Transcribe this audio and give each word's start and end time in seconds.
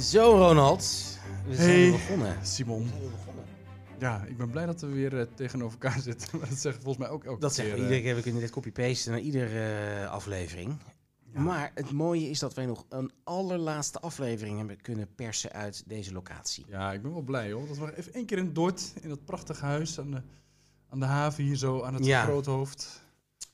Zo, 0.00 0.36
Ronald. 0.36 1.18
We 1.46 1.54
zijn 1.54 1.68
Hey. 1.68 1.90
begonnen. 1.90 2.36
Simon. 2.46 2.82
We 2.82 2.88
zijn 2.88 3.00
weer 3.00 3.10
begonnen. 3.10 3.44
Ja, 3.98 4.24
ik 4.28 4.36
ben 4.36 4.50
blij 4.50 4.66
dat 4.66 4.80
we 4.80 4.86
weer 4.86 5.18
eh, 5.20 5.26
tegenover 5.34 5.78
elkaar 5.82 6.00
zitten. 6.10 6.38
Maar 6.38 6.48
dat 6.48 6.58
zegt 6.58 6.76
volgens 6.82 6.96
mij 6.96 7.08
ook 7.08 7.24
elke 7.24 7.40
Dat 7.40 7.54
keer. 7.54 7.64
zeggen 7.64 7.74
we 7.74 7.80
eh, 7.80 7.86
iedere 7.96 8.02
keer. 8.08 8.14
We 8.16 8.22
kunnen 8.22 8.40
dit 8.40 8.50
copy-pasten 8.50 9.12
naar 9.12 9.20
iedere 9.20 9.92
eh, 10.00 10.10
aflevering. 10.10 10.76
Ja. 11.32 11.40
Maar 11.40 11.70
het 11.74 11.90
mooie 11.92 12.30
is 12.30 12.38
dat 12.38 12.54
wij 12.54 12.66
nog 12.66 12.84
een 12.88 13.10
allerlaatste 13.24 14.00
aflevering 14.00 14.58
hebben 14.58 14.80
kunnen 14.80 15.14
persen 15.14 15.52
uit 15.52 15.82
deze 15.86 16.12
locatie. 16.12 16.64
Ja, 16.68 16.92
ik 16.92 17.02
ben 17.02 17.12
wel 17.12 17.22
blij 17.22 17.52
hoor. 17.52 17.66
Dat 17.68 17.78
we 17.78 17.96
even 17.96 18.12
één 18.14 18.26
keer 18.26 18.38
in 18.38 18.52
Dort, 18.52 18.92
in 19.00 19.08
dat 19.08 19.24
prachtige 19.24 19.64
huis 19.64 19.98
aan 20.00 20.10
de, 20.10 20.22
aan 20.88 21.00
de 21.00 21.06
haven 21.06 21.44
hier 21.44 21.56
zo, 21.56 21.82
aan 21.82 21.94
het 21.94 22.04
Ja. 22.04 22.22
Groothoofd. 22.24 23.02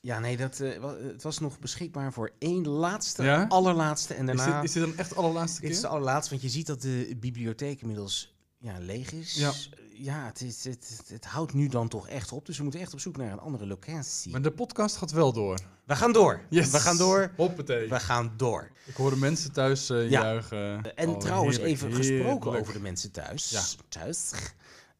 Ja, 0.01 0.19
nee, 0.19 0.37
dat, 0.37 0.59
eh, 0.59 0.83
het 1.07 1.23
was 1.23 1.39
nog 1.39 1.59
beschikbaar 1.59 2.13
voor 2.13 2.31
één 2.39 2.67
laatste, 2.67 3.23
Ja? 3.23 3.45
allerlaatste. 3.49 4.13
En 4.13 4.29
Is 4.29 4.35
daarna... 4.37 4.55
dit, 4.61 4.69
is 4.69 4.73
dit 4.75 4.83
dan 4.83 4.97
echt 4.97 5.09
de 5.09 5.15
allerlaatste 5.15 5.61
Dit 5.61 5.69
is 5.69 5.75
keer? 5.79 5.85
de 5.85 5.91
allerlaatste, 5.95 6.29
want 6.29 6.41
je 6.41 6.49
ziet 6.49 6.67
dat 6.67 6.81
de 6.81 7.15
bibliotheek 7.19 7.81
inmiddels 7.81 8.35
ja, 8.57 8.77
leeg 8.79 9.11
is. 9.11 9.33
Ja. 9.35 9.51
Ja, 9.93 10.25
het, 10.25 10.41
is, 10.41 10.63
het, 10.63 10.95
het, 10.97 11.09
het 11.09 11.25
houdt 11.25 11.53
nu 11.53 11.67
dan 11.67 11.87
toch 11.87 12.07
echt 12.07 12.31
op. 12.31 12.45
Dus 12.45 12.57
we 12.57 12.63
moeten 12.63 12.81
echt 12.81 12.93
op 12.93 12.99
zoek 12.99 13.17
naar 13.17 13.31
een 13.31 13.39
andere 13.39 13.65
locatie. 13.67 14.31
Maar 14.31 14.41
de 14.41 14.51
podcast 14.51 14.95
gaat 14.95 15.11
wel 15.11 15.33
door. 15.33 15.59
We 15.85 15.95
gaan 15.95 16.11
door. 16.13 16.41
Yes. 16.49 16.69
We 16.71 16.79
gaan 16.79 16.97
door. 16.97 17.31
Hoppatee. 17.35 17.89
We 17.89 17.99
gaan 17.99 18.33
door. 18.37 18.71
Ik 18.85 18.95
hoorde 18.95 19.15
mensen 19.15 19.51
thuis 19.51 19.89
eh, 19.89 20.09
Ja. 20.09 20.21
juichen. 20.21 20.95
En 20.95 21.09
Oh, 21.09 21.17
trouwens, 21.19 21.57
heerlijk, 21.57 21.75
even 21.77 21.93
gesproken 21.93 22.59
over 22.59 22.73
de 22.73 22.79
mensen 22.79 23.11
thuis. 23.11 23.49
Ja. 23.49 23.61
thuis. 23.89 24.31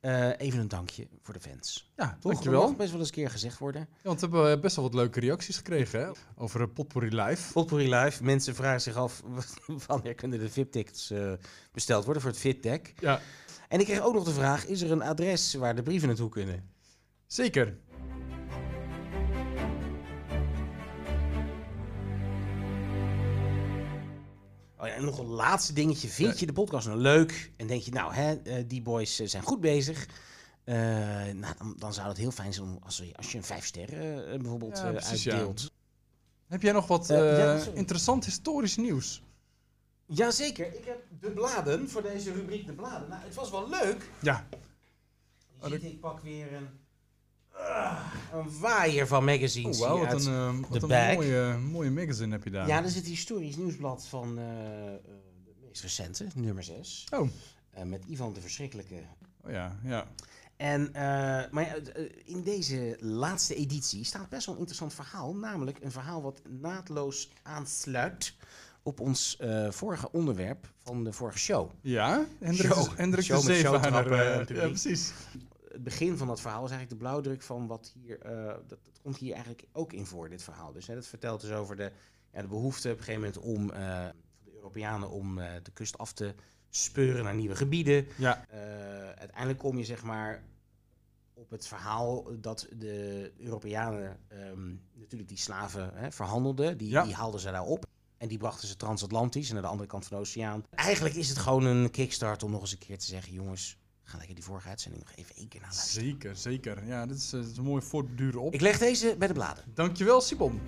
Eh, 0.02 0.30
even 0.40 0.60
een 0.60 0.68
dankje 0.68 1.08
voor 1.22 1.34
de 1.34 1.40
fans. 1.40 1.92
Ja, 1.96 2.06
Toch? 2.06 2.14
Dat 2.14 2.32
dankjewel. 2.32 2.68
mag 2.68 2.76
best 2.76 2.90
wel 2.92 3.00
eens 3.00 3.10
een 3.10 3.16
keer 3.16 3.30
gezegd 3.30 3.58
worden. 3.58 3.82
Ja, 3.92 3.98
want 4.04 4.20
we 4.20 4.26
hebben 4.28 4.52
eh, 4.52 4.60
best 4.60 4.76
wel 4.76 4.86
wat 4.86 4.94
leuke 4.94 5.20
reacties 5.20 5.58
gekregen 5.58 6.00
hè? 6.00 6.12
over 6.36 6.62
uh, 6.62 6.68
Potpourri 6.74 7.16
Live. 7.22 7.52
Potpourri 7.52 7.90
Live. 7.96 8.24
Mensen 8.24 8.56
vragen 8.56 8.82
zich 8.82 8.96
af 8.96 9.22
wanneer 9.88 10.16
kunnen 10.16 10.40
de 10.40 10.50
VIP-tickets 10.50 11.12
eh, 11.12 11.34
besteld 11.72 12.04
worden 12.06 12.22
voor 12.22 12.32
het 12.32 12.40
VIP-deck. 12.40 12.94
Ja, 13.00 13.22
En 13.68 13.80
ik 13.80 13.86
kreeg 13.86 14.02
ook 14.02 14.14
nog 14.14 14.24
de 14.24 14.32
vraag, 14.32 14.66
is 14.66 14.82
er 14.82 14.92
een 14.92 15.02
adres 15.02 15.54
waar 15.54 15.76
de 15.76 15.84
brieven 15.84 16.08
naartoe 16.08 16.30
kunnen? 16.30 16.70
zeker. 17.28 17.78
Oh 24.82 24.88
ja, 24.88 24.94
en 24.94 25.06
nog 25.06 25.20
een 25.20 25.26
laatste 25.26 25.74
dingetje. 25.74 26.08
Vind 26.08 26.40
je 26.40 26.46
de 26.46 26.54
podcast 26.54 26.88
nou 26.88 27.00
leuk? 27.00 27.52
En 27.58 27.68
denk 27.68 27.82
je, 27.82 27.92
nou, 27.92 28.14
hè, 28.14 28.34
eh, 28.34 28.64
die 28.68 28.82
boys 28.82 29.20
eh, 29.20 29.28
zijn 29.28 29.44
goed 29.44 29.62
bezig. 29.62 30.08
Eh, 30.64 30.76
nou, 31.34 31.54
dan, 31.58 31.74
dan 31.78 31.94
zou 31.94 32.08
het 32.08 32.18
heel 32.18 32.32
fijn 32.32 32.54
zijn 32.54 32.68
om 32.68 32.80
als, 32.84 32.98
je- 32.98 33.16
als 33.16 33.32
je 33.32 33.38
een 33.38 33.44
vijf 33.44 33.66
sterren 33.66 34.42
bijvoorbeeld 34.42 34.78
Ja, 34.78 34.92
precies, 34.92 35.24
ja. 35.24 35.32
uitdeelt. 35.32 35.72
Heb 36.48 36.62
jij 36.62 36.72
nog 36.72 36.88
wat 36.88 37.08
ja, 37.08 37.64
interessant 37.74 38.26
historisch 38.26 38.78
nieuws? 38.78 39.24
Jazeker, 40.06 40.76
ik 40.76 40.86
heb 40.86 41.04
de 41.20 41.32
bladen 41.32 41.90
voor 41.90 42.02
deze 42.02 42.34
rubriek 42.34 42.66
de 42.66 42.74
bladen. 42.74 43.10
Nou, 43.10 43.24
het 43.24 43.34
was 43.36 43.52
wel 43.52 43.70
leuk. 43.70 44.10
Ja, 44.22 44.48
Je 44.52 44.58
Oh, 45.66 45.72
ziet, 45.72 45.84
ik 45.84 46.00
pak 46.00 46.20
weer 46.20 46.54
een, 46.54 46.68
een 48.34 48.60
waaier 48.60 49.08
van 49.08 49.24
magazines 49.24 49.82
oh, 49.82 49.92
hier 49.92 50.00
wat 50.00 50.08
uit. 50.08 50.26
een, 50.26 50.34
eh, 50.34 50.70
wat 50.70 50.82
de 50.82 50.96
een 50.96 51.16
mooie, 51.16 51.58
mooie 51.58 51.92
magazine 51.92 52.32
heb 52.32 52.44
je 52.44 52.50
daar. 52.50 52.68
Ja, 52.68 52.84
er 52.84 52.90
zit 52.90 53.06
historisch 53.06 53.56
nieuwsblad 53.56 54.06
van 54.08 54.38
eh, 54.38 54.44
eh, 54.44 55.00
de 55.46 55.54
meest 55.68 55.82
recente, 55.82 56.28
nummer 56.36 56.64
6. 56.64 57.06
Oh. 57.14 57.28
met 57.86 58.06
Ivan 58.06 58.34
de 58.34 58.42
Verschrikkelijke. 58.42 58.96
Oh 59.46 59.52
ja, 59.52 59.80
ja. 59.84 60.08
En, 60.56 60.90
maar 61.52 61.78
in 62.26 62.44
deze 62.44 62.98
laatste 63.00 63.56
editie 63.56 64.04
staat 64.04 64.30
best 64.30 64.46
wel 64.46 64.56
een 64.56 64.62
interessant 64.62 64.94
verhaal. 64.94 65.36
Namelijk 65.36 65.78
een 65.82 65.92
verhaal 65.92 66.22
wat 66.22 66.42
naadloos 66.50 67.30
aansluit 67.44 68.36
op 68.84 69.00
ons 69.00 69.38
vorige 69.70 70.12
onderwerp 70.12 70.72
van 70.84 71.04
de 71.04 71.14
vorige 71.14 71.38
show. 71.38 71.70
Ja, 71.82 72.26
Hendrik, 72.40 72.74
Show. 72.74 72.88
Hendrik 72.98 73.26
Show 73.26 73.46
de 73.46 73.54
eh, 73.54 74.38
en 74.38 74.56
ja, 74.56 74.68
precies. 74.68 75.14
Het 75.72 75.84
begin 75.84 76.18
van 76.18 76.28
dat 76.28 76.42
verhaal 76.42 76.66
is 76.66 76.72
eigenlijk 76.72 77.02
de 77.02 77.08
blauwdruk 77.08 77.42
van 77.42 77.68
wat 77.68 77.94
hier, 78.02 78.20
eh, 78.20 78.46
dat, 78.68 78.86
dat 78.86 79.00
komt 79.02 79.18
hier 79.18 79.34
eigenlijk 79.34 79.68
ook 79.72 79.94
in 79.94 80.06
voor, 80.06 80.30
dit 80.30 80.44
verhaal. 80.44 80.72
Dus 80.72 80.88
hè, 80.88 80.96
dat 80.96 81.08
vertelt 81.08 81.42
dus 81.42 81.52
over 81.52 81.76
de, 81.76 81.92
ja, 82.34 82.42
de 82.42 82.48
behoefte 82.48 82.92
op 82.92 82.98
een 82.98 83.04
gegeven 83.04 83.22
moment 83.22 83.40
om, 83.40 83.72
eh, 83.72 84.04
van 84.04 84.44
de 84.44 84.54
Europeanen 84.54 85.10
om 85.10 85.40
eh, 85.40 85.52
de 85.64 85.72
kust 85.72 85.98
af 85.98 86.14
te 86.14 86.36
speuren 86.70 87.24
naar 87.24 87.36
nieuwe 87.36 87.56
gebieden. 87.56 88.08
Ja, 88.18 88.46
uiteindelijk 89.16 89.60
kom 89.60 89.78
je 89.78 89.86
zeg 89.86 90.04
maar 90.04 90.44
op 91.34 91.50
het 91.50 91.68
verhaal 91.68 92.40
dat 92.40 92.68
de 92.78 93.32
Europeanen 93.38 94.20
ehm, 94.28 94.76
natuurlijk 94.94 95.30
die 95.30 95.38
slaven 95.38 95.92
hè, 95.94 96.12
verhandelden. 96.12 96.78
Die, 96.78 96.90
Ja. 96.90 97.04
die 97.04 97.14
haalden 97.14 97.40
ze 97.40 97.52
daar 97.52 97.66
op. 97.66 97.86
En 98.18 98.28
die 98.28 98.38
brachten 98.38 98.68
ze 98.68 98.76
transatlantisch 98.76 99.52
naar 99.52 99.62
de 99.62 99.68
andere 99.68 99.90
kant 99.90 100.06
van 100.06 100.18
de 100.18 100.24
oceaan. 100.24 100.64
Eigenlijk 100.70 101.16
is 101.16 101.30
het 101.30 101.38
gewoon 101.38 101.64
een 101.66 101.92
kickstart 101.92 102.44
om 102.44 102.52
nog 102.52 102.62
eens 102.62 102.72
een 102.72 102.78
keer 102.78 102.98
te 102.98 103.06
zeggen... 103.06 103.34
jongens, 103.34 103.78
ga 104.12 104.18
lekker 104.18 104.36
die 104.36 104.44
vorige 104.44 104.68
uitzending 104.68 105.04
nog 105.04 105.14
even 105.16 105.36
één 105.36 105.48
keer 105.48 105.62
naluisteren. 105.62 106.06
zeker, 106.06 106.36
zeker. 106.36 106.86
Ja, 106.86 107.06
dit 107.06 107.18
is, 107.18 107.34
eh, 107.34 107.40
dit 107.40 107.52
is 107.52 107.58
een 107.58 107.64
mooie 107.64 107.82
voortduren 107.82 108.42
op. 108.42 108.54
Ik 108.54 108.62
leg 108.62 108.78
deze 108.78 109.16
bij 109.18 109.28
de 109.28 109.34
bladen. 109.34 109.64
Dankjewel, 109.74 110.22
Simon. 110.22 110.62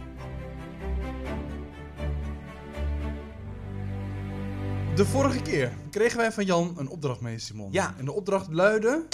De 4.95 5.05
vorige 5.05 5.41
keer 5.41 5.73
kregen 5.89 6.17
wij 6.17 6.31
van 6.31 6.45
Jan 6.45 6.73
een 6.77 6.87
opdracht 6.87 7.21
mee, 7.21 7.39
Simon. 7.39 7.71
Ja. 7.71 7.95
En 7.97 8.05
de 8.05 8.11
opdracht 8.11 8.47
luidde... 8.51 9.05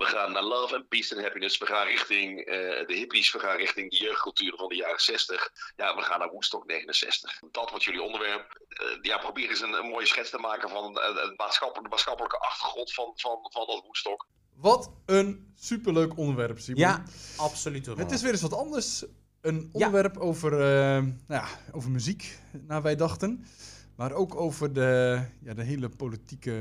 We 0.00 0.06
gaan 0.06 0.32
naar 0.32 0.42
Love 0.42 0.74
and 0.74 0.88
Peace 0.88 1.14
and 1.14 1.22
Happiness. 1.22 1.58
We 1.58 1.66
gaan 1.66 1.86
richting 1.86 2.38
eh, 2.38 2.46
de 2.86 2.94
hippies. 2.94 3.32
We 3.32 3.38
gaan 3.38 3.56
richting 3.56 3.90
de 3.90 3.96
jeugdcultuur 3.96 4.52
van 4.56 4.68
de 4.68 4.74
jaren 4.74 5.00
60. 5.00 5.52
Ja, 5.76 5.96
we 5.96 6.02
gaan 6.02 6.18
naar 6.18 6.30
Woodstock 6.30 6.66
69. 6.66 7.40
Dat 7.50 7.70
wordt 7.70 7.84
jullie 7.84 8.02
onderwerp. 8.02 8.60
Eh, 8.68 8.86
ja, 9.02 9.18
probeer 9.18 9.50
eens 9.50 9.60
een, 9.60 9.72
een 9.72 9.88
mooie 9.88 10.06
schets 10.06 10.30
te 10.30 10.38
maken 10.38 10.68
van 10.68 10.98
eh, 10.98 11.28
het 11.28 11.38
maatschappelijke, 11.38 11.82
de 11.82 11.88
maatschappelijke 11.88 12.38
achtergrond 12.38 12.94
van, 12.94 13.12
van, 13.16 13.38
van 13.52 13.66
dat 13.66 13.82
Woodstock. 13.82 14.26
Wat 14.54 14.90
een 15.06 15.52
superleuk 15.56 16.16
onderwerp, 16.16 16.58
Simon. 16.58 16.80
Ja, 16.80 17.02
absoluut. 17.36 17.86
Het 17.86 18.10
is 18.10 18.22
weer 18.22 18.32
eens 18.32 18.42
wat 18.42 18.54
anders. 18.54 19.04
Een 19.40 19.70
onderwerp 19.72 20.16
over, 20.16 20.52
eh, 20.52 21.02
nou 21.02 21.14
ja, 21.26 21.46
over 21.72 21.90
muziek, 21.90 22.38
naar 22.66 22.82
wij 22.82 22.96
dachten. 22.96 23.46
Maar 24.00 24.12
ook 24.12 24.34
over 24.34 24.72
de, 24.72 25.20
ja, 25.42 25.54
de 25.54 25.62
hele 25.62 25.88
politieke 25.88 26.56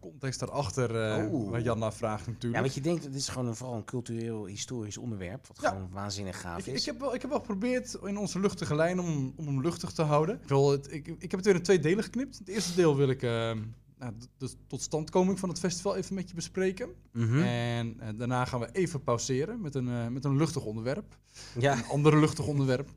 context 0.00 0.40
daarachter, 0.40 0.96
eh 1.02 1.32
Oh. 1.32 1.50
waar 1.50 1.62
Jan 1.62 1.78
naar 1.78 1.92
vraagt 1.92 2.26
natuurlijk. 2.26 2.54
Ja, 2.54 2.60
want 2.60 2.74
je 2.74 2.80
denkt, 2.80 3.04
het 3.04 3.14
is 3.14 3.28
gewoon 3.28 3.46
een, 3.48 3.54
vooral 3.56 3.76
een 3.76 3.84
cultureel, 3.84 4.46
historisch 4.46 4.96
onderwerp. 4.98 5.46
Wat 5.46 5.58
Ja. 5.60 5.68
gewoon 5.68 5.88
waanzinnig 5.92 6.40
gaaf 6.40 6.58
Ik, 6.66 6.66
is. 6.74 6.80
ik, 6.80 6.86
heb 6.86 7.00
wel, 7.00 7.14
ik 7.14 7.20
heb 7.20 7.30
wel 7.30 7.38
geprobeerd 7.38 7.96
in 8.04 8.16
onze 8.18 8.40
luchtige 8.40 8.74
lijn 8.74 9.00
om, 9.00 9.32
om 9.36 9.46
hem 9.46 9.60
luchtig 9.60 9.92
te 9.92 10.02
houden. 10.02 10.34
Ik, 10.42 10.48
wil 10.48 10.70
het, 10.70 10.92
ik, 10.92 11.06
ik 11.06 11.30
heb 11.30 11.32
het 11.32 11.44
weer 11.44 11.54
in 11.54 11.62
twee 11.62 11.78
delen 11.78 12.04
geknipt. 12.04 12.38
Het 12.38 12.48
eerste 12.48 12.74
deel 12.74 12.96
wil 12.96 13.08
ik 13.08 13.22
eh, 13.22 13.30
nou, 13.98 14.12
de, 14.38 14.50
totstandkoming 14.66 15.38
van 15.38 15.48
het 15.48 15.58
festival 15.58 15.96
even 15.96 16.14
met 16.14 16.28
je 16.28 16.34
bespreken. 16.34 16.88
Mhm. 17.12 17.42
En 17.42 18.00
eh, 18.00 18.08
daarna 18.16 18.44
gaan 18.44 18.60
we 18.60 18.68
even 18.72 19.02
pauzeren 19.02 19.60
met 19.60 19.74
een, 19.74 20.12
met 20.12 20.24
een 20.24 20.36
luchtig 20.36 20.64
onderwerp. 20.64 21.16
Ja, 21.58 21.72
Een 21.72 21.84
ander 21.84 22.18
luchtig 22.20 22.46
onderwerp. 22.46 22.90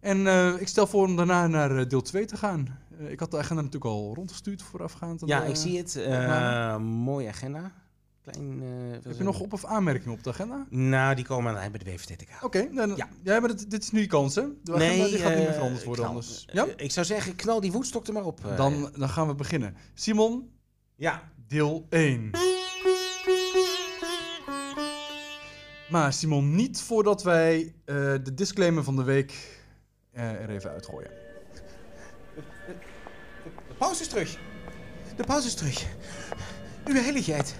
En 0.00 0.26
ik 0.60 0.68
stel 0.68 0.86
voor 0.86 1.06
om 1.06 1.16
daarna 1.16 1.46
naar 1.46 1.88
deel 1.88 2.02
2 2.02 2.24
te 2.24 2.36
gaan. 2.36 2.78
Eh, 2.98 3.10
ik 3.10 3.20
had 3.20 3.30
de 3.30 3.38
agenda 3.38 3.62
natuurlijk 3.62 3.92
al 3.92 4.14
rondgestuurd 4.14 4.62
voorafgaand. 4.62 5.22
aan 5.22 5.28
ja 5.28 5.40
de- 5.40 5.48
ik 5.48 5.56
zie 5.56 5.78
het. 5.78 5.96
Eh 5.96 6.76
mooie 6.78 7.28
agenda. 7.28 7.72
Klein, 8.22 8.62
eh, 8.62 8.68
Heb 9.08 9.16
je 9.16 9.22
nog 9.24 9.40
op- 9.40 9.52
of 9.52 9.64
aanmerkingen 9.64 10.14
op 10.16 10.22
de 10.24 10.30
agenda? 10.30 10.66
Nou, 10.70 11.14
die 11.14 11.24
komen 11.24 11.58
aan 11.60 11.70
bij 11.72 11.80
de 11.84 11.90
WVTTK. 11.90 12.28
Oké, 12.42 12.68
dan, 12.74 12.96
Ja. 12.96 13.08
ja. 13.22 13.40
maar 13.40 13.48
dit, 13.48 13.70
dit 13.70 13.82
is 13.82 13.90
nu 13.90 14.00
je 14.00 14.06
kans, 14.06 14.34
hè? 14.34 14.42
De 14.62 14.74
agenda 14.74 15.04
die 15.04 15.18
gaat 15.18 15.34
niet 15.34 15.44
meer 15.44 15.52
veranderd 15.52 15.84
worden 15.84 16.04
knal. 16.04 16.16
anders. 16.16 16.46
Ja? 16.52 16.66
Ik 16.76 16.90
zou 16.90 17.06
zeggen, 17.06 17.36
knal 17.36 17.60
die 17.60 17.72
voetstok 17.72 18.06
er 18.06 18.12
maar 18.12 18.24
op. 18.24 18.40
Dan, 18.56 18.90
dan 18.98 19.08
gaan 19.08 19.26
we 19.26 19.34
beginnen. 19.34 19.76
Simon, 19.94 20.50
Ja. 20.96 21.22
deel 21.48 21.86
1. 21.90 22.30
Maar 25.90 26.12
Simon, 26.12 26.54
niet 26.54 26.80
voordat 26.80 27.22
wij 27.22 27.74
de 27.84 28.34
disclaimer 28.34 28.84
van 28.84 28.96
de 28.96 29.02
week 29.02 29.60
er 30.12 30.50
even 30.50 30.70
uitgooien. 30.70 31.10
De 33.68 33.74
pauze 33.78 34.00
is 34.00 34.08
terug. 34.08 34.38
De 35.16 35.24
pauze 35.24 35.46
is 35.46 35.54
terug. 35.54 35.86
Uw 36.84 36.94
heiligheid. 36.94 37.54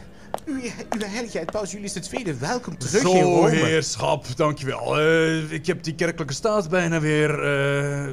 Uw, 0.45 0.61
uw 0.99 1.07
heiligheid, 1.07 1.51
paus 1.51 1.73
Julius 1.73 1.95
II, 1.95 2.35
welkom 2.35 2.79
terug 2.79 3.03
in 3.03 3.09
Zo, 3.09 3.13
Rome. 3.13 3.51
heerschap, 3.51 4.27
dankjewel. 4.37 5.01
Eh 5.01 5.53
ik 5.53 5.67
heb 5.67 5.83
die 5.83 5.95
kerkelijke 5.95 6.35
staat 6.35 6.69
bijna 6.69 7.01
weer 7.01 7.43
eh, 7.43 8.13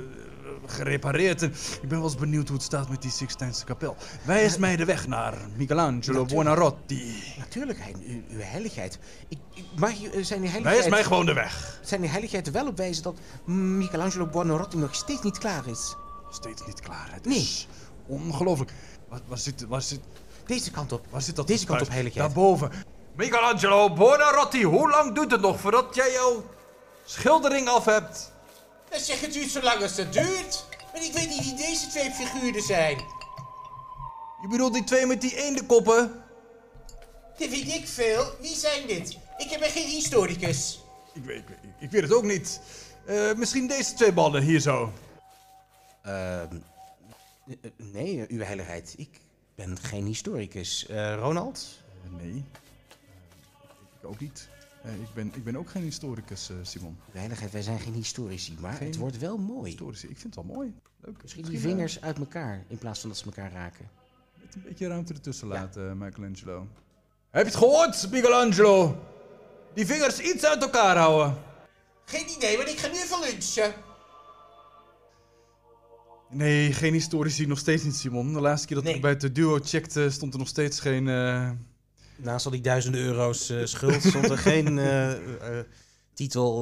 gerepareerd. 0.66 1.42
En 1.42 1.50
ik 1.81 1.88
ben 1.88 1.98
wel 1.98 2.08
eens 2.08 2.16
benieuwd 2.16 2.48
hoe 2.48 2.58
het 2.58 2.66
staat 2.66 2.90
met 2.90 3.02
die 3.02 3.12
Sixtijnse 3.12 3.66
kapel. 3.66 3.96
Wijs 4.24 4.58
mij 4.58 4.76
de 4.76 4.86
weg 4.86 5.08
naar 5.08 5.34
Michelangelo 5.56 5.92
Natuurlijk. 5.92 6.28
Buonarroti. 6.28 7.24
Natuurlijk, 7.38 7.80
uw, 8.08 8.22
uw 8.30 8.42
heiligheid. 8.42 9.00
Ik, 9.28 9.38
ik, 9.54 9.66
mag 9.76 9.92
eh, 9.92 10.24
zijn 10.24 10.48
heiligheid... 10.48 10.64
Wijs 10.64 10.90
mij 10.90 11.04
gewoon 11.04 11.26
de 11.26 11.34
weg. 11.34 11.80
Zijn 11.84 12.02
uw 12.02 12.08
heiligheid 12.08 12.48
er 12.48 12.54
wel 12.54 12.68
op 12.68 12.78
wijzen 12.78 13.04
dat 13.04 13.18
Michelangelo 13.46 14.26
Buonarroti 14.26 14.78
nog 14.78 14.96
steeds 14.96 15.22
niet 15.22 15.38
klaar 15.38 15.68
is? 15.68 15.96
Steeds 16.33 16.65
niet 16.65 16.80
klaar. 16.80 17.09
Het 17.12 17.25
Nee. 17.25 17.38
is 17.38 17.68
ongelooflijk. 18.07 18.71
Waar, 19.09 19.19
waar, 19.27 19.38
zit, 19.38 19.65
waar, 19.68 19.81
zit, 19.81 20.00
Deze 20.45 20.71
kant 20.71 20.91
op. 20.91 21.06
waar 21.09 21.21
zit 21.21 21.35
dat? 21.35 21.47
Deze 21.47 21.65
kant 21.65 21.81
op, 21.81 21.89
heiligheid. 21.89 22.25
Daarboven. 22.25 22.71
Michelangelo 23.15 23.94
Buonarroti, 23.94 24.63
hoe 24.63 24.89
lang 24.89 25.15
duurt 25.15 25.31
het 25.31 25.41
nog 25.41 25.59
voordat 25.59 25.95
jij 25.95 26.12
jouw 26.12 26.44
schildering 27.06 27.68
af 27.69 27.85
hebt? 27.85 28.31
Dan 28.89 29.00
zeg 29.00 29.21
het 29.21 29.33
duurt 29.33 29.50
zo 29.51 29.62
lang 29.62 29.81
als 29.81 29.97
het 29.97 30.13
duurt. 30.13 30.65
Maar 30.94 31.03
ik 31.03 31.13
weet 31.13 31.30
niet 31.30 31.41
wie 31.44 31.56
deze 31.56 31.88
twee 31.88 32.12
figuren 32.12 32.62
zijn. 32.63 32.97
Je 34.41 34.47
bedoelt 34.50 34.74
die 34.74 34.83
twee 34.83 35.06
met 35.06 35.21
die 35.21 35.44
eendenkoppen? 35.44 36.24
Dat 37.38 37.50
weet 37.50 37.68
ik 37.74 37.88
veel. 37.88 38.25
Wie 38.41 38.56
zijn 38.56 38.88
dit? 38.88 39.18
Ik 39.38 39.57
ben 39.59 39.69
geen 39.69 39.88
historicus. 39.88 40.83
Ik 41.13 41.24
weet, 41.25 41.38
ik, 41.38 41.47
weet- 41.47 41.71
ik 41.80 41.91
weet 41.91 42.01
het 42.01 42.13
ook 42.13 42.24
niet. 42.24 42.59
Eh, 43.06 43.33
misschien 43.35 43.68
deze 43.68 43.94
twee 43.94 44.13
ballen 44.13 44.41
hier 44.44 44.59
zo. 44.59 44.91
Ehm, 46.04 46.56
eh, 47.48 47.56
nee, 47.94 48.26
uw 48.28 48.40
heiligheid. 48.42 48.94
Ik 48.98 49.20
ben 49.56 49.78
geen 49.80 50.06
historicus. 50.06 50.86
Eh, 50.88 51.16
Ronald? 51.16 51.80
Eh, 52.04 52.22
nee, 52.22 52.32
Eh, 52.34 53.70
ik 54.02 54.08
ook 54.10 54.20
niet. 54.20 54.50
Ik, 54.84 55.14
ben, 55.14 55.32
ik 55.36 55.44
ben 55.44 55.56
ook 55.56 55.70
geen 55.70 55.84
historicus, 55.84 56.50
eh, 56.50 56.56
Simon. 56.62 56.98
Uw 57.14 57.20
heiligheid, 57.20 57.52
wij 57.52 57.62
zijn 57.62 57.80
geen 57.80 57.94
historici, 57.94 58.58
maar 58.60 58.74
Geen 58.74 58.88
het 58.88 58.98
wordt 58.98 59.18
wel 59.18 59.38
mooi. 59.38 59.66
Historici, 59.70 60.08
ik 60.08 60.18
vind 60.18 60.36
het 60.36 60.46
wel 60.46 60.56
mooi. 60.56 60.74
Leuk. 61.02 61.22
Misschien 61.22 61.44
die 61.46 61.60
vingers 61.60 62.02
uit 62.02 62.18
elkaar, 62.18 62.64
in 62.68 62.78
plaats 62.78 63.00
van 63.00 63.10
dat 63.10 63.18
ze 63.18 63.26
elkaar 63.26 63.52
raken. 63.52 63.90
met 64.42 64.56
een 64.56 64.62
beetje 64.62 64.88
ruimte 64.88 65.14
ertussen 65.14 65.48
laten, 65.48 65.98
Michelangelo. 65.98 66.68
Heb 67.30 67.42
je 67.46 67.48
het 67.52 67.58
gehoord, 67.58 68.12
Michelangelo? 68.12 69.04
Die 69.74 69.86
vingers 69.86 70.20
iets 70.20 70.46
uit 70.46 70.62
elkaar 70.62 70.98
houden. 70.98 71.38
Geen 72.06 72.30
idee, 72.30 72.58
want 72.58 72.70
ik 72.70 72.78
ga 72.78 72.88
nu 72.88 72.94
even 72.94 73.20
lunchen. 73.20 73.74
Nee, 76.33 76.74
geen 76.74 76.94
historici, 76.94 77.45
nog 77.45 77.59
steeds 77.59 77.83
niet, 77.83 77.95
Simon. 77.95 78.33
De 78.33 78.41
laatste 78.41 78.68
keer 78.68 78.75
dat 78.75 78.85
Nee. 78.85 78.95
ik 78.95 79.01
bij 79.01 79.12
het 79.12 79.35
duo 79.35 79.59
checkte, 79.63 80.09
stond 80.09 80.33
er 80.33 80.39
nog 80.39 80.47
steeds 80.47 80.80
geen... 80.80 81.07
eh, 81.07 81.50
Naast 82.15 82.45
al 82.45 82.51
die 82.51 82.62
duizenden 82.62 83.01
euro's 83.01 83.50
eh, 83.50 83.65
schuld 83.75 84.03
stond 84.03 84.30
er 84.30 84.38
geen 84.38 84.77
eh, 84.80 85.12
titel 86.13 86.62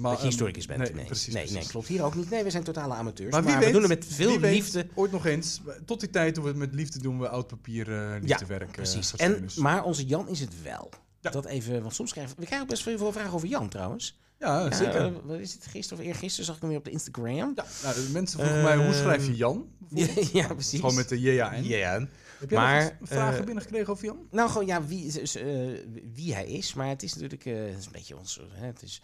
maar, 0.00 0.10
dat 0.12 0.20
je 0.20 0.26
historicus 0.26 0.66
bent. 0.66 0.78
Nee, 0.80 0.92
Nee, 0.94 1.04
precies. 1.04 1.26
nee, 1.34 1.42
precies. 1.42 1.58
nee, 1.60 1.68
klopt. 1.70 1.86
Hier 1.88 2.02
ook 2.04 2.14
niet. 2.14 2.30
Nee, 2.30 2.44
we 2.44 2.50
zijn 2.50 2.62
totale 2.62 2.94
amateurs. 2.94 3.30
Maar 3.30 3.58
we 3.58 3.70
doen 3.70 3.80
het 3.80 3.88
met 3.88 4.04
veel 4.08 4.38
weet, 4.40 4.54
liefde. 4.54 4.86
Ooit 4.94 5.12
nog 5.12 5.26
eens. 5.26 5.60
Tot 5.84 6.00
die 6.00 6.10
tijd 6.10 6.34
doen 6.34 6.44
we 6.44 6.50
het 6.50 6.58
met 6.58 6.74
liefde, 6.74 6.98
doen 7.00 7.18
we 7.18 7.28
oud 7.28 7.46
papier 7.46 7.88
eh 7.92 7.94
Ja, 7.98 8.18
liefdewerk. 8.20 8.68
eh, 8.68 8.74
precies. 8.74 9.16
En, 9.16 9.48
maar 9.56 9.84
onze 9.84 10.04
Jan 10.04 10.28
is 10.28 10.40
het 10.40 10.62
wel. 10.62 10.90
Ja. 11.20 11.30
Dat 11.30 11.44
even, 11.44 11.82
want 11.82 11.94
soms 11.94 12.12
krijgen 12.12 12.34
we, 12.34 12.40
we 12.40 12.46
krijgen 12.46 12.68
best 12.68 12.82
veel 12.82 13.12
vragen 13.12 13.32
over 13.32 13.48
Jan 13.48 13.68
trouwens. 13.68 14.18
Ja, 14.38 14.72
zeker. 14.72 14.94
eh, 14.94 15.12
wat 15.24 15.38
is 15.38 15.52
het, 15.52 15.66
gisteren 15.66 16.04
of 16.04 16.08
eergisteren 16.10 16.46
zag 16.46 16.54
ik 16.54 16.60
hem 16.60 16.70
weer 16.70 16.78
op 16.78 16.84
de 16.84 16.90
Instagram. 16.90 17.34
ja, 17.34 17.64
nou, 17.82 17.94
de 17.94 18.08
mensen 18.12 18.38
vroegen 18.40 18.62
mij, 18.62 18.76
hoe 18.76 18.94
schrijf 18.94 19.26
je 19.26 19.36
Jan? 19.36 19.66
Ja, 19.88 20.06
ja, 20.32 20.46
precies. 20.54 20.80
Gewoon 20.80 20.94
met 20.94 21.08
de 21.08 21.20
J-A-N. 21.20 21.62
Ja. 21.64 22.06
Heb 22.38 22.50
jij 22.50 22.58
Maar, 22.58 22.98
vragen 23.02 23.38
eh, 23.38 23.44
binnengekregen 23.44 23.92
over 23.92 24.04
Jan? 24.04 24.18
Nou, 24.30 24.50
gewoon 24.50 24.66
ja, 24.66 24.86
wie, 24.86 25.20
eh, 25.20 25.78
wie 26.14 26.34
hij 26.34 26.46
is. 26.46 26.74
Maar 26.74 26.88
het 26.88 27.02
is 27.02 27.12
natuurlijk 27.14 27.44
het 27.44 27.78
is 27.78 27.86
een 27.86 27.92
beetje 27.92 28.16
ons. 28.18 28.40
Hè, 28.52 28.66
het 28.66 28.82
is 28.82 29.02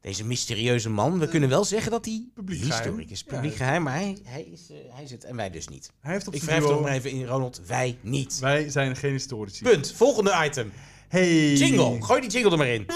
deze 0.00 0.24
mysterieuze 0.24 0.90
man. 0.90 1.18
We 1.18 1.28
kunnen 1.28 1.48
wel 1.48 1.64
zeggen 1.64 1.90
dat 1.90 2.04
hij 2.04 2.26
Publiek 2.34 2.62
is. 3.10 3.22
Publiek 3.22 3.54
geheim, 3.54 3.82
maar 3.82 3.94
hij, 3.94 4.18
hij, 4.24 4.42
is, 4.42 4.68
hij 4.68 5.06
het 5.08 5.24
en 5.24 5.36
wij 5.36 5.50
dus 5.50 5.68
niet. 5.68 5.90
Hij 6.00 6.12
heeft 6.12 6.26
op 6.26 6.34
Ik 6.34 6.42
wrijf 6.42 6.64
toch 6.64 6.80
maar 6.80 6.92
even 6.92 7.10
in, 7.10 7.26
Ronald. 7.26 7.60
Wij 7.66 7.98
niet. 8.00 8.38
Wij 8.38 8.70
zijn 8.70 8.96
geen 8.96 9.12
historici. 9.12 9.62
Punt. 9.62 9.92
Volgende 9.92 10.42
item. 10.44 10.72
Hey. 11.08 11.52
Jingle. 11.54 12.02
Gooi 12.02 12.20
die 12.20 12.30
jingle 12.30 12.50
er 12.50 12.58
maar 12.58 12.68
in. 12.68 12.86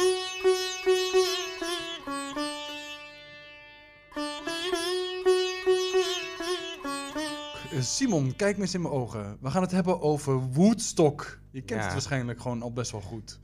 Simon, 7.82 8.36
kijk 8.36 8.56
me 8.56 8.62
eens 8.62 8.74
in 8.74 8.82
mijn 8.82 8.94
ogen. 8.94 9.38
We 9.40 9.50
gaan 9.50 9.62
het 9.62 9.70
hebben 9.70 10.00
over 10.00 10.52
Woodstock. 10.52 11.40
Je 11.50 11.60
kent 11.60 11.78
Ja. 11.80 11.84
het 11.84 11.92
waarschijnlijk 11.92 12.40
gewoon 12.40 12.62
al 12.62 12.72
best 12.72 12.90
wel 12.90 13.00
goed. 13.00 13.40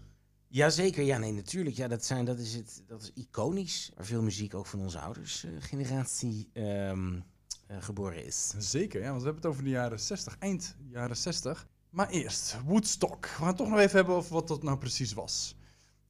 Jazeker, 0.49 1.05
ja, 1.05 1.19
nee, 1.19 1.33
natuurlijk. 1.33 1.77
Ja, 1.77 1.89
dat, 1.89 2.05
zijn, 2.05 2.25
dat, 2.25 2.39
is 2.39 2.55
het, 2.55 2.83
dat 2.87 3.03
is 3.03 3.11
iconisch. 3.15 3.93
Waar 3.95 4.05
veel 4.05 4.23
muziek 4.23 4.55
ook 4.55 4.67
van 4.67 4.81
onze 4.81 4.99
ouders 4.99 5.45
eh, 5.45 5.51
generatie 5.59 6.49
ehm, 6.53 7.21
eh, 7.67 7.77
geboren 7.81 8.25
is. 8.27 8.55
Zeker, 8.59 9.01
ja, 9.01 9.09
want 9.09 9.19
we 9.19 9.25
hebben 9.25 9.43
het 9.43 9.51
over 9.53 9.65
de 9.65 9.71
jaren 9.71 10.01
60, 10.01 10.37
eind 10.39 10.77
jaren 10.89 11.17
60. 11.17 11.67
Maar 11.91 12.09
eerst, 12.09 12.57
Woodstock. 12.65 13.23
We 13.27 13.29
gaan 13.29 13.47
het 13.47 13.57
toch 13.57 13.69
nog 13.69 13.79
even 13.79 13.97
hebben 13.97 14.15
over 14.15 14.33
wat 14.33 14.49
dat 14.49 14.63
nou 14.63 14.79
precies 14.79 15.13
was. 15.13 15.57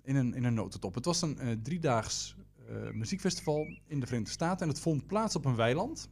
In 0.02 0.16
een, 0.16 0.34
in 0.34 0.44
een 0.44 0.54
notendop. 0.54 0.94
Het 0.94 1.04
was 1.04 1.22
een 1.22 1.38
eh, 1.38 1.56
driedaags 1.62 2.36
eh, 2.68 2.90
muziekfestival 2.92 3.66
in 3.86 4.00
de 4.00 4.06
Verenigde 4.06 4.32
Staten. 4.34 4.62
En 4.66 4.68
het 4.68 4.80
vond 4.80 5.06
plaats 5.06 5.36
op 5.36 5.44
een 5.44 5.56
weiland. 5.56 6.08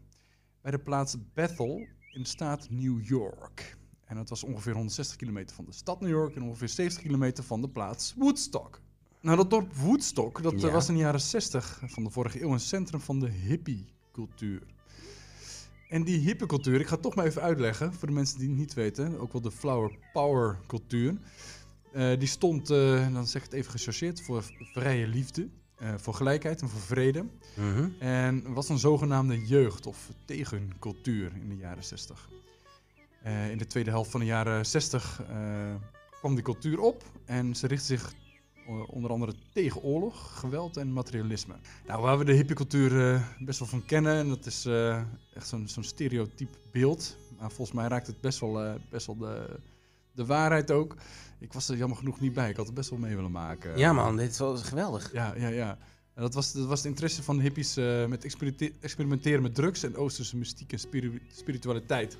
Bij 0.61 0.71
de 0.71 0.79
plaats 0.79 1.17
Bethel 1.35 1.87
in 2.13 2.23
de 2.23 2.29
staat 2.29 2.67
New 2.71 3.05
York. 3.05 3.77
En 4.05 4.17
het 4.17 4.29
was 4.29 4.45
ongeveer 4.45 4.73
160 4.73 5.17
kilometer 5.17 5.57
van 5.57 5.65
de 5.65 5.73
stad 5.73 6.01
New 6.01 6.11
York 6.11 6.37
en 6.37 6.43
ongeveer 6.43 6.69
70 6.69 7.03
kilometer 7.03 7.45
van 7.45 7.61
de 7.61 7.69
plaats 7.69 8.15
Woodstock. 8.17 8.81
Nou, 9.21 9.37
dat 9.37 9.51
dorp 9.51 9.75
Woodstock, 9.75 10.43
dat 10.43 10.53
eh, 10.53 10.61
Ja. 10.61 10.71
was 10.71 10.89
in 10.89 10.95
de 10.95 11.01
jaren 11.01 11.21
60 11.21 11.83
van 11.87 12.05
de 12.05 12.11
vorige 12.11 12.43
eeuw 12.43 12.53
een 12.53 12.61
centrum 12.61 13.01
van 13.01 13.21
de 13.21 13.29
hippie-cultuur. 13.29 14.63
En 15.89 16.05
die 16.05 16.19
hippie-cultuur, 16.19 16.81
ik 16.81 16.87
ga 16.87 16.93
het 16.93 17.03
toch 17.03 17.15
maar 17.15 17.27
even 17.27 17.43
uitleggen 17.43 17.93
voor 17.95 18.09
de 18.09 18.15
mensen 18.15 18.39
die 18.39 18.49
het 18.49 18.59
niet 18.59 18.75
weten, 18.75 19.19
ook 19.21 19.33
wel 19.33 19.43
de 19.43 19.51
flower 19.51 19.99
power 20.13 20.59
cultuur. 20.67 21.19
Eh, 21.93 22.19
die 22.19 22.29
stond, 22.29 22.71
eh, 22.71 23.13
dan 23.13 23.27
zeg 23.27 23.45
ik 23.45 23.51
het 23.51 23.59
even 23.59 23.71
gechargeerd, 23.73 24.23
voor 24.23 24.45
vrije 24.73 25.07
liefde, 25.07 25.43
eh, 25.43 25.49
voor 25.97 26.15
gelijkheid 26.15 26.61
en 26.63 26.69
voor 26.69 26.81
vrede. 26.81 27.25
Mhm. 27.57 27.89
En 27.99 28.53
was 28.53 28.69
een 28.69 28.79
zogenaamde 28.79 29.47
jeugd- 29.47 29.87
of 29.87 30.09
tegencultuur 30.25 31.33
in 31.43 31.49
de 31.49 31.57
jaren 31.57 31.85
60. 31.85 32.29
Eh, 33.23 33.51
in 33.51 33.59
de 33.59 33.67
tweede 33.67 33.91
helft 33.91 34.11
van 34.11 34.21
de 34.21 34.27
jaren 34.27 34.67
60 34.67 35.23
eh, 35.29 35.75
kwam 36.19 36.35
die 36.35 36.45
cultuur 36.45 36.81
op 36.81 37.03
en 37.25 37.55
ze 37.55 37.67
richtte 37.67 37.87
zich 37.87 38.13
eh, 38.67 38.83
onder 38.89 39.11
andere 39.11 39.35
tegen 39.53 39.83
oorlog, 39.83 40.39
geweld 40.39 40.77
en 40.77 40.93
materialisme. 40.93 41.55
Nou, 41.87 42.03
waar 42.03 42.19
we 42.19 42.25
de 42.25 42.33
hippiecultuur 42.33 43.13
eh, 43.15 43.23
best 43.39 43.59
wel 43.59 43.69
van 43.69 43.85
kennen, 43.85 44.15
en 44.17 44.29
dat 44.29 44.47
is 44.47 44.65
eh, 44.67 45.03
echt 45.35 45.49
zo'n 45.49 45.69
zo'n 45.69 45.85
stereotyp 45.85 46.57
beeld. 46.73 47.17
Maar 47.39 47.51
volgens 47.51 47.77
mij 47.77 47.89
raakt 47.89 48.07
het 48.07 48.21
best 48.21 48.41
wel, 48.41 48.63
eh, 48.65 48.75
best 48.91 49.07
wel 49.07 49.17
de, 49.17 49.59
de 50.13 50.27
waarheid 50.27 50.71
ook. 50.71 50.97
Ik 51.43 51.53
was 51.53 51.69
er 51.69 51.77
jammer 51.77 51.97
genoeg 51.99 52.21
niet 52.21 52.33
bij, 52.35 52.51
ik 52.51 52.57
had 52.57 52.67
het 52.67 52.75
best 52.75 52.91
wel 52.91 52.99
mee 52.99 53.15
willen 53.15 53.31
maken. 53.31 53.79
Ja, 53.79 53.93
man, 53.93 54.17
dit 54.17 54.37
was 54.37 54.63
geweldig. 54.63 55.13
Ja, 55.13 55.35
ja, 55.37 55.49
ja. 55.49 55.79
En 56.15 56.23
dat 56.23 56.35
was, 56.35 56.53
dat 56.53 56.67
was 56.67 56.79
het 56.79 56.87
interesse 56.89 57.23
van 57.23 57.37
de 57.37 57.43
hippies 57.43 57.77
eh, 57.77 58.07
met 58.07 58.25
experimente- 58.25 58.73
experimenteren 58.81 59.43
met 59.43 59.55
drugs 59.55 59.83
en 59.83 59.97
oosterse 59.97 60.37
mystiek 60.37 60.73
en 60.73 60.79
spiri- 60.79 61.23
spiritualiteit. 61.37 62.17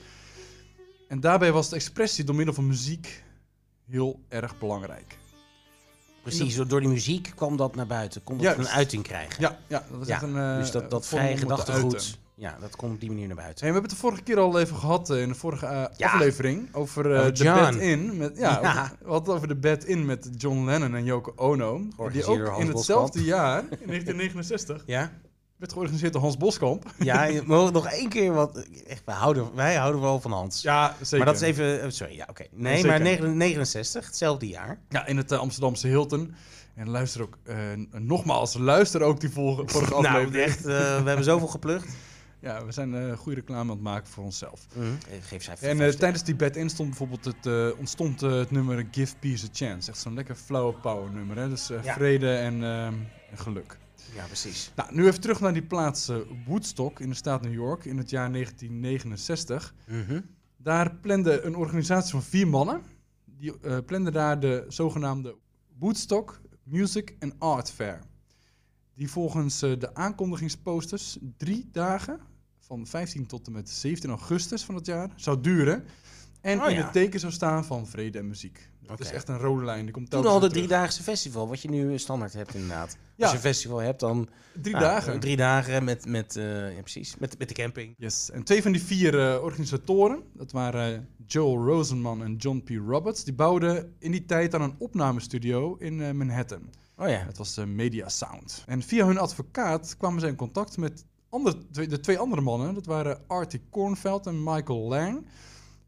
En 1.09 1.21
daarbij 1.21 1.53
was 1.53 1.69
de 1.69 1.77
expressie 1.77 2.25
door 2.25 2.35
middel 2.35 2.55
van 2.55 2.67
muziek 2.67 3.25
heel 3.87 4.21
erg 4.29 4.59
belangrijk. 4.59 5.19
Precies, 6.23 6.57
door 6.57 6.81
die 6.81 6.89
muziek 6.89 7.33
kwam 7.35 7.57
dat 7.57 7.75
naar 7.75 7.87
buiten. 7.87 8.25
Kon 8.25 8.39
dat 8.39 8.59
een 8.59 8.69
uiting 8.69 9.03
krijgen. 9.03 9.41
Ja, 9.43 9.59
ja 9.69 9.87
dat 9.91 9.99
was 9.99 10.07
Ja, 10.09 10.15
echt 10.15 10.23
een. 10.23 10.37
eh, 10.37 10.57
dus 10.57 10.71
dat, 10.71 10.91
dat 10.91 11.07
vrije 11.07 11.37
gedachtegoed. 11.37 12.19
Ja, 12.35 12.57
dat 12.61 12.77
komt 12.77 12.95
op 12.95 13.01
die 13.01 13.09
manier 13.11 13.27
naar 13.27 13.37
buiten. 13.37 13.65
Hey, 13.65 13.75
we 13.75 13.81
hebben 13.81 13.91
het 13.91 14.01
de 14.01 14.07
vorige 14.07 14.23
keer 14.23 14.39
al 14.39 14.61
even 14.61 14.77
gehad 14.77 15.11
eh, 15.11 15.21
in 15.23 15.29
de 15.29 15.35
vorige 15.35 15.67
eh, 15.67 15.85
Ja. 15.97 16.13
aflevering 16.13 16.75
over 16.75 17.15
eh, 17.15 17.21
Over 17.21 17.35
de. 17.35 17.45
Bed 17.71 17.77
In. 17.77 18.17
Met, 18.17 18.39
ja, 18.39 18.59
Ja. 18.63 18.93
We 19.01 19.11
hadden 19.11 19.23
het 19.29 19.29
over 19.29 19.49
de 19.49 19.57
Bed 19.57 19.85
In 19.85 20.07
met 20.07 20.29
John 20.37 20.65
Lennon 20.65 20.95
en 20.95 21.05
Yoko 21.05 21.33
Ono. 21.37 21.81
Die 22.13 22.25
ook 22.25 22.47
Hans 22.47 22.61
in 22.61 22.69
hetzelfde 22.69 23.19
Boskamp. 23.19 23.27
jaar, 23.41 23.59
in 23.63 23.87
1969, 23.87 24.83
Ja? 24.87 25.13
werd 25.57 25.73
georganiseerd 25.75 26.13
door 26.13 26.23
Hans 26.23 26.37
Boskamp. 26.37 26.91
Ja, 26.99 27.29
nog 27.47 27.87
één 27.87 28.09
keer 28.09 28.33
wat... 28.33 28.67
Echt, 28.87 29.03
wij 29.05 29.15
houden, 29.15 29.55
wij 29.55 29.75
houden 29.75 30.01
wel 30.01 30.21
van 30.21 30.33
Hans. 30.33 30.63
Ja, 30.63 30.97
zeker. 31.01 31.17
maar 31.17 31.27
dat 31.35 31.43
is 31.43 31.49
even... 31.49 31.93
Sorry, 31.93 32.15
ja, 32.17 32.27
oké. 32.31 32.45
Nee, 32.51 32.75
Zeker. 32.75 32.89
maar 32.91 33.01
9 33.01 33.37
69, 33.37 34.07
hetzelfde 34.07 34.49
jaar. 34.49 34.81
Ja, 34.89 35.07
in 35.07 35.17
het 35.17 35.33
Amsterdamse 35.33 35.87
Hilton. 35.89 36.35
En 36.75 36.89
luister 36.91 37.23
ook, 37.23 37.39
nogmaals, 37.91 38.57
luister 38.59 39.03
ook 39.03 39.21
die 39.21 39.31
vorige, 39.31 39.63
vorige 39.67 39.91
Nou, 39.91 40.07
aflevering. 40.07 40.45
echt, 40.45 40.63
we 40.63 40.73
hebben 41.05 41.25
zoveel 41.25 41.49
geplukt. 41.49 41.87
Ja, 42.43 42.65
we 42.65 42.73
zijn 42.73 42.95
eh 42.95 43.17
goede 43.17 43.39
reclame 43.41 43.61
aan 43.61 43.69
het 43.69 43.81
maken 43.81 44.09
voor 44.09 44.25
onszelf. 44.25 44.67
Geef 45.21 45.43
zij 45.43 45.57
En 45.61 45.81
eh, 45.81 45.89
tijdens 45.89 46.25
die 46.25 46.35
bed 46.37 46.57
in 46.57 46.71
stond 46.71 46.89
bijvoorbeeld 46.89 47.25
het, 47.25 47.47
eh, 47.47 47.79
ontstond 47.79 48.21
het 48.21 48.51
nummer 48.51 48.87
Give 48.91 49.17
Peace 49.17 49.47
a 49.47 49.49
Chance. 49.53 49.91
Echt 49.91 50.01
zo'n 50.01 50.15
lekker 50.15 50.35
flower 50.35 50.81
power 50.81 51.11
nummer. 51.13 51.37
Hè? 51.37 51.49
Dus 51.49 51.67
Ja. 51.69 51.83
vrede 51.95 52.35
en, 52.35 52.63
eh, 52.63 52.87
en 52.87 52.99
geluk. 53.35 53.79
Ja, 54.15 54.25
precies. 54.25 54.73
Nou, 54.77 54.95
nu 54.95 55.07
even 55.07 55.21
terug 55.21 55.41
naar 55.41 55.53
die 55.53 55.63
plaats 55.63 56.11
Woodstock 56.47 57.01
in 57.01 57.09
de 57.09 57.15
staat 57.15 57.43
New 57.43 57.53
York 57.53 57.85
in 57.85 57.99
het 57.99 58.11
jaar 58.11 58.31
1969. 58.31 59.75
Mhm. 59.87 60.21
Daar 60.57 60.95
plande 60.95 61.41
een 61.43 61.57
organisatie 61.57 62.11
van 62.11 62.23
vier 62.23 62.49
mannen. 62.49 62.83
Die 63.25 63.59
eh 63.61 63.79
plande 63.87 64.11
daar 64.11 64.41
de 64.41 64.65
zogenaamde 64.69 65.37
Woodstock 65.79 66.41
Music 66.63 67.17
and 67.19 67.35
Art 67.39 67.71
Fair. 67.71 68.01
Die 68.95 69.11
volgens 69.11 69.63
eh, 69.63 69.79
de 69.79 69.95
aankondigingsposters 69.95 71.19
drie 71.37 71.69
dagen, 71.73 72.21
van 72.73 72.87
15 72.87 73.27
tot 73.27 73.47
en 73.47 73.53
met 73.53 73.71
17 73.71 74.11
augustus 74.11 74.65
van 74.65 74.75
het 74.75 74.87
jaar, 74.87 75.11
zou 75.17 75.41
duren. 75.41 75.85
En 76.41 76.61
Oh 76.61 76.69
in 76.69 76.75
ja. 76.75 76.83
het 76.83 76.93
teken 76.93 77.21
zou 77.21 77.33
staan 77.33 77.65
van 77.65 77.87
vrede 77.87 78.19
en 78.19 78.27
muziek. 78.27 78.71
Dat 78.87 79.01
is 79.01 79.11
echt 79.11 79.29
een 79.29 79.39
rode 79.39 79.65
lijn. 79.65 79.85
Die 79.85 79.95
komt 79.95 80.11
Toen 80.11 80.27
al 80.27 80.41
de 80.41 80.51
driedaagse 80.51 81.03
festival, 81.03 81.49
wat 81.49 81.63
je 81.63 81.71
nu 81.71 81.99
standaard 81.99 82.33
hebt 82.33 82.55
inderdaad. 82.55 82.97
Ja. 83.17 83.23
Als 83.23 83.31
je 83.31 83.37
een 83.37 83.43
festival 83.43 83.79
hebt, 83.79 84.01
dan... 84.01 84.29
Drie 84.63 84.75
nou, 84.75 84.85
dagen. 84.85 85.21
Drie 85.21 85.37
dagen 85.37 85.85
met, 85.85 86.07
met, 86.07 86.37
eh, 86.37 86.75
ja, 86.75 86.81
precies, 86.81 87.17
met, 87.19 87.39
met 87.39 87.49
de 87.49 87.55
camping. 87.55 87.95
Yes. 87.99 88.31
En 88.31 88.43
twee 88.43 88.63
van 88.63 88.73
die 88.73 88.83
vier 88.83 89.19
eh, 89.19 89.43
organisatoren, 89.43 90.23
dat 90.33 90.53
waren 90.53 90.95
eh, 90.95 91.01
Joel 91.27 91.65
Rosenman 91.65 92.23
en 92.23 92.37
John 92.37 92.63
P. 92.65 92.69
Roberts, 92.69 93.25
die 93.25 93.35
bouwden 93.35 93.95
in 93.99 94.11
die 94.11 94.25
tijd 94.25 94.55
aan 94.55 94.63
een 94.63 94.75
opnamestudio 94.79 95.77
in 95.79 96.03
eh, 96.03 96.11
Manhattan. 96.11 96.63
Oh 96.97 97.09
ja. 97.09 97.25
Het 97.27 97.39
was 97.39 97.57
Media 97.67 98.09
Sound. 98.09 98.65
En 98.67 98.83
via 98.83 99.07
hun 99.07 99.19
advocaat 99.19 99.97
kwamen 99.97 100.21
ze 100.21 100.27
in 100.27 100.37
contact 100.37 100.77
met 100.77 101.05
andere, 101.33 101.87
de 101.87 102.01
twee 102.01 102.19
andere 102.19 102.43
mannen. 102.43 102.75
Dat 102.75 102.87
waren 102.87 103.21
Artie 103.27 103.61
Kornveld 103.71 104.27
en 104.27 104.43
Michael 104.43 104.79
Lang. 104.89 105.27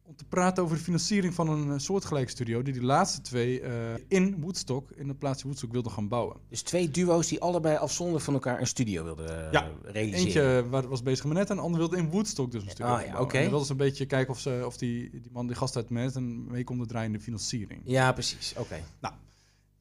om 0.06 0.16
te 0.16 0.24
praten 0.24 0.62
over 0.62 0.76
de 0.76 0.82
financiering 0.82 1.34
van 1.34 1.48
een 1.48 1.70
eh, 1.72 1.78
soortgelijke 1.78 2.30
studio... 2.30 2.62
die 2.62 2.72
die 2.72 2.82
laatste 2.82 3.20
twee 3.20 3.60
eh, 3.60 3.72
in 4.08 4.40
Woodstock, 4.40 4.90
in 4.90 5.08
het 5.08 5.18
plaatsje 5.18 5.44
Woodstock, 5.46 5.72
wilden 5.72 5.92
gaan 5.92 6.08
bouwen. 6.08 6.36
Dus 6.48 6.62
twee 6.62 6.90
duo's 6.90 7.28
die 7.28 7.40
allebei 7.40 7.76
afzonderlijk 7.76 8.24
van 8.24 8.34
elkaar 8.34 8.60
een 8.60 8.66
studio 8.66 9.04
wilden 9.04 9.46
eh, 9.46 9.52
Ja, 9.52 9.70
realiseren. 9.82 10.24
Eentje 10.24 10.68
wa- 10.68 10.86
was 10.88 11.02
bezig 11.02 11.24
met 11.24 11.36
net 11.36 11.50
en 11.50 11.56
de 11.56 11.62
ander 11.62 11.78
wilde 11.80 11.96
in 11.96 12.10
Woodstock 12.10 12.50
dus 12.50 12.62
een 12.64 12.70
studio 12.70 12.92
Ah, 12.92 13.06
ja, 13.06 13.20
oké. 13.20 13.38
En 13.38 13.48
wilden 13.48 13.66
ze 13.66 13.72
een 13.72 13.78
beetje 13.78 14.06
kijken 14.06 14.32
of, 14.34 14.40
ze, 14.40 14.62
of 14.66 14.76
die, 14.76 15.10
die 15.10 15.30
man, 15.32 15.46
die 15.46 15.56
gast 15.56 15.76
uit 15.76 15.90
Manhattan, 15.90 16.44
mee 16.46 16.64
konden 16.64 16.86
draaien 16.86 17.12
in 17.12 17.16
de 17.18 17.24
financiering. 17.24 17.80
Ja, 17.84 18.12
precies. 18.12 18.54
Oké. 18.58 18.82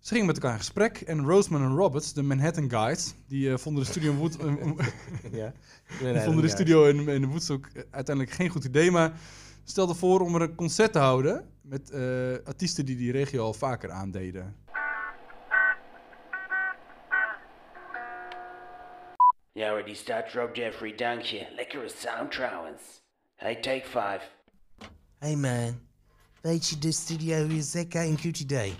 Ze 0.04 0.10
gingen 0.10 0.26
met 0.26 0.36
elkaar 0.36 0.52
in 0.52 0.58
gesprek 0.58 1.02
en 1.02 1.26
Roseman 1.26 1.62
en 1.62 1.76
Roberts, 1.76 2.14
de 2.14 2.24
Manhattan 2.24 2.70
Guys, 2.70 3.14
die 3.28 3.52
eh, 3.52 3.58
vonden 3.58 3.84
de 3.84 3.90
studio 3.90 4.12
in, 4.12 4.18
Wood, 4.18 4.38
ja. 5.32 5.54
die 6.14 6.22
vonden 6.22 6.42
de 6.42 6.50
studio 6.50 6.86
in, 6.86 7.08
in 7.08 7.26
Woodstock 7.26 7.66
eh, 7.66 7.84
uiteindelijk 7.92 8.36
geen 8.36 8.50
goed 8.50 8.64
idee, 8.64 8.92
maar 8.92 9.14
stelden 9.64 9.96
voor 9.96 10.22
om 10.22 10.36
er 10.36 10.42
een 10.42 10.56
concert 10.56 10.92
te 10.94 11.00
houden 11.00 11.50
met 11.62 11.90
eh, 11.90 12.02
artiesten 12.44 12.86
die 12.86 12.96
die 12.96 13.12
regio 13.12 13.44
al 13.44 13.54
vaker 13.54 13.92
aandeden. 13.92 14.56
Ja 19.52 19.70
hoor, 19.70 19.86
die 19.86 19.96
staat 19.96 20.34
erop, 20.34 20.56
Jeffrey, 20.56 20.96
dank 20.96 21.22
je. 21.22 21.48
Lekkere 21.56 21.90
sound 21.90 22.32
trouwens. 22.32 22.82
Hey, 23.36 23.56
take 23.56 23.84
five. 23.86 24.22
Hey 25.20 25.36
man, 25.36 25.80
weet 26.42 26.70
je, 26.70 26.78
de 26.78 26.92
studio 26.92 27.48
is 27.48 27.76
echt 27.76 27.96
een 27.96 28.20
goed 28.20 28.40
idee. 28.40 28.74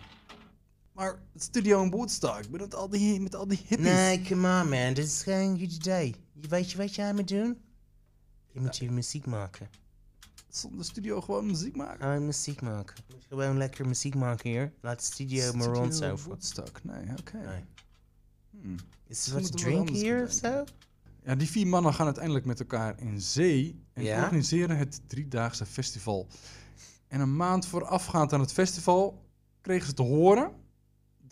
Maar 0.94 1.20
het 1.34 1.44
studio 1.44 1.84
in 1.84 1.90
Woodstock, 1.90 2.50
met 2.50 2.76
al 2.76 2.90
die, 2.90 3.22
met 3.22 3.36
al 3.36 3.48
die 3.48 3.62
hippies. 3.68 3.86
Nee, 3.86 4.22
come 4.22 4.62
on 4.62 4.70
man, 4.70 4.94
dit 4.94 5.06
is 5.06 5.24
geen 5.24 5.60
goed 5.60 5.74
idee. 5.74 6.16
Je 6.34 6.48
weet 6.48 6.72
je 6.72 6.78
wat 6.78 6.96
jij 6.96 7.14
moet 7.14 7.28
doen? 7.28 7.62
Je 8.52 8.60
moet 8.60 8.78
je 8.78 8.92
muziek 8.92 9.26
maken. 9.26 9.70
Zonder 10.50 10.86
studio 10.86 11.22
gewoon 11.22 11.46
muziek 11.46 11.76
maken. 11.76 12.00
Gewoon 12.02 12.26
muziek 12.26 12.62
maken. 12.62 12.96
Je 13.08 13.14
moet 13.14 13.26
gewoon 13.30 13.58
lekker 13.58 13.88
muziek 13.88 14.16
maken 14.16 14.50
hier. 14.50 14.74
Laat 14.82 15.00
de 15.00 15.06
studio 15.06 15.54
maar 15.54 15.62
Studio 15.62 15.82
rondzoven. 15.82 16.30
Woodstock, 16.30 16.84
nee, 16.84 17.18
oké. 17.20 17.38
Nee. 17.38 17.64
Hmm. 18.62 18.76
Is 19.08 19.28
er 19.28 19.34
wat 19.34 19.46
te 19.46 19.52
drinken 19.52 19.96
hier 19.96 20.24
of 20.24 20.32
zo? 20.32 20.64
Ja, 21.24 21.36
die 21.36 21.50
vier 21.50 21.68
mannen 21.68 21.94
gaan 21.94 22.06
uiteindelijk 22.06 22.46
met 22.46 22.60
elkaar 22.60 23.00
in 23.00 23.22
zee 23.22 23.84
en 23.94 24.04
Ja? 24.04 24.24
organiseren 24.24 24.78
het 24.78 25.02
driedaagse 25.08 25.66
festival. 25.66 26.28
En 27.08 27.20
een 27.20 27.36
maand 27.36 27.66
voorafgaand 27.66 28.34
aan 28.34 28.40
het 28.40 28.52
festival 28.54 29.26
kregen 29.62 29.88
ze 29.88 29.94
te 29.94 30.02
horen 30.02 30.52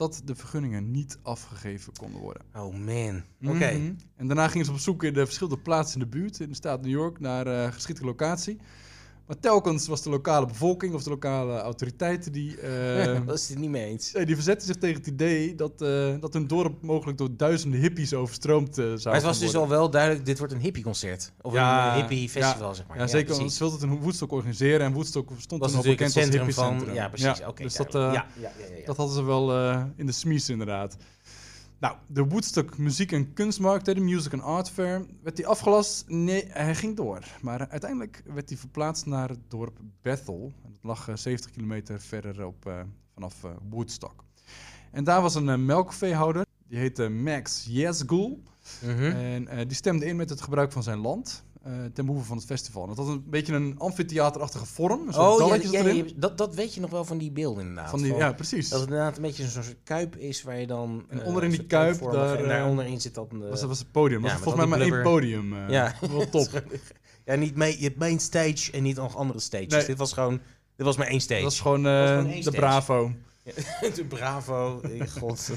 dat 0.02 0.22
de 0.26 0.36
vergunningen 0.36 0.92
niet 0.92 1.20
afgegeven 1.22 1.94
konden 1.94 2.22
worden. 2.22 2.44
Oh 2.54 2.74
man. 2.74 3.24
Oké. 3.44 3.72
Mhm. 3.72 3.94
En 4.16 4.28
daarna 4.28 4.48
gingen 4.48 4.66
ze 4.66 4.72
op 4.72 4.78
zoek 4.78 5.04
in 5.04 5.14
de 5.14 5.26
verschillende 5.26 5.60
plaatsen 5.62 6.02
in 6.02 6.10
de 6.10 6.18
buurt, 6.18 6.40
in 6.40 6.50
de 6.50 6.56
staat 6.56 6.82
New 6.82 6.92
York, 6.92 7.20
naar 7.20 7.48
eh 7.48 7.72
geschikte 7.72 8.06
locatie. 8.06 8.58
Maar 9.32 9.40
telkens 9.40 9.88
was 9.88 10.02
de 10.02 10.10
lokale 10.10 10.46
bevolking 10.46 10.94
of 10.94 11.04
de 11.04 11.10
lokale 11.10 11.60
autoriteiten 11.60 12.32
die, 12.32 12.58
eh, 12.62 13.26
Dat 13.26 13.38
is 13.38 13.50
het 13.50 13.60
niet 13.60 13.70
mee 13.70 13.86
eens. 13.86 14.12
die 14.12 14.36
verzetten 14.36 14.68
zich 14.68 14.76
tegen 14.76 14.96
het 14.98 15.08
idee 15.08 15.56
dat, 15.56 15.82
eh, 15.82 16.14
dat 16.20 16.34
hun 16.34 16.48
dorp 16.48 16.82
mogelijk 16.82 17.18
door 17.18 17.30
duizenden 17.38 17.80
hippies 17.80 18.14
overstroomd 18.14 18.78
eh, 18.78 18.86
zou 18.86 19.00
Maar 19.04 19.14
het 19.14 19.24
was 19.24 19.40
dus 19.40 19.52
worden. 19.52 19.62
al 19.62 19.78
wel 19.78 19.90
duidelijk, 19.90 20.26
dit 20.26 20.38
wordt 20.38 20.54
een 20.54 20.60
hippieconcert. 20.60 21.32
Of 21.42 21.54
Ja, 21.54 21.94
een 21.94 22.00
hippie 22.00 22.30
festival, 22.30 22.68
ja, 22.68 22.74
zeg 22.74 22.88
maar. 22.88 22.98
Ja, 22.98 23.08
zeker. 23.08 23.36
want 23.36 23.54
ze 23.54 23.60
wilden 23.60 23.80
het 23.80 23.90
in 23.90 24.04
Woodstock 24.04 24.32
organiseren 24.32 24.86
en 24.86 24.94
Woodstock 24.94 25.30
stond 25.38 25.62
was 25.62 25.72
toen 25.72 25.80
al 25.80 25.86
natuurlijk 25.86 26.14
het 26.14 26.14
bekend 26.14 26.56
als 26.56 26.56
centrum 26.56 26.86
van... 26.86 26.94
Ja, 26.94 27.10
precies. 27.10 27.46
Oké, 27.48 27.64
dus 27.64 27.76
dat, 27.76 27.96
eh, 27.96 28.02
ja, 28.02 28.12
ja, 28.12 28.26
ja, 28.42 28.76
ja. 28.78 28.86
dat 28.86 28.98
hadden 28.98 29.16
ze 29.16 29.24
wel 29.24 29.54
eh, 29.54 29.84
in 29.96 30.06
de 30.06 30.12
smies 30.12 30.50
inderdaad. 30.50 30.98
Nou, 31.82 31.96
de 32.08 32.24
Woodstock 32.24 32.78
Muziek- 32.78 33.12
en 33.12 33.34
Kunstmarkt, 33.34 33.86
de 33.86 34.00
Music 34.00 34.34
and 34.34 34.42
Art 34.42 34.70
Fair, 34.70 35.06
werd 35.24 35.36
die 35.36 35.48
afgelast? 35.48 36.06
Nee, 36.08 36.46
hij 36.48 36.76
ging 36.76 36.96
door. 36.96 37.20
Maar 37.42 37.70
uiteindelijk 37.70 38.24
werd 38.26 38.50
hij 38.50 38.58
verplaatst 38.58 39.06
naar 39.06 39.30
het 39.30 39.40
dorp 39.48 39.80
Bethel. 40.02 40.54
Dat 40.64 40.80
lag 40.82 41.08
eh, 41.08 41.16
70 41.16 41.52
kilometer 41.52 42.00
verder 42.00 42.46
op, 42.46 42.66
eh, 42.66 42.80
vanaf 43.14 43.44
eh, 43.44 43.52
Woodstock. 43.70 44.24
En 44.92 45.04
daar 45.04 45.22
was 45.22 45.36
een 45.36 45.50
eh, 45.50 45.58
melkveehouder, 45.58 46.46
die 46.68 46.78
heette 46.78 47.10
Max 47.10 47.66
Yesgool. 47.70 48.44
Mhm. 48.82 49.04
En 49.04 49.48
eh, 49.48 49.68
die 49.68 49.76
stemde 49.76 50.06
in 50.06 50.16
met 50.16 50.30
het 50.30 50.42
gebruik 50.42 50.72
van 50.72 50.84
zijn 50.84 51.00
land 51.00 51.44
eh, 51.46 51.51
ten 51.94 52.06
behoeve 52.06 52.26
van 52.28 52.38
het 52.38 52.46
festival. 52.46 52.82
En 52.82 52.88
dat 52.88 52.98
had 52.98 53.08
een 53.08 53.24
beetje 53.30 53.54
een 53.54 53.76
amfitheaterachtige 53.78 54.66
vorm. 54.66 55.08
Een 55.08 55.14
soort 55.14 55.42
Oh, 55.42 55.48
ja, 55.48 55.56
ja, 55.72 55.80
erin. 55.80 55.96
ja, 55.96 56.04
dat, 56.16 56.38
dat 56.38 56.56
weet 56.56 56.74
je 56.74 56.82
nog 56.82 56.90
wel 56.90 57.06
van 57.06 57.18
die 57.18 57.32
beelden 57.32 57.62
inderdaad. 57.64 57.90
van 57.90 58.02
die, 58.02 58.10
Van- 58.12 58.20
ja, 58.20 58.34
precies. 58.34 58.70
Dat 58.70 58.80
het 58.80 58.90
inderdaad 58.90 59.16
een 59.16 59.22
beetje 59.22 59.48
zo'n 59.48 59.64
soort 59.64 59.78
kuip 59.84 60.16
is 60.16 60.44
waar 60.44 60.60
je 60.60 60.68
dan... 60.68 61.06
En 61.10 61.22
eh, 61.22 61.28
onderin 61.28 61.50
die 61.50 61.66
kuip, 61.66 62.00
daar, 62.12 62.36
En 62.38 62.44
eh, 62.44 62.48
daar 62.50 62.66
onderin 62.68 63.02
zit 63.02 63.14
dat... 63.16 63.32
een, 63.32 63.44
eh, 63.44 63.50
was, 63.50 63.60
dat 63.60 63.70
was 63.70 63.80
het 63.80 63.92
podium. 63.92 64.22
was 64.22 64.32
volgens 64.32 64.56
mij 64.56 64.66
maar 64.66 64.82
één 64.82 65.02
podium. 65.04 65.54
eh, 65.54 65.70
ja. 65.70 65.94
Wel 66.12 66.30
top. 66.30 66.64
ja, 67.26 67.36
niet 67.36 67.56
mee, 67.56 67.78
je 67.78 67.84
hebt 67.84 67.98
main 68.00 68.20
stage 68.20 68.72
en 68.72 68.84
niet 68.84 68.96
nog 68.96 69.16
andere 69.16 69.40
stages. 69.40 69.68
Nee. 69.74 69.86
Dit 69.86 69.98
was 69.98 70.14
gewoon... 70.14 70.40
Dit 70.76 70.86
was 70.86 70.98
maar 70.98 71.08
één 71.08 71.22
stage. 71.22 71.42
Dat 71.42 71.50
was 71.50 71.60
gewoon 71.62 71.86
eh, 71.88 72.24
de 72.26 72.42
stage. 72.42 72.58
Bravo. 72.58 73.12
de 73.96 74.06
Bravo. 74.08 74.82
eh, 74.82 75.08
God. 75.20 75.50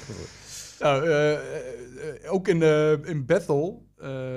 Nou, 0.81 1.05
eh, 1.07 1.33
eh, 1.33 1.39
eh, 2.25 2.33
ook 2.33 2.49
in, 2.49 2.63
eh, 2.63 2.93
in 2.93 3.25
Bethel 3.27 3.87
eh, 3.94 3.94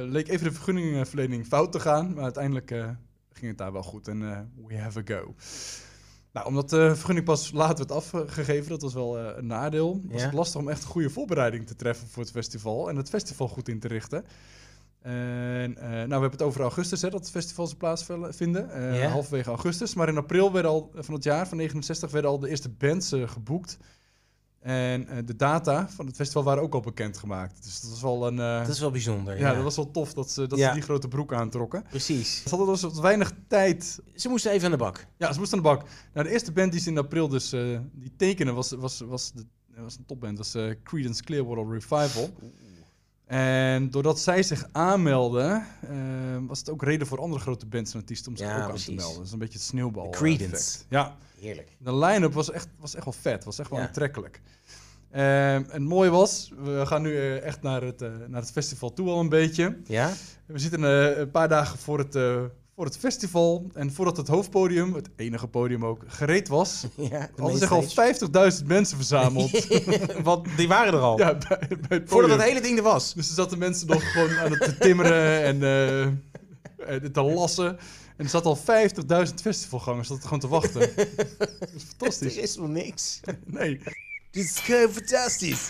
leek 0.08 0.28
even 0.28 0.44
de 0.48 0.54
vergunningenverlening 0.54 1.46
fout 1.46 1.72
te 1.72 1.80
gaan. 1.80 2.14
Maar 2.14 2.24
uiteindelijk 2.24 2.72
eh, 2.72 2.90
ging 3.32 3.48
het 3.48 3.58
daar 3.58 3.72
wel 3.72 3.84
goed. 3.84 4.08
En 4.08 4.32
eh, 4.32 4.40
we 4.68 4.78
have 4.78 5.00
a 5.00 5.02
go. 5.06 5.36
Nou, 6.34 6.48
omdat 6.48 6.70
de 6.70 6.96
vergunning 6.96 7.26
pas 7.26 7.52
later 7.52 7.78
werd 7.78 7.92
afgegeven, 7.92 8.70
dat 8.70 8.82
was 8.82 8.94
wel 8.94 9.18
eh, 9.20 9.38
een 9.38 9.48
nadeel. 9.48 10.02
Was 10.06 10.20
Ja. 10.20 10.26
het 10.26 10.36
lastig 10.36 10.62
om 10.62 10.70
echt 10.70 10.82
een 10.84 10.90
goede 10.90 11.10
voorbereiding 11.10 11.68
te 11.68 11.76
treffen 11.76 12.08
voor 12.08 12.24
het 12.24 12.32
festival. 12.32 12.90
En 12.90 12.96
het 12.96 13.10
festival 13.10 13.48
goed 13.48 13.68
in 13.70 13.80
te 13.80 13.88
richten. 13.88 14.26
En, 15.02 15.78
eh, 15.78 15.90
nou, 15.90 16.08
we 16.08 16.12
hebben 16.12 16.32
het 16.32 16.42
over 16.42 16.62
augustus, 16.62 17.02
hè, 17.02 17.10
dat 17.10 17.20
het 17.20 17.30
festival 17.30 17.66
zijn 17.68 17.78
plaatsvinden. 17.78 18.70
eh 18.72 19.02
Ja. 19.02 19.08
Halverwege 19.10 19.50
augustus. 19.50 19.94
Maar 19.94 20.08
in 20.08 20.18
april 20.18 20.52
werden 20.52 20.72
al, 20.72 20.92
van 20.96 21.14
het 21.14 21.24
jaar, 21.24 21.48
van 21.48 21.58
69, 21.58 22.12
werden 22.12 22.32
al 22.32 22.40
de 22.40 22.50
eerste 22.50 22.70
bands 22.70 23.12
eh, 23.12 23.28
geboekt. 23.28 23.78
En 24.68 25.08
eh, 25.08 25.18
de 25.26 25.36
data 25.36 25.90
van 25.90 26.06
het 26.06 26.16
festival 26.16 26.44
waren 26.44 26.64
ook 26.64 26.74
al 26.74 26.80
bekendgemaakt. 26.80 27.64
Dus 27.64 27.82
dat 27.82 27.90
was 27.90 28.02
wel 28.02 28.28
een... 28.28 28.40
eh, 28.40 28.60
Dat 28.60 28.68
is 28.76 28.80
wel 28.80 28.92
bijzonder. 28.92 29.34
ja, 29.40 29.48
Ja, 29.50 29.54
dat 29.54 29.64
was 29.64 29.76
wel 29.76 29.92
tof 29.92 30.14
dat 30.14 30.32
ze, 30.32 30.48
dat 30.48 30.58
Ja. 30.60 30.68
ze 30.68 30.74
die 30.74 30.82
grote 30.84 31.08
broek 31.08 31.34
aantrokken. 31.34 31.84
Precies. 31.90 32.42
Ze 32.44 32.50
hadden 32.50 32.68
dus 32.68 32.82
wat 32.82 33.00
weinig 33.00 33.32
tijd. 33.48 34.00
Ze 34.16 34.30
moesten 34.30 34.52
even 34.52 34.66
aan 34.66 34.72
de 34.72 34.78
bak. 34.78 35.06
Ja, 35.18 35.34
ze 35.34 35.40
moesten 35.40 35.58
aan 35.58 35.64
de 35.64 35.70
bak. 35.70 35.84
Nou, 36.14 36.28
de 36.28 36.34
eerste 36.34 36.52
band 36.52 36.72
die 36.72 36.82
ze 36.82 36.90
in 36.90 36.98
april 36.98 37.28
dus 37.28 37.54
eh, 37.54 37.80
die 37.94 38.12
tekenen 38.18 38.56
was, 38.56 38.72
was, 38.72 39.00
was, 39.00 39.32
de, 39.32 39.46
was 39.76 39.98
een 39.98 40.06
topband. 40.06 40.38
was 40.38 40.56
eh 40.56 40.72
Creedence 40.84 41.24
Clearwater 41.24 41.70
Revival. 41.74 42.30
En 43.26 43.90
doordat 43.92 44.20
zij 44.20 44.44
zich 44.44 44.66
aanmelden, 44.72 45.66
was 46.48 46.60
het 46.60 46.70
ook 46.70 46.84
reden 46.84 47.08
voor 47.08 47.20
andere 47.20 47.42
grote 47.42 47.66
bands 47.66 47.94
en 47.94 48.00
artiesten 48.00 48.32
om 48.32 48.38
zich 48.38 48.48
Ja, 48.48 48.64
ook 48.64 48.70
aan 48.70 48.76
te 48.76 48.94
melden. 48.94 49.22
Dus 49.22 49.32
een 49.32 49.40
beetje 49.40 49.58
het 49.58 49.68
sneeuwbal. 49.68 50.12
De 50.12 50.18
Creedence. 50.18 50.54
effect. 50.56 50.86
Ja, 50.90 51.18
Heerlijk. 51.40 51.76
de 51.80 51.96
line-up 51.96 52.34
was 52.34 52.52
echt, 52.52 52.68
was 52.80 52.96
echt 52.96 53.04
wel 53.06 53.14
vet. 53.14 53.44
Was 53.44 53.60
echt 53.60 53.70
wel 53.70 53.80
Ja. 53.80 53.90
Aantrekkelijk. 55.18 55.66
Ehm, 55.66 55.76
en 55.76 55.82
het 55.82 55.90
mooie 55.90 56.10
was, 56.10 56.52
we 56.64 56.86
gaan 56.86 57.02
nu 57.02 57.16
eh, 57.16 57.42
echt 57.42 57.62
naar 57.62 57.82
het, 57.82 58.02
eh, 58.02 58.10
naar 58.28 58.42
het 58.42 58.52
festival 58.52 58.94
toe 58.94 59.10
al 59.10 59.20
een 59.20 59.30
beetje. 59.30 59.78
Ja? 59.86 60.12
We 60.46 60.60
zitten 60.60 60.84
eh, 60.84 61.18
een 61.18 61.32
paar 61.32 61.50
dagen 61.50 61.80
voor 61.80 61.98
het, 61.98 62.14
voor 62.76 62.86
het 62.86 62.98
festival. 62.98 63.68
En 63.74 63.94
voordat 63.94 64.18
het 64.18 64.28
hoofdpodium, 64.28 64.94
het 64.94 65.10
enige 65.16 65.48
podium 65.48 65.86
ook, 65.86 66.04
gereed 66.08 66.48
was... 66.48 66.86
Ja. 66.96 67.30
de 67.36 67.42
hadden 67.42 67.60
zich 67.60 67.72
al 67.72 67.84
mainstage. 67.96 68.62
50.000 68.62 68.68
mensen 68.68 68.98
verzameld. 68.98 69.68
Want 70.24 70.48
die 70.58 70.68
waren 70.68 70.94
er 70.94 71.00
al. 71.00 71.18
ja, 71.18 71.38
bij, 71.48 71.68
bij 71.68 71.98
het 71.98 72.10
Voordat 72.10 72.32
het 72.32 72.42
hele 72.42 72.62
ding 72.62 72.78
er 72.78 72.84
was. 72.84 73.14
Dus 73.14 73.28
er 73.28 73.36
zaten 73.36 73.58
mensen 73.58 73.88
nog 73.88 74.12
gewoon 74.12 74.38
aan 74.38 74.52
het 74.52 74.82
timmeren 74.82 75.44
en 75.44 75.60
te 77.12 77.22
lassen. 77.22 77.78
En 78.18 78.24
er 78.24 78.30
zaten 78.30 78.50
al 78.50 78.58
50.000 79.28 79.34
festivalgangers 79.42 80.08
dat 80.08 80.24
gewoon 80.24 80.40
te 80.40 80.48
wachten. 80.48 80.80
Dat 81.60 81.70
is 81.76 81.84
fantastisch. 81.84 82.38
Er 82.38 82.44
is 82.44 82.56
nog 82.56 82.68
niks. 82.68 83.20
Nee, 83.46 83.80
Dit 84.32 84.44
is 84.44 84.60
fantastisch. 84.60 85.70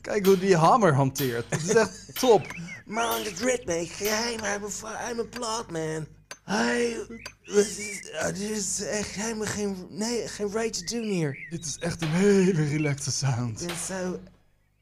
kijk 0.00 0.26
hoe 0.26 0.38
die 0.38 0.56
hamer 0.56 0.94
hanteert. 0.94 1.46
Het 1.48 1.62
is 1.62 1.74
echt 1.74 2.20
top. 2.20 2.46
Man, 2.86 3.24
dat 3.24 3.38
redt 3.38 3.66
me. 3.66 3.86
Geheim 3.86 4.40
uit 4.40 5.16
mijn 5.16 5.28
plaat, 5.28 5.70
man. 5.70 6.06
Ah, 6.44 8.34
dit 8.34 8.50
is 8.50 8.80
echt 8.82 9.10
helemaal 9.10 9.46
geen, 9.46 9.86
nee, 9.90 10.28
geen 10.28 10.50
right 10.50 10.86
to 10.86 10.96
doen 10.96 11.08
hier. 11.08 11.46
Dit 11.50 11.64
is 11.64 11.78
echt 11.78 12.02
een 12.02 12.10
hele 12.10 12.68
relaxte 12.68 13.10
sound. 13.10 13.60
Ik 13.60 13.66
ben 13.66 13.76
zo, 13.76 14.20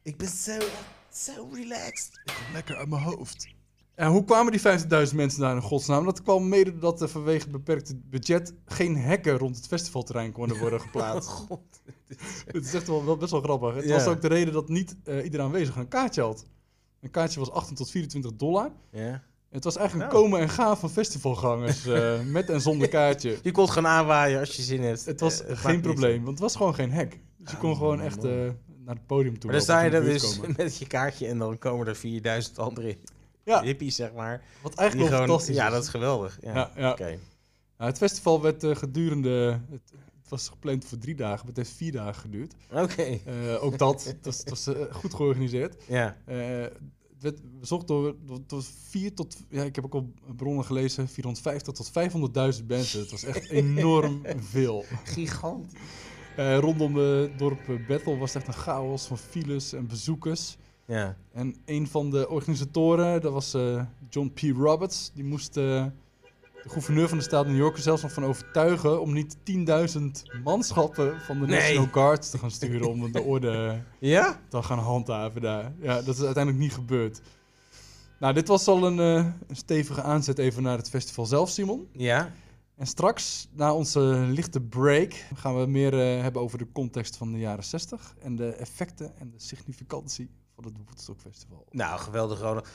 ik 0.03 0.17
ben 0.17 0.29
zo, 0.29 0.59
zo 1.13 1.51
relaxed. 1.53 2.11
Lekker 2.53 2.77
uit 2.77 2.89
mijn 2.89 3.03
hoofd. 3.03 3.49
En 3.95 4.09
hoe 4.09 4.25
kwamen 4.25 4.53
die 4.53 4.61
50.000 5.09 5.15
mensen 5.15 5.41
daar 5.41 5.55
in 5.55 5.63
godsnaam? 5.63 6.05
Dat 6.05 6.23
kwam 6.23 6.49
mede 6.49 6.71
doordat 6.71 7.01
er 7.01 7.09
vanwege 7.09 7.43
het 7.43 7.51
beperkte 7.51 7.97
budget 7.97 8.55
geen 8.65 8.97
hekken 8.97 9.39
rond 9.39 9.57
het 9.57 9.67
festivalterrein 9.67 10.33
konden 10.33 10.59
worden 10.59 10.81
geplaatst. 10.87 11.29
God. 11.31 11.61
Het 12.47 12.65
is 12.65 12.75
echt 12.75 12.87
wel, 12.87 13.05
wel 13.05 13.17
best 13.17 13.31
wel 13.31 13.41
grappig. 13.41 13.75
Het 13.75 13.91
was 13.91 14.07
ook 14.07 14.21
de 14.21 14.29
reden 14.29 14.53
dat 14.53 14.69
niet 14.69 14.97
eh 15.05 15.25
iedereen 15.25 15.47
aanwezig 15.47 15.77
een 15.77 15.89
kaartje 15.89 16.23
had. 16.23 16.45
Een 17.01 17.11
kaartje 17.11 17.39
was 17.39 17.51
18 17.51 17.77
tot 17.77 17.91
24 17.91 18.33
dollar. 18.37 18.71
Het 19.51 19.65
was 19.65 19.77
eigenlijk 19.77 20.11
een 20.11 20.17
Nou. 20.17 20.23
komen 20.25 20.41
en 20.41 20.49
gaan 20.49 20.79
van 20.79 20.91
festivalgangers. 20.91 21.87
eh, 21.87 22.21
met 22.21 22.51
en 22.51 22.61
zonder 22.61 22.89
kaartje. 22.89 23.39
Je 23.43 23.51
kon 23.51 23.65
het 23.65 23.73
gaan 23.73 23.87
aanwaaien 23.87 24.39
als 24.41 24.57
je 24.57 24.63
zin 24.63 24.83
hebt. 24.83 25.05
Het 25.05 25.21
was 25.21 25.45
Eh, 25.45 25.57
geen 25.57 25.81
probleem, 25.81 26.17
want 26.17 26.29
het 26.31 26.39
was 26.41 26.57
gewoon 26.57 26.75
geen 26.75 26.91
hek. 26.91 27.21
Dus 27.39 27.51
je 27.51 27.57
kon 27.57 27.77
gewoon 27.77 28.01
echt 28.01 28.23
naar 28.23 28.95
het 28.95 29.07
podium 29.07 29.39
toe. 29.39 29.51
Maar 29.51 29.53
dan 29.53 29.63
sta 29.63 29.81
je 29.83 29.91
in 29.91 30.05
dus 30.05 30.39
komen. 30.39 30.55
met 30.57 30.77
je 30.77 30.87
kaartje 30.87 31.27
en 31.27 31.39
dan 31.39 31.59
komen 31.59 31.87
er 31.87 31.97
4000 31.97 32.59
andere 32.59 32.97
Ja, 33.45 33.63
hippies, 33.63 33.97
zeg 33.97 34.13
maar. 34.13 34.43
wat 34.63 34.75
eigenlijk 34.75 35.11
wel 35.11 35.19
fantastisch 35.19 35.57
ja, 35.57 35.67
is. 35.67 35.73
dat 35.73 35.83
is 35.83 35.89
geweldig. 35.89 36.39
Ja, 36.43 36.55
Ja, 36.55 36.71
ja. 36.77 36.91
Oké. 36.91 37.19
Nou, 37.83 37.91
het 37.91 37.99
festival 37.99 38.43
werd 38.43 38.65
eh, 38.65 38.77
gedurende... 38.77 39.61
Het, 39.71 39.93
het 40.21 40.31
was 40.31 40.49
gepland 40.49 40.85
voor 40.85 40.99
drie 40.99 41.15
dagen, 41.15 41.39
maar 41.39 41.47
het 41.47 41.57
heeft 41.57 41.71
vier 41.71 41.93
dagen 41.93 42.21
geduurd. 42.21 42.55
Oké. 42.73 43.03
Eh, 43.03 43.65
ook 43.65 43.79
dat, 43.79 44.05
het 44.05 44.25
was, 44.25 44.39
het 44.39 44.49
was 44.49 44.67
eh, 44.67 44.95
goed 44.95 45.15
georganiseerd. 45.15 45.83
Ja. 45.89 46.17
Het 46.25 47.23
werd 47.33 47.59
bezocht 47.61 47.87
door, 47.87 48.17
door, 48.25 48.39
door 48.47 48.63
vier 48.89 49.15
tot, 49.15 49.37
ja, 49.49 49.63
ik 49.63 49.75
heb 49.75 49.85
ook 49.85 49.95
al 49.95 50.13
bronnen 50.37 50.65
gelezen, 50.65 51.09
450 51.09 51.75
tot 51.75 51.91
500.000 52.59 52.67
mensen. 52.67 53.01
Het 53.01 53.11
was 53.11 53.25
echt 53.25 53.49
enorm 53.61 54.23
veel. 54.37 54.85
Gigant. 55.05 55.73
Rondom 56.37 56.97
het 56.97 57.39
dorp 57.39 57.61
Bethel 57.87 58.19
was 58.19 58.35
het 58.35 58.43
echt 58.43 58.55
een 58.55 58.63
chaos 58.63 59.07
van 59.07 59.19
files 59.19 59.73
en 59.73 59.87
bezoekers. 59.87 60.57
Ja. 60.87 61.17
En 61.33 61.57
een 61.65 61.87
van 61.89 62.11
de 62.11 62.29
organisatoren, 62.29 63.21
dat 63.21 63.33
was 63.33 63.55
eh, 63.55 63.85
John 64.09 64.33
P. 64.35 64.41
Roberts, 64.57 65.11
die 65.15 65.25
moest 65.25 65.57
eh, 65.57 65.87
de 66.63 66.69
gouverneur 66.69 67.09
van 67.09 67.19
de 67.19 67.25
staat 67.25 67.47
New 67.47 67.57
York 67.57 67.77
er 67.77 67.83
zelfs 67.83 68.03
nog 68.03 68.13
van 68.13 68.25
overtuigen 68.25 69.01
om 69.01 69.13
niet 69.13 69.37
10.000 69.37 70.03
manschappen 70.45 71.21
van 71.21 71.41
de 71.41 71.47
Nee. 71.47 71.59
National 71.61 71.89
Guards 71.93 72.31
te 72.31 72.39
gaan 72.39 72.51
sturen 72.51 72.89
om 72.89 73.13
de 73.13 73.23
orde 73.23 73.83
Ja? 73.99 74.41
te 74.49 74.63
gaan 74.63 74.79
handhaven 74.79 75.41
daar. 75.41 75.73
Ja, 75.81 76.03
dat 76.03 76.15
is 76.15 76.23
uiteindelijk 76.23 76.65
niet 76.65 76.73
gebeurd. 76.75 77.21
Nou, 78.19 78.35
dit 78.35 78.49
was 78.49 78.67
al 78.67 78.87
een, 78.87 78.99
eh, 78.99 79.33
een 79.47 79.57
stevige 79.57 80.03
aanzet 80.03 80.39
even 80.39 80.63
naar 80.63 80.77
het 80.77 80.89
festival 80.89 81.27
zelf, 81.27 81.51
Simon. 81.51 81.89
Ja. 81.93 82.33
En 82.77 82.87
straks, 82.87 83.49
na 83.53 83.75
onze 83.75 84.01
lichte 84.29 84.61
break, 84.61 85.25
gaan 85.35 85.61
we 85.61 85.67
meer 85.67 85.93
hebben 86.23 86.43
over 86.43 86.59
de 86.59 86.67
context 86.73 87.17
van 87.17 87.33
de 87.33 87.39
jaren 87.39 87.65
60 87.65 88.15
en 88.21 88.37
de 88.37 88.49
effecten 88.49 89.19
en 89.19 89.31
de 89.31 89.41
significantie 89.41 90.31
van 90.55 90.65
het 90.65 90.73
Woodstock 90.87 91.21
Festival. 91.21 91.67
Nou, 91.71 92.01
geweldig, 92.01 92.41
Ronald. 92.41 92.69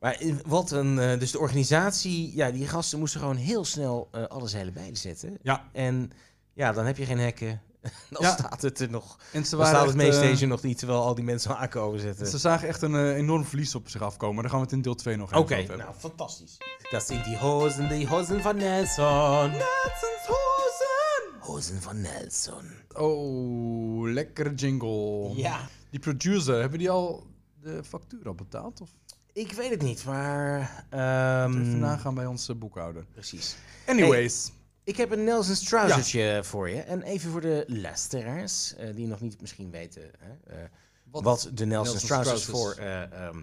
Maar 0.00 0.20
in- 0.20 0.40
wat 0.46 0.70
een... 0.70 0.98
eh, 0.98 1.18
dus 1.18 1.30
de 1.30 1.38
organisatie... 1.38 2.36
Ja, 2.36 2.50
die 2.50 2.68
gasten 2.68 2.98
moesten 2.98 3.20
gewoon 3.20 3.36
heel 3.36 3.64
snel 3.64 4.08
eh 4.12 4.24
alle 4.24 4.48
zeilen 4.48 4.72
bijzetten. 4.72 5.38
Ja. 5.42 5.68
En 5.72 6.12
ja, 6.52 6.72
dan 6.72 6.86
heb 6.86 6.96
je 6.96 7.04
geen 7.04 7.18
hekken. 7.18 7.62
Dan 8.10 8.22
Ja. 8.22 8.32
staat 8.32 8.62
het 8.62 8.80
er 8.80 8.90
nog. 8.90 9.18
En 9.32 9.44
ze 9.44 9.56
Dan 9.56 9.66
staat 9.66 9.80
het 9.80 9.90
eh, 9.90 9.96
mainstage 9.96 10.46
nog 10.46 10.62
niet, 10.62 10.78
terwijl 10.78 11.00
al 11.02 11.14
die 11.14 11.24
mensen 11.24 11.56
aankomen 11.56 12.00
zetten. 12.00 12.26
Ze 12.26 12.38
zagen 12.38 12.68
echt 12.68 12.82
een 12.82 12.94
eh, 12.94 13.16
enorm 13.16 13.44
verlies 13.44 13.74
op 13.74 13.88
zich 13.88 14.02
afkomen. 14.02 14.40
Daar 14.42 14.50
gaan 14.50 14.58
we 14.60 14.64
het 14.64 14.74
in 14.74 14.82
deel 14.82 14.94
2 14.94 15.16
nog 15.16 15.28
even 15.28 15.40
Oké, 15.42 15.52
over 15.54 15.66
hebben. 15.68 15.86
nou, 15.86 15.98
fantastisch. 15.98 16.56
Dat 16.90 17.06
zijn 17.06 17.22
die 17.22 17.36
hozen, 17.36 17.88
die 17.88 18.06
hozen 18.08 18.42
van 18.42 18.56
Nelson. 18.56 19.50
Nelsons 19.50 20.26
hozen. 20.26 21.40
Hozen 21.40 21.82
van 21.82 22.00
Nelson. 22.00 22.64
Oh, 22.94 24.08
lekkere 24.12 24.54
jingle. 24.54 25.32
Ja. 25.36 25.68
Die 25.90 26.00
producer, 26.00 26.60
hebben 26.60 26.78
die 26.78 26.90
al 26.90 27.26
de 27.60 27.84
factuur 27.84 28.26
al 28.26 28.34
betaald? 28.34 28.80
Of 28.80 28.90
Ik 29.32 29.52
weet 29.52 29.70
het 29.70 29.82
niet, 29.82 30.04
maar... 30.04 30.60
even 30.90 31.00
ehm 31.00 31.78
nagaan 31.78 32.14
bij 32.14 32.26
onze 32.26 32.54
boekhouder? 32.54 33.04
Precies. 33.12 33.56
Anyways. 33.86 34.52
Ik 34.84 34.96
heb 34.96 35.10
een 35.10 35.24
Nelson's 35.24 35.64
trousertje 35.64 36.40
voor 36.44 36.68
je. 36.68 36.80
En 36.80 37.02
even 37.02 37.30
voor 37.30 37.40
de 37.40 37.64
luisteraars, 37.66 38.74
eh, 38.74 38.94
die 38.94 39.06
nog 39.06 39.20
niet 39.20 39.40
misschien 39.40 39.70
weten 39.70 40.02
hè, 40.18 40.56
eh, 40.56 40.68
wat, 41.10 41.50
de 41.54 41.66
Nelson's, 41.66 41.66
Nelson's 41.66 42.04
trousers, 42.04 42.44
trousers. 42.44 42.44
voor 42.44 42.84
eh, 42.84 43.02
ehm, 43.02 43.38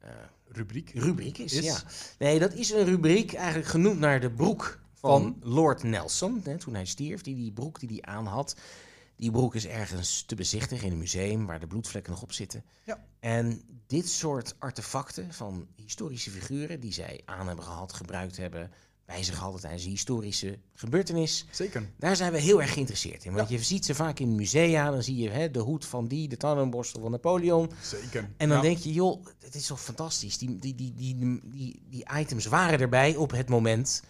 eh, 0.00 0.10
rubriek. 0.48 0.90
rubriek 0.94 1.38
is, 1.38 1.52
Is? 1.52 1.64
Ja. 1.64 1.76
Nee, 2.18 2.38
dat 2.38 2.52
is 2.54 2.70
een 2.70 2.84
rubriek 2.84 3.32
eigenlijk 3.32 3.68
genoemd 3.68 3.98
naar 3.98 4.20
de 4.20 4.30
broek 4.30 4.78
van, 4.94 5.36
Lord 5.42 5.82
Nelson. 5.82 6.40
Hè, 6.44 6.58
toen 6.58 6.74
hij 6.74 6.84
stierf, 6.84 7.22
die, 7.22 7.34
die 7.34 7.52
broek 7.52 7.80
die 7.80 7.88
hij 7.88 8.14
aan 8.14 8.26
had. 8.26 8.56
Die 9.18 9.30
broek 9.30 9.54
is 9.54 9.66
ergens 9.66 10.22
te 10.26 10.34
bezichtigen 10.34 10.86
in 10.86 10.92
een 10.92 10.98
museum 10.98 11.46
waar 11.46 11.60
de 11.60 11.66
bloedvlekken 11.66 12.12
nog 12.12 12.22
op 12.22 12.32
zitten. 12.32 12.64
Ja. 12.84 13.04
En 13.20 13.62
dit 13.86 14.08
soort 14.08 14.54
artefacten 14.58 15.32
van 15.32 15.66
historische 15.76 16.30
figuren 16.30 16.80
die 16.80 16.92
zij 16.92 17.20
aan 17.24 17.46
hebben 17.46 17.64
gehad, 17.64 17.92
gebruikt 17.92 18.36
hebben, 18.36 18.70
bij 19.04 19.22
zich 19.24 19.36
hadden 19.38 19.60
tijdens 19.60 19.84
een 19.84 19.90
historische 19.90 20.58
gebeurtenis. 20.74 21.46
Zeker. 21.50 21.90
Daar 21.96 22.16
zijn 22.16 22.32
we 22.32 22.38
heel 22.38 22.60
erg 22.62 22.72
geïnteresseerd 22.72 23.24
in. 23.24 23.32
Want 23.32 23.48
je 23.48 23.58
ziet 23.62 23.84
ze 23.84 23.94
vaak 23.94 24.18
in 24.18 24.34
musea, 24.34 24.90
dan 24.90 25.02
zie 25.02 25.16
je 25.16 25.30
hè, 25.30 25.50
de 25.50 25.58
hoed 25.58 25.84
van 25.84 26.06
die, 26.08 26.28
de 26.28 26.36
tandenborstel 26.36 27.00
van 27.00 27.10
Napoleon. 27.10 27.70
Zeker. 27.82 28.30
En 28.36 28.48
dan 28.48 28.56
Ja. 28.56 28.62
denk 28.62 28.78
je, 28.78 28.92
joh, 28.92 29.26
het 29.40 29.54
is 29.54 29.66
toch 29.66 29.80
fantastisch. 29.80 30.38
Die, 30.38 30.58
die, 30.58 30.74
die, 30.74 30.94
die, 30.94 31.40
die, 31.44 31.82
die 31.88 32.06
items 32.18 32.46
waren 32.46 32.80
erbij 32.80 33.16
op 33.16 33.30
het 33.30 33.48
moment, 33.48 34.02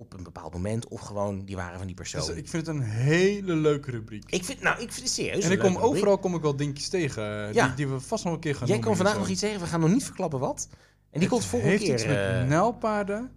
op 0.00 0.12
een 0.14 0.22
bepaald 0.22 0.52
moment, 0.52 0.88
of 0.88 1.00
gewoon 1.00 1.44
die 1.44 1.56
waren 1.56 1.78
van 1.78 1.86
die 1.86 1.96
persoon. 1.96 2.26
Dus 2.26 2.36
ik 2.36 2.48
vind 2.48 2.66
het 2.66 2.76
een 2.76 2.82
hele 2.82 3.54
leuke 3.54 3.90
rubriek. 3.90 4.30
ik 4.30 4.44
vind, 4.44 4.60
nou, 4.60 4.74
ik 4.80 4.92
vind 4.92 5.06
het 5.06 5.14
serieus. 5.14 5.44
en 5.44 5.50
ik 5.50 5.58
kom 5.58 5.68
rubriek. 5.72 5.86
overal 5.90 6.18
kom 6.18 6.34
ik 6.34 6.42
wel 6.42 6.56
dingetjes 6.56 6.88
tegen 6.88 7.46
eh, 7.48 7.52
Ja. 7.54 7.66
die, 7.66 7.74
die 7.76 7.88
we 7.88 8.00
vast 8.00 8.24
nog 8.24 8.32
een 8.34 8.40
keer 8.40 8.54
gaan 8.54 8.66
Jij 8.68 8.78
kan 8.78 8.96
vandaag 8.96 9.18
nog 9.18 9.28
iets 9.28 9.40
zeggen, 9.40 9.60
we 9.60 9.66
gaan 9.66 9.80
nog 9.80 9.90
niet 9.90 10.04
verklappen 10.04 10.38
wat. 10.38 10.68
En 11.10 11.20
die 11.20 11.28
komt 11.28 11.44
volgende 11.44 11.72
heeft 11.74 11.84
keer. 11.84 11.94
iets 11.94 12.06
met 12.06 12.16
eh, 12.16 12.42
nijlpaarden 12.42 13.30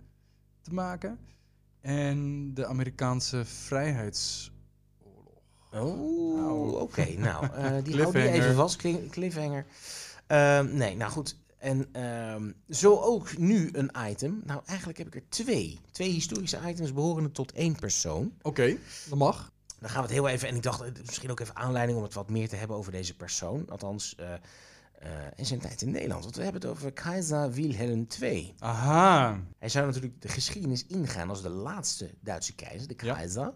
te 0.61 0.73
maken 0.73 1.19
en 1.81 2.51
de 2.53 2.65
Amerikaanse 2.65 3.45
vrijheidsoorlog. 3.45 4.53
Oh, 5.71 6.35
Nou. 6.35 6.79
oké. 6.81 7.05
Nou, 7.17 7.45
eh, 7.45 7.51
die 7.51 7.63
hou 7.71 7.83
die 7.83 7.93
Cliffhanger. 7.93 8.29
even 8.33 8.55
vast. 8.55 8.75
Cli- 8.75 9.07
Cliffhanger. 9.09 9.65
Ehm, 10.27 10.75
nee, 10.75 10.95
nou 10.95 11.11
goed. 11.11 11.37
En 11.63 11.87
ehm, 11.91 12.51
zo 12.69 12.99
ook 12.99 13.37
nu 13.37 13.69
een 13.71 13.91
item. 14.09 14.41
Nou, 14.45 14.61
eigenlijk 14.65 14.97
heb 14.97 15.07
ik 15.07 15.15
er 15.15 15.29
twee. 15.29 15.79
Twee 15.91 16.11
historische 16.11 16.59
items 16.67 16.93
behorende 16.93 17.31
tot 17.31 17.51
één 17.51 17.75
persoon. 17.75 18.33
Oké, 18.41 18.77
dat 19.09 19.17
mag. 19.17 19.51
Dan 19.79 19.89
gaan 19.89 20.01
we 20.01 20.07
het 20.07 20.17
heel 20.17 20.27
even... 20.27 20.47
En 20.47 20.55
ik 20.55 20.63
dacht, 20.63 21.05
misschien 21.05 21.31
ook 21.31 21.39
even 21.39 21.55
aanleiding 21.55 21.97
om 21.97 22.03
het 22.03 22.13
wat 22.13 22.29
meer 22.29 22.49
te 22.49 22.55
hebben 22.55 22.77
over 22.77 22.91
deze 22.91 23.15
persoon. 23.15 23.69
Althans, 23.69 24.15
eh 24.15 24.33
eh 24.33 25.09
in 25.35 25.45
zijn 25.45 25.59
tijd 25.59 25.81
in 25.81 25.91
Nederland. 25.91 26.23
Want 26.23 26.35
we 26.35 26.43
hebben 26.43 26.61
het 26.61 26.69
over 26.69 26.91
Keizer 26.91 27.51
Wilhelm 27.51 28.07
II. 28.21 28.53
Aha. 28.59 29.39
Hij 29.59 29.69
zou 29.69 29.85
natuurlijk 29.85 30.21
de 30.21 30.27
geschiedenis 30.27 30.85
ingaan 30.87 31.29
als 31.29 31.41
de 31.41 31.49
laatste 31.49 32.09
Duitse 32.19 32.55
keizer, 32.55 32.87
de 32.87 33.05
Ja. 33.05 33.13
keizer, 33.13 33.53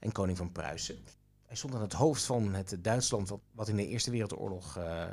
en 0.00 0.12
koning 0.12 0.36
van 0.36 0.52
Pruisen. 0.52 0.98
Hij 1.46 1.56
stond 1.56 1.74
aan 1.74 1.80
het 1.80 1.92
hoofd 1.92 2.22
van 2.22 2.54
het 2.54 2.76
Duitsland 2.80 3.28
wat, 3.28 3.40
wat 3.52 3.68
in 3.68 3.76
de 3.76 3.86
Eerste 3.86 4.10
Wereldoorlog 4.10 4.76
eh, 4.76 5.06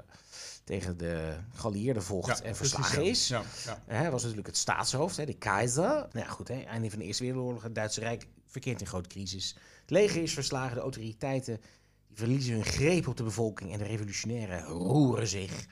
tegen 0.63 0.97
de 0.97 1.37
geallieerden 1.53 2.03
vocht 2.03 2.41
en 2.41 2.55
verslagen 2.55 3.03
is. 3.03 3.27
ja. 3.27 3.43
Ja, 3.65 3.83
ja. 3.87 3.95
Hij 3.95 4.11
was 4.11 4.21
natuurlijk 4.21 4.47
het 4.47 4.57
staatshoofd, 4.57 5.17
hè, 5.17 5.25
de 5.25 5.37
keizer. 5.37 5.83
Nou 5.83 6.09
ja, 6.25 6.27
goed, 6.27 6.47
hè, 6.47 6.61
einde 6.61 6.89
van 6.89 6.99
de 6.99 7.05
Eerste 7.05 7.23
Wereldoorlog, 7.23 7.63
het 7.63 7.75
Duitse 7.75 7.99
Rijk 7.99 8.27
verkeert 8.47 8.81
in 8.81 8.87
grote 8.87 9.09
crisis. 9.09 9.55
Het 9.81 9.89
leger 9.89 10.21
is 10.21 10.33
verslagen, 10.33 10.75
de 10.75 10.81
autoriteiten 10.81 11.61
die 12.07 12.17
verliezen 12.17 12.53
hun 12.53 12.65
greep 12.65 13.07
op 13.07 13.17
de 13.17 13.23
bevolking 13.23 13.71
en 13.71 13.77
de 13.77 13.85
revolutionairen 13.85 14.63
roeren 14.63 15.27
zich. 15.27 15.65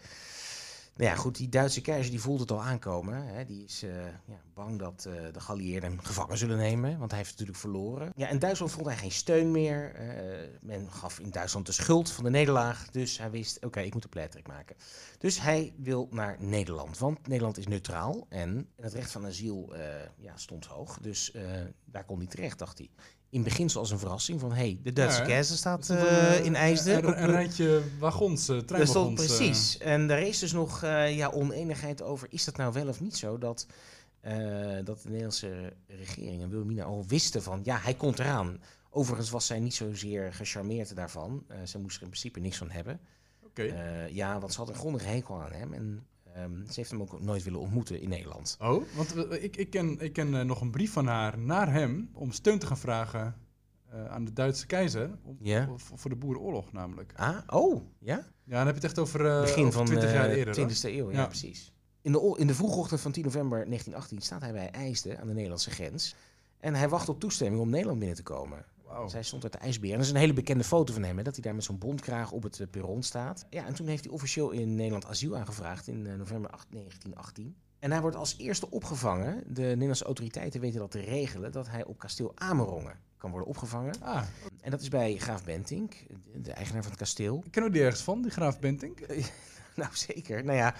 Nou 0.99 1.11
ja, 1.11 1.17
goed, 1.17 1.37
die 1.37 1.49
Duitse 1.49 1.81
keizer 1.81 2.11
die 2.11 2.21
voelt 2.21 2.39
het 2.39 2.51
al 2.51 2.61
aankomen. 2.61 3.27
Hè. 3.27 3.45
Die 3.45 3.63
is 3.63 3.83
eh, 3.83 4.05
ja, 4.05 4.41
bang 4.53 4.79
dat 4.79 5.05
eh, 5.07 5.33
de 5.33 5.39
geallieerden 5.39 5.89
hem 5.89 5.99
gevangen 5.99 6.37
zullen 6.37 6.57
nemen, 6.57 6.97
want 6.97 7.09
hij 7.09 7.19
heeft 7.19 7.31
natuurlijk 7.31 7.57
verloren. 7.57 8.11
Ja, 8.15 8.27
in 8.29 8.39
Duitsland 8.39 8.71
vond 8.71 8.85
hij 8.85 8.97
geen 8.97 9.11
steun 9.11 9.51
meer. 9.51 9.95
Eh, 9.95 10.47
men 10.61 10.91
gaf 10.91 11.19
in 11.19 11.29
Duitsland 11.29 11.65
de 11.65 11.71
schuld 11.71 12.11
van 12.11 12.23
de 12.23 12.29
nederlaag, 12.29 12.89
dus 12.89 13.17
hij 13.17 13.31
wist, 13.31 13.65
oké, 13.65 13.79
ik 13.79 13.93
moet 13.93 14.03
een 14.03 14.09
pleittrek 14.09 14.47
maken. 14.47 14.75
Dus 15.17 15.41
hij 15.41 15.73
wil 15.77 16.07
naar 16.11 16.35
Nederland, 16.39 16.97
want 16.97 17.27
Nederland 17.27 17.57
is 17.57 17.67
neutraal 17.67 18.25
en 18.29 18.69
het 18.75 18.93
recht 18.93 19.11
van 19.11 19.25
asiel 19.25 19.73
ja, 20.17 20.37
stond 20.37 20.65
hoog. 20.65 20.97
Dus 21.01 21.33
daar 21.85 22.05
kon 22.05 22.17
hij 22.17 22.27
terecht, 22.27 22.59
dacht 22.59 22.77
hij. 22.77 22.89
In 23.29 23.43
beginsel 23.43 23.79
als 23.79 23.91
een 23.91 23.99
verrassing 23.99 24.39
van, 24.39 24.49
hé, 24.49 24.55
hey, 24.55 24.79
de 24.83 24.93
Duitse 24.93 25.19
Ja, 25.19 25.25
keizer 25.27 25.57
staat 25.57 25.89
eh, 25.89 26.37
een, 26.37 26.43
in 26.43 26.55
IJsden. 26.55 27.07
Een, 27.07 27.23
een, 27.23 27.29
rijtje 27.29 27.81
wagons, 27.99 28.49
eh 28.49 28.55
dat 28.55 28.67
treinwagons. 28.67 29.21
eh, 29.21 29.25
precies. 29.27 29.77
En 29.77 30.07
daar 30.07 30.21
is 30.21 30.39
dus 30.39 30.51
nog 30.51 30.83
eh, 30.83 31.15
ja, 31.15 31.27
oneenigheid 31.29 32.01
over. 32.01 32.27
Is 32.31 32.43
dat 32.45 32.57
nou 32.57 32.73
wel 32.73 32.87
of 32.87 32.99
niet 33.01 33.17
zo 33.17 33.37
dat, 33.37 33.65
eh, 34.21 34.37
dat 34.83 35.01
de 35.01 35.09
Nederlandse 35.09 35.73
regering 35.87 36.41
en 36.41 36.49
Wilhelmina 36.49 36.83
al 36.83 37.05
wisten 37.07 37.43
van... 37.43 37.59
ja, 37.63 37.77
hij 37.77 37.93
komt 37.93 38.19
eraan. 38.19 38.61
Overigens 38.89 39.29
was 39.29 39.45
zij 39.45 39.59
niet 39.59 39.73
zozeer 39.75 40.33
gecharmeerd 40.33 40.95
daarvan. 40.95 41.43
Eh, 41.47 41.57
ze 41.65 41.79
moest 41.79 41.95
er 41.97 42.01
in 42.03 42.09
principe 42.09 42.39
niks 42.39 42.57
van 42.57 42.69
hebben. 42.69 42.99
Eh, 43.53 44.09
ja, 44.09 44.39
want 44.39 44.53
ze 44.53 44.59
had 44.59 44.69
een 44.69 44.75
grondige 44.75 45.07
hekel 45.07 45.41
aan 45.41 45.51
hem. 45.51 45.73
En 45.73 46.05
ehm, 46.33 46.65
ze 46.65 46.73
heeft 46.75 46.91
hem 46.91 47.01
ook 47.01 47.21
nooit 47.21 47.43
willen 47.43 47.59
ontmoeten 47.59 48.01
in 48.01 48.09
Nederland. 48.09 48.57
Oh, 48.61 48.83
want 48.95 49.13
we- 49.13 49.41
ik, 49.41 49.55
ik 49.57 49.69
ken, 49.69 49.99
ik 49.99 50.13
ken 50.13 50.35
eh, 50.39 50.45
nog 50.45 50.61
een 50.61 50.71
brief 50.71 50.91
van 50.91 51.07
haar 51.07 51.37
naar 51.39 51.71
hem 51.73 52.09
om 52.13 52.31
steun 52.31 52.59
te 52.59 52.65
gaan 52.65 52.77
vragen 52.77 53.35
eh, 53.89 54.05
aan 54.05 54.25
de 54.25 54.33
Duitse 54.33 54.65
keizer. 54.65 55.09
Om, 55.23 55.37
voor, 55.79 56.09
de 56.09 56.15
Boerenoorlog 56.15 56.71
namelijk. 56.71 57.13
Ah, 57.15 57.37
oh, 57.47 57.81
ja? 57.99 58.15
Ja, 58.43 58.55
dan 58.57 58.65
heb 58.65 58.67
je 58.67 58.73
het 58.81 58.83
echt 58.83 58.99
over, 58.99 59.25
eh 59.25 59.41
Begin 59.41 59.61
over 59.65 59.73
van 59.73 59.85
20 59.85 60.09
de 60.09 60.15
jaar 60.15 60.29
eerder. 60.29 60.55
hoor. 60.59 60.69
20e 60.69 60.81
eeuw, 60.83 61.11
ja, 61.11 61.17
Ja. 61.17 61.25
precies. 61.25 61.73
In 62.01 62.11
de, 62.11 62.35
in 62.37 62.47
de 62.47 62.53
vroege 62.55 62.77
ochtend 62.77 63.01
van 63.01 63.11
10 63.11 63.23
november 63.23 63.65
1918 63.65 64.21
staat 64.21 64.41
hij 64.41 64.51
bij 64.51 64.69
IJsden 64.71 65.19
aan 65.19 65.27
de 65.27 65.33
Nederlandse 65.33 65.69
grens. 65.71 66.15
En 66.59 66.73
hij 66.75 66.89
wacht 66.89 67.09
op 67.09 67.19
toestemming 67.19 67.61
om 67.61 67.69
Nederland 67.69 67.99
binnen 67.99 68.17
te 68.17 68.23
komen. 68.23 68.65
Zij 69.07 69.23
stond 69.23 69.43
uit 69.43 69.51
de 69.53 69.59
ijsbeer. 69.59 69.91
En 69.91 69.97
dat 69.97 70.05
is 70.05 70.11
een 70.11 70.17
hele 70.19 70.33
bekende 70.33 70.63
foto 70.63 70.93
van 70.93 71.03
hem, 71.03 71.17
hè, 71.17 71.23
dat 71.23 71.33
hij 71.33 71.43
daar 71.43 71.55
met 71.55 71.63
zo'n 71.63 71.77
bondkraag 71.77 72.31
op 72.31 72.43
het 72.43 72.59
eh, 72.59 72.67
perron 72.71 73.03
staat. 73.03 73.45
Ja, 73.49 73.65
en 73.65 73.73
toen 73.73 73.87
heeft 73.87 74.03
hij 74.03 74.13
officieel 74.13 74.49
in 74.51 74.75
Nederland 74.75 75.05
asiel 75.05 75.37
aangevraagd 75.37 75.87
in 75.87 76.07
eh, 76.07 76.13
november 76.15 76.51
8 76.51 76.67
1918. 76.71 77.55
En 77.79 77.91
hij 77.91 78.01
wordt 78.01 78.15
als 78.15 78.35
eerste 78.37 78.69
opgevangen. 78.71 79.43
De 79.47 79.61
Nederlandse 79.61 80.03
autoriteiten 80.05 80.61
weten 80.61 80.79
dat 80.79 80.91
te 80.91 80.99
regelen, 80.99 81.51
dat 81.51 81.69
hij 81.69 81.85
op 81.85 81.97
kasteel 81.99 82.31
Amerongen 82.35 82.99
kan 83.17 83.29
worden 83.31 83.49
opgevangen. 83.49 83.93
Ah, 84.01 84.23
En 84.61 84.71
dat 84.71 84.81
is 84.81 84.89
bij 84.89 85.17
Graaf 85.17 85.43
Bentink, 85.43 85.93
de- 86.31 86.41
de 86.41 86.51
eigenaar 86.51 86.81
van 86.81 86.91
het 86.91 86.99
kasteel. 86.99 87.41
ik 87.45 87.51
ken 87.51 87.63
ook 87.63 87.73
die 87.73 87.81
ergens 87.83 88.01
van, 88.03 88.21
die 88.21 88.31
graaf 88.31 88.59
Bentink. 88.59 88.99
Nou, 89.75 89.91
zeker. 89.95 90.43
Nou 90.43 90.57
ja, 90.57 90.75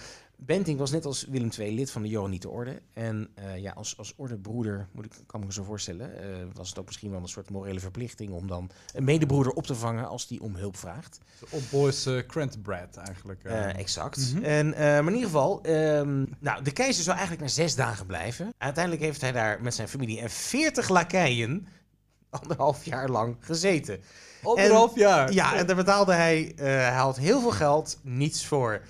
Benting 0.46 0.78
was 0.80 0.92
net 0.92 1.06
als 1.06 1.26
Willem 1.30 1.50
II 1.60 1.76
lid 1.76 1.92
van 1.92 2.02
de 2.02 2.08
Johanniter 2.08 2.50
Orde. 2.50 2.82
En 2.94 3.30
eh, 3.36 3.58
ja, 3.58 3.72
als, 3.72 3.98
als 3.98 4.14
ordebroeder, 4.16 4.88
moet 4.92 5.06
ik, 5.06 5.12
kan 5.26 5.40
ik 5.40 5.46
me 5.46 5.54
zo 5.54 5.64
voorstellen, 5.64 6.20
eh, 6.22 6.28
was 6.54 6.70
het 6.70 6.80
ook 6.80 6.86
misschien 6.86 7.12
wel 7.12 7.20
een 7.20 7.28
soort 7.28 7.50
morele 7.50 7.80
verplichting 7.80 8.32
om 8.32 8.48
dan 8.48 8.70
een 8.94 9.04
medebroeder 9.04 9.54
op 9.54 9.66
te 9.66 9.76
vangen 9.76 10.08
als 10.08 10.28
die 10.28 10.42
om 10.42 10.56
hulp 10.56 10.78
vraagt. 10.78 11.20
Op 11.50 11.62
Boys 11.72 12.08
uh, 12.08 12.22
Brad 12.62 12.98
eigenlijk. 12.98 13.44
eh. 13.44 13.70
Eh, 13.70 13.78
exact. 13.78 14.34
Mhm. 14.34 14.44
En, 14.44 14.74
eh, 14.74 14.80
maar 14.80 15.08
in 15.08 15.14
ieder 15.14 15.26
geval, 15.30 15.62
ehm, 15.62 16.26
nou, 16.40 16.64
de 16.64 16.72
keizer 16.72 17.04
zou 17.04 17.18
eigenlijk 17.18 17.40
maar 17.40 17.54
zes 17.56 17.76
dagen 17.76 18.06
blijven. 18.06 18.54
Uiteindelijk 18.58 19.04
heeft 19.04 19.22
hij 19.22 19.32
daar 19.32 19.62
met 19.62 19.74
zijn 19.74 19.88
familie 19.88 20.20
en 20.20 20.30
veertig 20.30 20.90
lakeien 20.90 21.68
anderhalf 22.30 22.86
jaar 22.86 23.10
lang 23.10 23.36
gezeten. 23.40 24.02
Anderhalf 24.44 24.96
jaar. 24.96 25.32
Ja, 25.34 25.56
en 25.56 25.66
daar 25.66 25.76
betaalde 25.76 26.14
hij, 26.14 26.54
eh, 26.56 26.66
hij 26.66 26.94
had 26.94 27.18
heel 27.18 27.42
veel 27.42 27.52
geld, 27.52 28.00
niets 28.04 28.46
voor. 28.46 28.82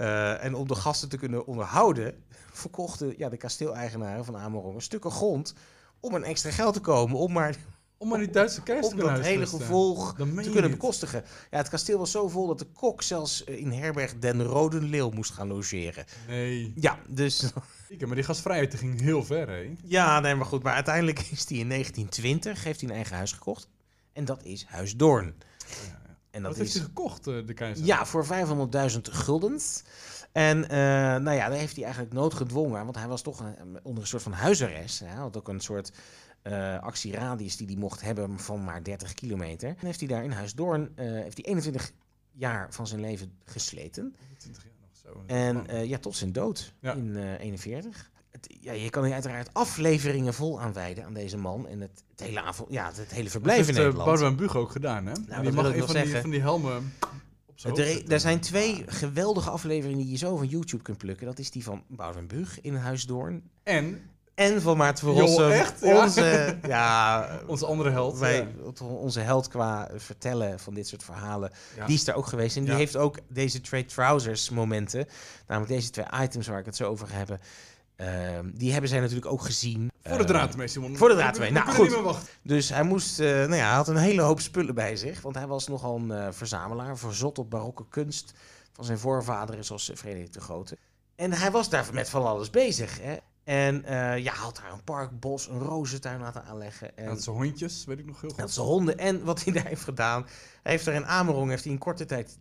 Eh, 0.00 0.44
en 0.44 0.54
om 0.54 0.68
de 0.68 0.74
gasten 0.74 1.08
te 1.08 1.16
kunnen 1.16 1.46
onderhouden, 1.46 2.14
verkochten 2.52 3.14
ja, 3.16 3.28
de 3.28 3.36
kasteeleigenaren 3.36 4.24
van 4.24 4.36
Amerongen 4.36 4.82
stukken 4.82 5.10
grond 5.10 5.54
om 6.00 6.14
een 6.14 6.24
extra 6.24 6.50
geld 6.50 6.74
te 6.74 6.80
komen, 6.80 7.16
om 7.16 7.32
maar 7.32 7.56
Om 7.98 8.08
maar 8.08 8.18
die 8.18 8.30
Duitse 8.30 8.62
keizer 8.62 8.90
om 8.92 8.98
te 8.98 9.04
dat 9.04 9.12
kunnen 9.12 9.30
hele 9.30 9.46
gevolg 9.46 10.14
Dat 10.14 10.26
meen 10.26 10.36
te 10.36 10.44
je 10.44 10.50
kunnen 10.50 10.70
bekostigen. 10.70 11.24
Ja, 11.50 11.58
het 11.58 11.68
kasteel 11.68 11.98
was 11.98 12.10
zo 12.10 12.28
vol 12.28 12.46
dat 12.46 12.58
de 12.58 12.64
kok 12.64 13.02
zelfs 13.02 13.44
eh, 13.44 13.58
in 13.58 13.72
herberg 13.72 14.18
Den 14.18 14.42
Rode 14.42 14.82
Leeuw 14.82 15.10
moest 15.10 15.32
gaan 15.32 15.48
logeren. 15.48 16.04
Nee. 16.28 16.72
Ja, 16.74 16.98
dus 17.08 17.52
maar 18.06 18.14
die 18.14 18.24
gastvrijheid 18.24 18.74
ging 18.74 19.00
heel 19.00 19.24
ver, 19.24 19.48
hè? 19.48 19.76
ja, 19.84 20.20
nee, 20.20 20.34
maar 20.34 20.46
goed. 20.46 20.62
Maar 20.62 20.74
uiteindelijk 20.74 21.18
is 21.18 21.48
hij 21.48 21.58
in 21.58 21.68
1920 21.68 22.64
heeft 22.64 22.80
hij 22.80 22.88
een 22.88 22.94
eigen 22.94 23.16
huis 23.16 23.32
gekocht. 23.32 23.68
En 24.12 24.24
dat 24.24 24.44
is 24.44 24.64
Huis 24.68 24.96
Doorn. 24.96 25.34
En 26.30 26.42
dat 26.42 26.50
Wat 26.50 26.60
heeft 26.60 26.68
is 26.74 26.74
hij 26.80 26.84
gekocht, 26.84 27.26
eh, 27.26 27.46
de 27.46 27.54
keizer? 27.54 27.86
Ja, 27.86 28.06
voor 28.06 28.26
500.000 28.26 29.00
guldens. 29.10 29.82
En 30.32 30.68
eh, 30.68 30.78
nou 31.22 31.30
ja, 31.32 31.48
daar 31.48 31.58
heeft 31.58 31.74
hij 31.74 31.84
eigenlijk 31.84 32.14
noodgedwongen, 32.14 32.84
want 32.84 32.96
hij 32.96 33.08
was 33.08 33.22
toch 33.22 33.40
een- 33.40 33.78
onder 33.82 34.02
een 34.02 34.08
soort 34.08 34.22
van 34.22 34.32
huisarrest. 34.32 34.98
Hij 35.00 35.08
had 35.14 35.36
ook 35.36 35.48
een 35.48 35.60
soort 35.60 35.92
eh, 36.42 36.78
actieradius 36.78 37.56
die 37.56 37.66
hij 37.66 37.76
mocht 37.76 38.00
hebben 38.00 38.38
van 38.38 38.64
maar 38.64 38.82
30 38.84 39.14
kilometer. 39.14 39.68
En 39.68 39.76
heeft 39.86 39.98
hij 40.00 40.08
daar 40.08 40.24
in 40.24 40.30
Huis 40.30 40.54
Doorn, 40.54 40.92
eh, 40.96 41.06
heeft 41.06 41.36
hij 41.36 41.44
21 41.46 41.92
jaar 42.32 42.72
van 42.72 42.86
zijn 42.86 43.00
leven 43.00 43.32
gesleten. 43.44 44.14
20 44.38 44.62
jaar 44.64 44.72
nog 44.80 45.14
zo. 45.14 45.22
En 45.26 45.86
ja, 45.88 45.98
tot 45.98 46.16
zijn 46.16 46.32
dood 46.32 46.74
Ja. 46.80 46.92
in 46.94 47.16
eh 47.16 47.40
41. 47.40 48.10
Het, 48.30 48.56
ja, 48.60 48.72
je 48.72 48.90
kan 48.90 49.04
hier 49.04 49.12
uiteraard 49.12 49.48
afleveringen 49.52 50.34
vol 50.34 50.60
aanwijden 50.60 51.04
aan 51.04 51.14
deze 51.14 51.36
man 51.36 51.68
en 51.68 51.80
het, 51.80 52.04
het 52.10 52.20
hele, 52.20 52.42
avond, 52.42 52.72
ja, 52.72 52.86
het, 52.86 52.96
het 52.96 53.10
hele 53.10 53.22
dat 53.22 53.32
verblijf 53.32 53.56
heeft 53.56 53.68
in 53.68 53.74
eh, 53.74 53.80
Nederland. 53.80 54.08
Boudewijn 54.08 54.36
Buug 54.36 54.56
ook 54.56 54.70
gedaan, 54.70 55.06
hè? 55.06 55.12
Dat 55.12 55.42
die 55.42 55.52
mag 55.52 55.64
een 55.64 55.72
van 55.72 55.72
die, 55.72 55.86
zeggen. 55.86 56.20
van 56.20 56.30
die 56.30 56.40
helmen 56.40 56.92
op 57.46 57.58
zijn 57.60 57.76
er, 57.76 58.12
er 58.12 58.20
zijn 58.20 58.40
twee 58.40 58.84
geweldige 58.86 59.50
afleveringen 59.50 60.02
die 60.02 60.10
je 60.10 60.16
zo 60.16 60.36
van 60.36 60.46
YouTube 60.46 60.82
kunt 60.82 60.98
plukken. 60.98 61.26
Dat 61.26 61.38
is 61.38 61.50
die 61.50 61.64
van 61.64 61.82
Boudewijn 61.88 62.26
Buug 62.26 62.60
in 62.60 62.74
Huis 62.74 63.04
Doorn. 63.04 63.50
En 63.62 64.10
En 64.34 64.62
van 64.62 64.76
Maarten 64.76 65.06
van 65.06 65.14
Joh, 65.14 65.26
Rossum. 65.26 65.50
echt? 65.50 65.80
Ja. 65.80 66.02
Onze, 66.04 66.58
ja, 66.66 67.40
onze 67.46 67.66
andere 67.66 67.90
held. 67.90 68.18
wij, 68.18 68.48
ja. 68.74 68.84
onze 68.84 69.20
held 69.20 69.48
qua 69.48 69.88
vertellen 69.96 70.60
van 70.60 70.74
dit 70.74 70.88
soort 70.88 71.04
verhalen. 71.04 71.50
Ja. 71.76 71.86
Die 71.86 71.94
is 71.94 72.04
daar 72.04 72.14
ook 72.14 72.26
geweest. 72.26 72.56
En 72.56 72.64
die 72.64 72.74
heeft 72.74 72.96
ook 72.96 73.18
deze 73.28 73.60
trade 73.60 73.84
trousers 73.84 74.50
momenten. 74.50 75.06
Namelijk 75.46 75.72
deze 75.72 75.90
twee 75.90 76.06
items 76.22 76.46
waar 76.46 76.58
ik 76.58 76.66
het 76.66 76.76
zo 76.76 76.88
over 76.88 77.06
ga 77.06 77.16
hebben. 77.16 77.40
Ehm, 78.00 78.50
die 78.54 78.72
hebben 78.72 78.90
zij 78.90 79.00
natuurlijk 79.00 79.32
ook 79.32 79.42
gezien. 79.42 79.90
Voor 80.02 80.16
de 80.16 80.22
Eh, 80.22 80.28
draad 80.28 80.70
Simon. 80.70 80.96
voor 80.96 81.08
de 81.08 81.14
draad 81.14 81.38
we 81.38 81.50
Nou, 81.50 81.70
goed. 81.70 82.18
Dus 82.42 82.68
hij 82.68 82.82
moest, 82.82 83.20
eh, 83.20 83.26
nou 83.26 83.54
ja, 83.54 83.66
hij 83.66 83.74
had 83.76 83.88
een 83.88 83.96
hele 83.96 84.22
hoop 84.22 84.40
spullen 84.40 84.74
bij 84.74 84.96
zich. 84.96 85.20
Want 85.20 85.34
hij 85.34 85.46
was 85.46 85.68
nogal 85.68 85.96
een 85.96 86.10
eh, 86.10 86.26
verzamelaar, 86.30 86.98
verzot 86.98 87.38
op 87.38 87.50
barokke 87.50 87.84
kunst 87.88 88.32
van 88.72 88.84
zijn 88.84 88.98
voorvaderen, 88.98 89.64
zoals 89.64 89.90
Frederik 89.94 90.32
de 90.32 90.40
Grote. 90.40 90.76
En 91.16 91.32
hij 91.32 91.50
was 91.50 91.68
daar 91.70 91.88
met 91.92 92.08
van 92.08 92.26
alles 92.26 92.50
bezig. 92.50 93.00
Hè? 93.00 93.16
En 93.44 93.84
eh, 93.84 94.18
ja, 94.18 94.32
had 94.32 94.56
daar 94.56 94.72
een 94.72 94.84
park, 94.84 95.20
bos, 95.20 95.48
een 95.48 95.58
rozentuin 95.58 96.20
laten 96.20 96.44
aanleggen. 96.44 96.96
En 96.96 97.06
Dat 97.06 97.22
zijn 97.22 97.36
hondjes, 97.36 97.84
weet 97.84 97.98
ik 97.98 98.06
nog 98.06 98.20
heel 98.20 98.30
goed. 98.30 98.38
dat 98.38 98.50
zijn 98.50 98.66
honden. 98.66 98.98
En 98.98 99.24
wat 99.24 99.44
hij 99.44 99.52
daar 99.62 99.66
heeft 99.66 99.84
gedaan, 99.84 100.26
hij 100.62 100.72
heeft 100.72 100.86
er 100.86 100.94
in 100.94 101.06
Amerong 101.06 101.50
heeft 101.50 101.64
hij 101.64 101.72
in 101.72 101.78
korte 101.78 102.04
tijd 102.04 102.38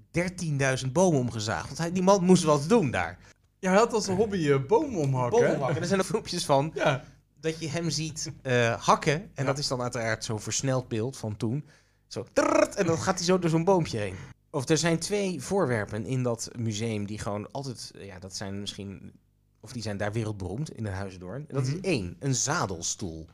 13.000 0.86 0.91
bomen 0.91 1.19
omgezaagd. 1.19 1.65
Want 1.65 1.78
hij, 1.78 1.91
die 1.91 2.04
man 2.04 2.24
moest 2.24 2.43
wat 2.43 2.65
doen 2.69 2.91
daar. 2.91 3.17
Ja, 3.60 3.69
hij 3.69 3.80
had 3.80 3.93
als 3.93 4.08
een 4.08 4.15
hobby 4.15 4.50
eh, 4.52 4.65
bomen 4.67 5.00
omhakken. 5.00 5.39
Bomen 5.41 5.60
hakken. 5.60 5.82
Er 5.82 5.88
zijn 5.88 6.00
er 6.00 6.06
filmpjes 6.06 6.45
van 6.45 6.72
Ja. 6.76 7.04
dat 7.39 7.60
je 7.60 7.69
hem 7.69 7.89
ziet 7.89 8.32
eh, 8.41 8.86
hakken. 8.86 9.13
En 9.13 9.30
Ja. 9.36 9.43
dat 9.43 9.58
is 9.58 9.67
dan 9.67 9.82
uiteraard 9.82 10.24
zo'n 10.24 10.39
versneld 10.39 10.88
beeld 10.88 11.17
van 11.17 11.38
toen. 11.38 11.65
Zo, 12.08 12.26
trrrt, 12.34 12.76
en 12.76 12.86
dan 12.86 12.98
gaat 12.98 13.15
hij 13.17 13.26
zo 13.26 13.39
door 13.39 13.50
zo'n 13.50 13.63
boompje 13.63 13.98
heen. 13.98 14.15
Of 14.52 14.69
er 14.69 14.78
zijn 14.78 15.00
twee 15.00 15.41
voorwerpen 15.41 16.06
in 16.06 16.24
dat 16.24 16.50
museum 16.58 17.06
die 17.06 17.19
gewoon 17.19 17.52
altijd, 17.52 17.91
eh, 17.95 18.06
ja, 18.06 18.19
dat 18.19 18.36
zijn 18.36 18.60
misschien, 18.60 19.13
of 19.60 19.72
die 19.72 19.82
zijn 19.82 19.98
daar 19.98 20.12
wereldberoemd 20.12 20.72
in 20.72 20.84
de 20.84 20.89
Huisdoorn. 20.89 21.45
En 21.48 21.56
dat 21.56 21.63
Mhm. 21.65 21.74
is 21.76 21.82
één, 21.82 22.15
een 22.19 22.36
zadelstoel. 22.36 23.28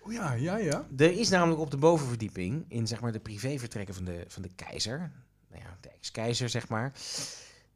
Oh 0.00 0.12
ja, 0.12 0.32
ja, 0.32 0.56
ja. 0.56 0.86
Er 0.96 1.18
is 1.18 1.28
namelijk 1.28 1.60
op 1.60 1.70
de 1.70 1.76
bovenverdieping, 1.76 2.64
in 2.68 2.86
zeg 2.86 3.00
maar 3.00 3.12
de 3.12 3.20
privévertrekken 3.20 3.94
van 3.94 4.04
de, 4.04 4.24
van 4.28 4.42
de 4.42 4.50
keizer, 4.56 4.98
nou 5.50 5.62
ja, 5.62 5.76
de 5.80 5.88
ex-keizer 5.88 6.48
zeg 6.48 6.68
maar, 6.68 6.92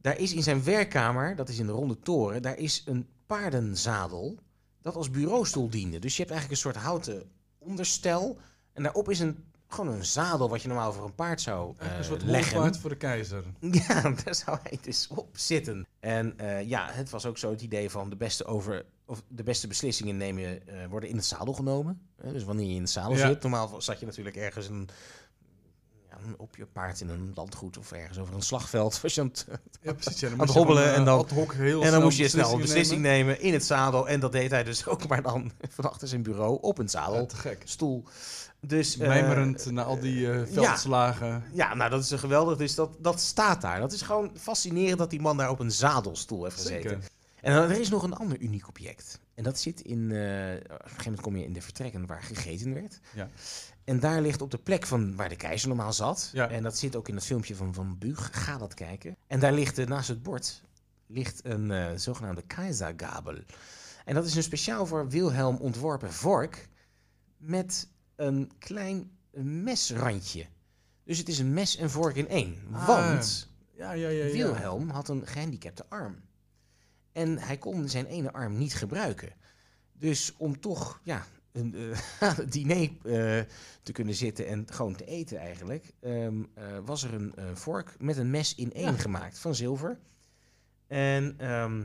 daar 0.00 0.18
is 0.18 0.32
in 0.34 0.42
zijn 0.42 0.64
werkkamer, 0.64 1.36
dat 1.36 1.48
is 1.48 1.58
in 1.58 1.66
de 1.66 1.72
Ronde 1.72 1.98
Toren, 1.98 2.42
daar 2.42 2.58
is 2.58 2.82
een 2.86 3.06
paardenzadel 3.26 4.38
dat 4.82 4.96
als 4.96 5.10
bureaustoel 5.10 5.68
diende. 5.68 5.98
Dus 5.98 6.16
je 6.16 6.22
hebt 6.22 6.30
eigenlijk 6.34 6.50
een 6.64 6.70
soort 6.70 6.84
houten 6.84 7.22
onderstel 7.58 8.38
en 8.72 8.82
daarop 8.82 9.10
is 9.10 9.20
een, 9.20 9.44
gewoon 9.68 9.94
een 9.94 10.04
zadel 10.04 10.48
wat 10.48 10.62
je 10.62 10.68
normaal 10.68 10.92
voor 10.92 11.04
een 11.04 11.14
paard 11.14 11.40
zou 11.40 11.74
eh, 11.78 11.96
een 11.96 12.04
soort 12.04 12.22
leggen. 12.22 12.74
voor 12.74 12.90
de 12.90 12.96
keizer. 12.96 13.44
Ja, 13.88 14.02
daar 14.24 14.34
zou 14.34 14.58
hij 14.62 14.78
dus 14.82 15.08
op 15.08 15.28
zitten. 15.32 15.86
En 16.00 16.38
eh, 16.38 16.68
ja, 16.68 16.88
het 16.90 17.10
was 17.10 17.26
ook 17.26 17.38
zo 17.38 17.50
het 17.50 17.62
idee 17.62 17.90
van 17.90 18.10
de 18.10 18.16
beste, 18.16 18.44
over, 18.44 18.84
of 19.06 19.22
de 19.28 19.42
beste 19.42 19.66
beslissingen 19.66 20.16
nemen, 20.16 20.66
eh, 20.68 20.86
worden 20.90 21.08
in 21.08 21.16
het 21.16 21.24
zadel 21.24 21.52
genomen. 21.54 22.00
Eh, 22.16 22.30
dus 22.32 22.44
wanneer 22.44 22.66
je 22.68 22.74
in 22.74 22.80
het 22.80 22.90
zadel 22.90 23.16
Ja. 23.16 23.26
zit, 23.28 23.42
normaal 23.42 23.82
zat 23.82 24.00
je 24.00 24.06
natuurlijk 24.06 24.36
ergens 24.36 24.68
een, 24.68 24.88
op 26.36 26.56
je 26.56 26.66
paard 26.66 27.00
in 27.00 27.08
een 27.08 27.32
landgoed 27.34 27.78
of 27.78 27.92
ergens 27.92 28.18
over 28.18 28.34
een 28.34 28.42
slagveld. 28.42 29.00
Was 29.02 29.14
je 29.14 29.20
aan 29.20 29.26
het, 29.26 29.46
Ja, 29.82 29.92
precies. 29.92 30.20
Ja, 30.20 30.28
Aan 30.30 30.40
het 30.40 30.50
hobbelen 30.50 30.92
en 30.92 30.98
eh, 30.98 31.04
dan- 31.04 31.18
ad 31.18 31.30
hoc 31.30 31.52
heel 31.52 31.82
en 31.82 31.90
dan 31.90 32.02
moest 32.02 32.18
je 32.18 32.28
snel 32.28 32.52
een 32.52 32.60
beslissing 32.60 33.00
nemen. 33.00 33.40
in 33.40 33.52
het 33.52 33.64
zadel. 33.64 34.08
En 34.08 34.20
dat 34.20 34.32
deed 34.32 34.50
hij 34.50 34.64
dus 34.64 34.86
ook, 34.88 35.08
maar 35.08 35.22
dan 35.22 35.52
van 35.68 35.84
achter 35.90 36.08
zijn 36.08 36.22
bureau 36.22 36.58
op 36.60 36.78
een 36.78 36.88
zadel. 36.88 37.14
Ja, 37.20 37.26
te 37.26 37.36
gek. 37.36 37.62
Stoel. 37.64 38.04
Dus, 38.60 38.98
eh, 38.98 39.08
Mijmerend 39.08 39.70
na 39.70 39.82
al 39.82 39.98
die 40.00 40.30
eh, 40.32 40.40
veldslagen. 40.52 41.44
Ja, 41.52 41.74
nou 41.74 41.90
dat 41.90 42.02
is 42.02 42.10
een 42.10 42.18
geweldig. 42.18 42.56
Dus 42.58 42.74
dat, 42.74 42.96
dat 42.98 43.20
staat 43.20 43.60
daar. 43.60 43.80
Dat 43.80 43.92
is 43.92 44.02
gewoon 44.02 44.30
fascinerend 44.38 44.98
dat 44.98 45.10
die 45.10 45.20
man 45.20 45.36
daar 45.36 45.50
op 45.50 45.58
een 45.60 45.70
zadelstoel 45.72 46.44
heeft 46.44 46.56
gezeten. 46.56 46.90
Zeker. 46.90 47.08
En 47.40 47.54
dan, 47.54 47.70
er 47.70 47.80
is 47.80 47.88
nog 47.88 48.02
een 48.02 48.14
ander 48.14 48.38
uniek 48.40 48.68
object. 48.68 49.20
En 49.34 49.44
dat 49.44 49.58
zit 49.58 49.80
in. 49.80 50.04
op 50.04 50.10
een 50.10 50.60
gegeven 50.82 51.04
moment 51.04 51.20
kom 51.20 51.36
je 51.36 51.44
in 51.44 51.52
de 51.52 51.60
vertrekken 51.62 52.06
waar 52.06 52.22
gegeten 52.22 52.74
werd. 52.74 53.00
Ja. 53.14 53.28
En 53.88 54.00
daar 54.00 54.20
ligt 54.20 54.40
op 54.40 54.50
de 54.50 54.58
plek 54.58 54.86
van 54.86 55.16
waar 55.16 55.28
de 55.28 55.36
keizer 55.36 55.68
normaal 55.68 55.92
zat. 55.92 56.30
Ja. 56.32 56.50
En 56.50 56.62
dat 56.62 56.78
zit 56.78 56.96
ook 56.96 57.08
in 57.08 57.14
het 57.14 57.24
filmpje 57.24 57.54
van 57.54 57.74
Van 57.74 57.98
Buug. 57.98 58.30
Ga 58.32 58.58
dat 58.58 58.74
kijken. 58.74 59.16
En 59.26 59.40
daar 59.40 59.52
ligt 59.52 59.78
eh, 59.78 59.86
naast 59.86 60.08
het 60.08 60.22
bord 60.22 60.62
ligt 61.06 61.44
een 61.44 61.70
eh, 61.70 61.90
zogenaamde 61.96 62.42
Kaisergabel. 62.42 63.38
En 64.04 64.14
dat 64.14 64.24
is 64.26 64.34
een 64.34 64.42
speciaal 64.42 64.86
voor 64.86 65.08
Wilhelm 65.08 65.56
ontworpen 65.56 66.12
vork 66.12 66.68
met 67.36 67.88
een 68.16 68.50
klein 68.58 69.10
mesrandje. 69.32 70.46
Dus 71.04 71.18
het 71.18 71.28
is 71.28 71.38
een 71.38 71.52
mes 71.52 71.76
en 71.76 71.90
vork 71.90 72.16
in 72.16 72.28
één. 72.28 72.56
Ah, 72.72 72.86
Want 72.86 73.50
Ja, 73.76 73.92
ja, 73.92 74.08
ja. 74.08 74.24
ja. 74.24 74.32
Wilhelm 74.32 74.88
had 74.88 75.08
een 75.08 75.26
gehandicapte 75.26 75.84
arm. 75.88 76.16
En 77.12 77.38
hij 77.38 77.58
kon 77.58 77.88
zijn 77.88 78.06
ene 78.06 78.32
arm 78.32 78.58
niet 78.58 78.74
gebruiken. 78.74 79.32
Dus 79.92 80.34
om 80.36 80.60
toch 80.60 81.00
ja, 81.02 81.26
een 81.52 81.74
eh, 82.20 82.36
het 82.36 82.52
diner 82.52 82.82
eh, 83.02 83.44
te 83.82 83.92
kunnen 83.92 84.14
zitten 84.14 84.46
en 84.46 84.66
gewoon 84.70 84.94
te 84.96 85.04
eten 85.04 85.38
eigenlijk, 85.38 85.92
ehm, 86.00 86.42
eh, 86.54 86.64
was 86.84 87.02
er 87.02 87.14
een 87.14 87.34
eh, 87.34 87.44
vork 87.54 87.94
met 87.98 88.16
een 88.16 88.30
mes 88.30 88.54
in 88.54 88.72
één 88.72 88.92
Ja. 88.92 88.98
gemaakt 88.98 89.38
van 89.38 89.54
zilver. 89.54 89.98
En 90.86 91.34
ehm, 91.38 91.82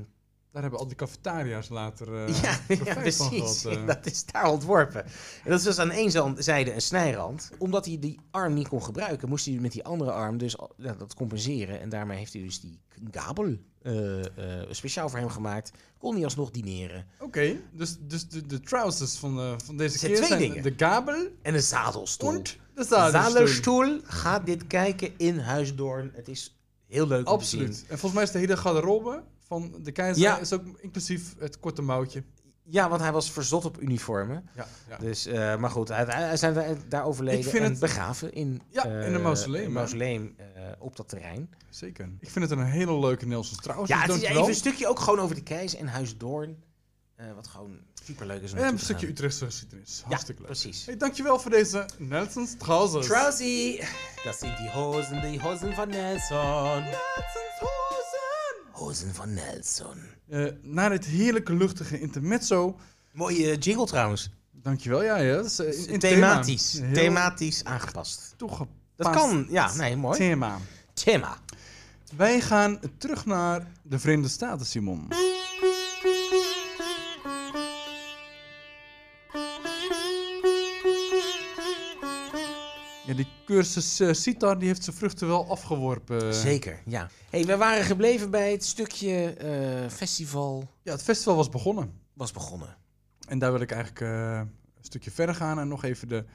Daar 0.51 0.61
hebben 0.61 0.79
al 0.79 0.87
die 0.87 0.95
cafetaria's 0.95 1.69
later 1.69 2.25
eh 2.25 2.27
ja, 2.41 2.59
ja, 2.67 2.75
profijt 2.75 3.15
van 3.15 3.29
precies. 3.29 3.61
gehad. 3.61 3.77
eh. 3.77 3.87
Dat 3.87 4.05
is 4.05 4.25
daar 4.25 4.45
ontworpen. 4.51 5.03
En 5.43 5.49
dat 5.49 5.59
is 5.59 5.65
dus 5.65 5.79
aan 5.79 5.91
één 5.91 6.11
zijde 6.43 6.73
een 6.73 6.81
snijrand. 6.81 7.51
Omdat 7.57 7.85
hij 7.85 7.99
die 7.99 8.19
arm 8.31 8.53
niet 8.53 8.67
kon 8.67 8.83
gebruiken, 8.83 9.29
moest 9.29 9.45
hij 9.45 9.55
met 9.55 9.71
die 9.71 9.83
andere 9.83 10.11
arm 10.11 10.37
dus 10.37 10.55
dat 10.77 11.13
compenseren. 11.13 11.79
En 11.79 11.89
daarmee 11.89 12.17
heeft 12.17 12.33
hij 12.33 12.41
dus 12.41 12.59
die 12.59 12.79
gabel 13.11 13.57
eh, 13.83 14.19
eh, 14.61 14.67
speciaal 14.69 15.09
voor 15.09 15.19
hem 15.19 15.29
gemaakt. 15.29 15.71
Kon 15.97 16.13
hij 16.15 16.23
alsnog 16.23 16.51
dineren. 16.51 17.05
Oké, 17.19 17.55
dus, 17.71 17.97
dus 17.99 18.27
de, 18.27 18.45
de 18.45 18.59
trousers 18.59 19.15
van, 19.15 19.39
eh, 19.39 19.53
van 19.65 19.77
deze 19.77 19.97
zijn 19.97 20.11
keer 20.11 20.21
twee 20.23 20.37
zijn 20.37 20.49
dingen. 20.49 20.63
de 20.63 20.73
gabel 20.77 21.27
En 21.41 21.53
een 21.53 21.61
zadelstoel. 21.61 22.29
en 22.33 22.43
de 22.75 22.83
zadelstoel. 22.83 23.99
Ga 24.03 24.39
dit 24.39 24.67
kijken 24.67 25.11
in 25.17 25.39
Huisdoorn. 25.39 26.11
Het 26.13 26.27
is 26.27 26.57
heel 26.87 27.07
leuk 27.07 27.29
om 27.29 27.39
te 27.39 27.45
zien. 27.45 27.59
Absoluut. 27.59 27.81
En 27.89 27.97
volgens 27.99 28.13
mij 28.13 28.23
is 28.23 28.31
de 28.31 28.39
hele 28.39 28.57
garderobe 28.57 29.23
van 29.47 29.75
de 29.83 29.91
keizer 29.91 30.23
Ja. 30.23 30.39
is 30.39 30.53
ook 30.53 30.63
inclusief 30.81 31.35
het 31.39 31.59
korte 31.59 31.81
mouwtje. 31.81 32.23
Ja, 32.65 32.89
want 32.89 33.01
hij 33.01 33.11
was 33.11 33.31
verzot 33.31 33.65
op 33.65 33.81
uniformen. 33.81 34.49
Ja, 34.55 34.67
ja. 34.89 34.97
Dus, 34.97 35.25
eh, 35.25 35.55
maar 35.57 35.69
goed, 35.69 35.87
hij, 35.87 36.03
hij 36.07 36.33
is 36.33 36.39
daar, 36.39 36.75
daar 36.87 37.05
overleden 37.05 37.39
Ik 37.39 37.45
vind 37.47 37.63
en 37.63 37.69
het- 37.71 37.79
begraven 37.79 38.33
in, 38.33 38.61
Ja, 38.69 38.85
eh, 38.85 39.07
in 39.07 39.13
een 39.13 39.21
mausoleum, 39.21 39.65
een 39.65 39.71
mausoleum 39.71 40.35
eh, 40.37 40.45
op 40.79 40.95
dat 40.95 41.09
terrein. 41.09 41.49
Zeker. 41.69 42.09
Ik 42.19 42.29
vind 42.29 42.49
het 42.49 42.59
een 42.59 42.65
hele 42.65 42.99
leuke 42.99 43.25
Nelson 43.25 43.55
Strauss. 43.55 43.89
Ja, 43.89 44.05
dus 44.05 44.15
het 44.15 44.23
is 44.23 44.29
even 44.29 44.47
een 44.47 44.55
stukje 44.55 44.87
ook 44.87 44.99
gewoon 44.99 45.19
over 45.19 45.35
de 45.35 45.43
Keis 45.43 45.75
en 45.75 45.87
Huis 45.87 46.17
Doorn. 46.17 46.63
eh, 47.15 47.25
wat 47.35 47.47
gewoon 47.47 47.77
superleuk 48.03 48.41
is 48.41 48.51
om 48.51 48.57
En 48.57 48.67
een 48.67 48.79
stukje 48.79 49.01
gaan. 49.05 49.09
Utrechtse 49.15 49.45
geschiedenis. 49.45 49.99
Ja, 50.01 50.07
Hartstikke 50.07 50.41
leuk. 50.41 50.49
precies. 50.51 50.85
Hey, 50.85 50.97
dankjewel 50.97 51.39
voor 51.39 51.51
deze 51.51 51.85
Nelson 51.97 52.47
Strauss. 52.47 53.07
Trousie, 53.07 53.79
dat 54.23 54.35
zijn 54.35 54.55
die 54.57 54.69
hozen, 54.69 55.21
die 55.21 55.39
hozen 55.41 55.73
van 55.73 55.89
Nelson. 55.89 56.37
Hozen 56.37 56.91
van 59.11 59.33
Nelson. 59.33 59.97
Eh, 60.29 60.45
na 60.61 60.89
dit 60.89 61.05
heerlijke 61.05 61.53
luchtige 61.53 61.99
intermezzo. 61.99 62.79
Mooie 63.11 63.57
jingle 63.57 63.85
trouwens. 63.85 64.29
Dankjewel, 64.51 65.03
ja, 65.03 65.17
ja. 65.17 65.35
Dat 65.35 65.45
is, 65.45 65.59
eh, 65.59 65.79
in, 65.79 65.87
in 65.87 65.99
Thematisch. 65.99 66.71
Thema. 66.71 66.93
Thematisch 66.93 67.63
aangepast. 67.63 68.33
toegepast 68.37 68.81
Dat 68.95 69.09
kan, 69.09 69.47
ja, 69.49 69.75
nee, 69.75 69.95
mooi. 69.97 70.17
Thema. 70.17 70.57
Thema. 70.93 71.37
Wij 72.17 72.41
gaan 72.41 72.79
terug 72.97 73.25
naar 73.25 73.67
de 73.83 73.99
Verenigde 73.99 74.29
Staten, 74.29 74.65
Simon. 74.65 75.07
Ja, 83.13 83.19
die 83.23 83.27
cursus 83.45 84.01
sitar 84.11 84.59
die 84.59 84.67
heeft 84.67 84.83
zijn 84.83 84.95
vruchten 84.95 85.27
wel 85.27 85.49
afgeworpen. 85.49 86.33
Zeker, 86.33 86.81
ja. 86.85 87.09
hey, 87.29 87.45
we 87.45 87.57
waren 87.57 87.83
gebleven 87.83 88.29
bij 88.31 88.51
het 88.51 88.65
stukje 88.65 89.33
eh, 89.33 89.89
festival 89.89 90.69
Ja, 90.81 90.91
het 90.91 91.03
festival 91.03 91.35
was 91.35 91.49
begonnen. 91.49 91.93
was 92.13 92.31
begonnen. 92.31 92.77
En 93.27 93.39
daar 93.39 93.51
wil 93.51 93.61
ik 93.61 93.71
eigenlijk 93.71 94.01
eh, 94.01 94.37
een 94.37 94.83
stukje 94.83 95.11
verder 95.11 95.35
gaan 95.35 95.59
en 95.59 95.67
nog 95.67 95.83
even 95.83 96.07
de, 96.07 96.25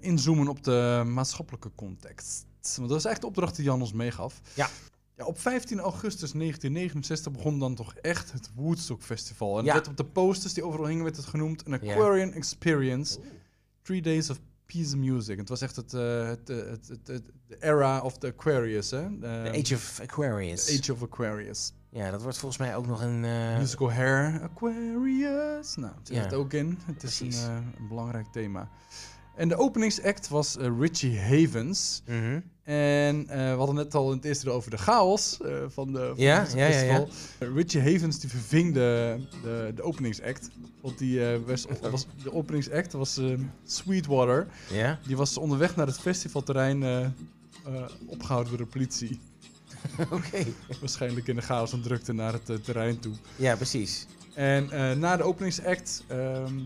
inzoomen 0.00 0.48
op 0.48 0.62
de 0.64 1.02
maatschappelijke 1.06 1.70
context. 1.74 2.46
Want 2.76 2.88
dat 2.88 2.98
is 2.98 3.04
echt 3.04 3.20
de 3.20 3.26
opdracht 3.26 3.56
die 3.56 3.64
Jan 3.64 3.80
ons 3.80 3.92
meegaf. 3.92 4.40
Ja. 4.54 4.68
ja 5.16 5.24
op 5.24 5.40
15 5.40 5.78
augustus 5.78 6.32
1969 6.32 7.32
begon 7.32 7.58
dan 7.58 7.74
toch 7.74 7.94
echt 7.94 8.32
het 8.32 8.50
Woodstock 8.54 9.02
Festival. 9.02 9.58
En 9.58 9.64
Ja. 9.64 9.72
werd 9.72 9.88
op 9.88 9.96
de 9.96 10.04
posters 10.04 10.52
die 10.54 10.64
overal 10.64 10.86
hingen, 10.86 11.04
werd 11.04 11.16
het 11.16 11.26
genoemd 11.26 11.66
een 11.66 11.72
Aquarian 11.72 12.32
Experience. 12.32 13.18
Three 13.82 14.02
Days 14.02 14.30
of 14.30 14.38
Peace 14.72 14.96
Music. 14.96 15.36
Het 15.38 15.48
was 15.48 15.60
echt 15.60 15.76
het, 15.76 15.94
eh, 15.94 16.26
het, 16.28 16.48
het, 16.48 16.88
het, 16.88 17.06
het- 17.06 17.22
de 17.46 17.56
era 17.60 18.00
of 18.00 18.18
the 18.18 18.26
Aquarius, 18.26 18.90
hè? 18.90 19.18
The 19.20 19.52
Age 19.64 19.74
of 19.74 20.00
Aquarius. 20.02 20.78
Age 20.80 20.92
of 20.92 21.02
Aquarius. 21.02 21.72
Ja, 21.90 22.10
dat 22.10 22.22
wordt 22.22 22.38
volgens 22.38 22.60
mij 22.60 22.76
ook 22.76 22.86
nog 22.86 23.02
een... 23.02 23.24
eh, 23.24 23.58
Musical 23.58 23.92
Hair 23.92 24.40
Aquarius. 24.42 25.74
Nou, 25.76 25.94
het 25.98 26.08
zit 26.08 26.30
Ja. 26.30 26.36
ook 26.36 26.52
in. 26.52 26.78
Het 26.84 27.02
is 27.02 27.20
een, 27.20 27.32
een 27.78 27.88
belangrijk 27.88 28.26
thema. 28.26 28.68
En 29.36 29.48
de 29.48 29.56
openingsact 29.56 30.28
was 30.28 30.56
eh, 30.56 30.68
Richie 30.78 31.18
Havens. 31.20 32.02
mhm. 32.06 32.40
En 32.62 33.28
eh, 33.28 33.50
we 33.50 33.56
hadden 33.56 33.74
net 33.74 33.94
al 33.94 34.10
in 34.10 34.16
het 34.16 34.24
eerste 34.24 34.50
over 34.50 34.70
de 34.70 34.78
chaos 34.78 35.40
eh, 35.40 35.50
van 35.68 35.92
de 35.92 35.98
van 35.98 36.24
Ja, 36.24 36.40
het 36.40 36.52
ja, 36.52 36.66
festival. 36.66 37.08
Richie 37.54 37.80
Havens 37.80 38.18
die 38.20 38.30
verving 38.30 38.74
de, 38.74 39.18
de, 39.42 39.72
de 39.74 39.82
openingsact. 39.82 40.50
Want 40.82 40.98
die, 40.98 41.20
was, 41.46 41.66
was, 41.90 42.06
de 42.22 42.32
openingsact 42.32 42.92
was 42.92 43.16
eh, 43.16 43.38
Sweetwater. 43.64 44.46
Ja? 44.72 44.98
Die 45.06 45.16
was 45.16 45.38
onderweg 45.38 45.76
naar 45.76 45.86
het 45.86 45.98
festivalterrein 45.98 46.82
eh, 46.82 47.04
eh, 47.04 47.10
opgehouden 48.06 48.56
door 48.56 48.66
de 48.66 48.72
politie. 48.72 49.20
Oké. 50.10 50.44
Waarschijnlijk 50.80 51.26
in 51.26 51.36
de 51.36 51.42
chaos 51.42 51.72
en 51.72 51.82
drukte 51.82 52.12
naar 52.12 52.32
het 52.32 52.64
terrein 52.64 52.98
toe. 52.98 53.12
Ja, 53.36 53.56
precies. 53.56 54.06
En 54.34 54.68
na 54.98 55.16
de 55.16 55.22
openingsact 55.22 56.04
ehm, 56.06 56.58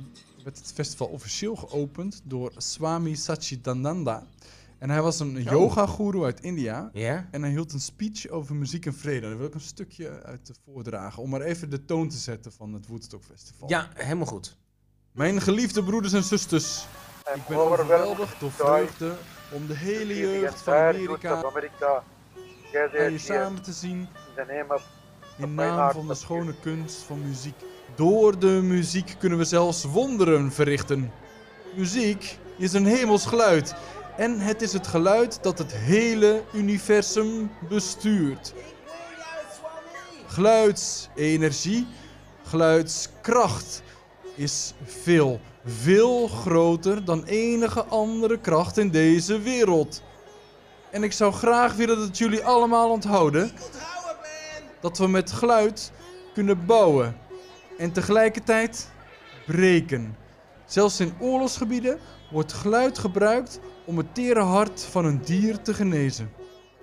werd 0.46 0.59
het 0.59 0.72
festival 0.72 1.06
officieel 1.06 1.56
geopend 1.56 2.20
door 2.24 2.52
Swami 2.56 3.16
Satchidananda. 3.16 4.26
En 4.78 4.90
hij 4.90 5.02
was 5.02 5.20
een 5.20 5.42
yoga-guru 5.42 6.24
uit 6.24 6.40
India. 6.40 6.90
En 7.30 7.42
hij 7.42 7.50
hield 7.50 7.72
een 7.72 7.80
speech 7.80 8.28
over 8.28 8.54
muziek 8.54 8.87
en 8.87 8.94
vrede. 8.94 9.20
Daar 9.20 9.38
wil 9.38 9.46
ik 9.46 9.54
een 9.54 9.61
stukje 9.61 10.22
uit 10.22 10.52
voordragen. 10.64 11.22
Om 11.22 11.30
maar 11.30 11.40
even 11.40 11.70
de 11.70 11.85
toon 11.85 12.09
te 12.09 12.16
zetten 12.16 12.52
van 12.52 12.72
het 12.72 12.87
Woodstock 12.87 13.22
Festival. 13.24 13.68
Ja, 13.68 13.88
helemaal 13.94 14.26
goed. 14.26 14.56
Mijn 15.12 15.40
geliefde 15.40 15.85
broeders 15.85 16.12
en 16.12 16.22
zusters. 16.22 16.87
Ik 17.35 17.46
ben 17.48 17.59
overweldigd 17.59 18.40
door 18.40 18.52
vreugde 18.52 19.14
om 19.52 19.66
de 19.66 19.76
hele 19.76 20.16
jeugd 20.16 20.61
van 20.61 20.74
Amerika 21.44 22.04
je 22.72 23.18
samen 23.18 23.62
te 23.62 23.72
zien 23.72 24.09
in 25.38 25.54
naam 25.54 25.90
van 25.90 26.06
de 26.06 26.14
schone 26.14 26.54
kunst 26.61 27.02
van 27.02 27.28
muziek. 27.28 27.56
Door 27.94 28.38
de 28.38 28.61
muziek 28.62 29.14
kunnen 29.18 29.38
we 29.38 29.44
zelfs 29.44 29.85
wonderen 29.85 30.53
verrichten. 30.53 31.12
Muziek 31.75 32.38
is 32.59 32.72
een 32.72 32.87
hemels 32.87 33.27
geluid. 33.27 33.75
En 34.16 34.40
het 34.40 34.62
is 34.62 34.72
het 34.72 34.87
geluid 34.87 35.38
dat 35.42 35.59
het 35.59 35.72
hele 35.72 36.42
universum 36.55 37.51
bestuurt. 37.68 38.55
Geluidsenergie, 40.27 41.87
geluidskracht 42.44 43.83
is 44.35 44.75
veel, 44.85 45.40
veel 45.64 46.29
groter 46.29 47.05
dan 47.05 47.25
enige 47.25 47.85
andere 47.85 48.38
kracht 48.38 48.79
in 48.79 48.90
deze 48.90 49.40
wereld. 49.40 50.03
En 50.90 51.03
ik 51.03 51.12
zou 51.12 51.33
graag 51.33 51.75
willen 51.75 51.99
dat 51.99 52.18
jullie 52.18 52.44
allemaal 52.44 52.90
onthouden 52.90 53.51
dat 54.81 54.99
we 54.99 55.09
met 55.09 55.33
geluid 55.33 55.92
kunnen 56.35 56.66
bouwen 56.66 57.16
en 57.78 57.92
tegelijkertijd 57.92 58.90
breken. 59.46 60.16
Zelfs 60.66 61.00
in 61.00 61.12
oorlogsgebieden 61.20 61.98
wordt 62.30 62.52
geluid 62.52 62.98
gebruikt 62.98 63.60
om 63.84 63.98
het 63.98 64.14
tere 64.14 64.40
hart 64.40 64.80
van 64.82 65.04
een 65.04 65.20
dier 65.24 65.62
te 65.62 65.74
genezen. 65.74 66.30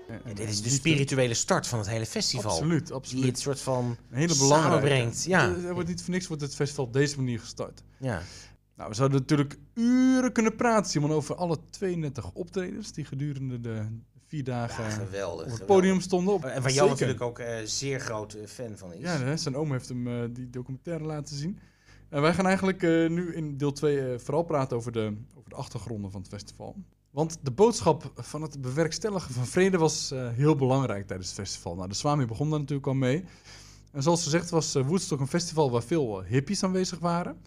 Ja, 0.08 0.34
dit 0.34 0.40
is 0.40 0.58
de 0.58 0.64
liefde- 0.64 0.70
spirituele 0.70 1.34
start 1.34 1.68
van 1.68 1.80
het 1.80 1.88
hele 1.88 2.06
festival. 2.06 2.52
Absoluut, 2.52 2.86
Die 2.86 2.96
absoluut. 2.96 3.26
het 3.26 3.40
soort 3.40 3.60
van... 3.60 3.98
Een 4.10 4.18
hele 4.18 4.34
samenbrengt, 4.34 5.24
ja. 5.24 5.48
Er 5.50 5.66
er 5.68 5.74
wordt 5.74 5.90
niet 5.90 6.02
voor 6.04 6.14
niks 6.14 6.28
wordt 6.28 6.42
het 6.42 6.56
festival 6.56 6.86
op 6.86 6.94
deze 6.94 7.16
manier 7.18 7.40
gestart. 7.40 7.84
Ja. 8.00 8.22
Nou, 8.76 8.90
we 8.90 8.96
zouden 8.96 9.20
natuurlijk 9.20 9.58
uren 9.74 10.32
kunnen 10.32 10.56
praten, 10.56 10.92
Simon, 10.92 11.12
over 11.12 11.36
alle 11.36 11.58
32 11.70 12.32
optredens 12.34 12.92
die 12.92 13.06
gedurende 13.06 13.60
de 13.62 13.86
vier 14.34 14.44
dagen 14.44 14.92
geweldig. 14.92 15.46
op 15.46 15.52
het 15.52 15.60
geweldig. 15.60 15.66
podium 15.66 16.02
stonden. 16.02 16.34
Op, 16.34 16.44
En 16.46 16.62
waar 16.62 16.72
Jan 16.72 16.72
Zeker. 16.72 16.90
natuurlijk 16.90 17.22
ook 17.22 17.40
eh, 17.40 17.56
zeer 17.66 18.00
groot 18.00 18.34
eh, 18.34 18.48
fan 18.48 18.78
van 18.78 18.94
is. 18.94 19.02
Ja, 19.02 19.18
hè, 19.18 19.38
zijn 19.38 19.56
oom 19.56 19.72
heeft 19.72 19.90
hem 19.90 20.08
eh, 20.08 20.14
die 20.32 20.50
documentaire 20.50 21.04
laten 21.04 21.36
zien. 21.36 21.60
En 22.10 22.22
wij 22.22 22.34
gaan 22.34 22.46
eigenlijk 22.46 22.84
eh, 22.84 23.10
nu 23.10 23.36
in 23.36 23.58
deel 23.58 23.72
2 23.72 24.20
vooral 24.20 24.44
praten 24.44 24.78
over 24.78 24.92
de, 24.92 25.18
over 25.38 25.50
de 25.50 25.56
achtergronden 25.56 26.12
van 26.12 26.22
het 26.22 26.30
festival. 26.30 26.76
Want 27.12 27.38
de 27.42 27.52
boodschap 27.52 28.12
van 28.16 28.42
het 28.42 28.62
bewerkstelligen 28.62 29.34
van 29.34 29.46
vrede 29.46 29.78
was 29.78 30.12
eh, 30.12 30.30
heel 30.30 30.56
belangrijk 30.56 31.08
tijdens 31.08 31.30
het 31.30 31.40
festival. 31.40 31.76
Nou, 31.76 31.90
de 31.90 31.96
Swami 31.96 32.26
begon 32.26 32.50
daar 32.50 32.60
natuurlijk 32.60 32.88
al 32.88 32.94
mee. 32.94 33.24
En 33.92 34.04
zoals 34.04 34.24
gezegd 34.24 34.50
was 34.50 34.74
Woodstock 34.74 35.20
een 35.20 35.28
festival 35.28 35.72
waar 35.72 35.84
veel 35.84 36.24
hippies 36.24 36.64
aanwezig 36.64 37.00
waren. 37.00 37.38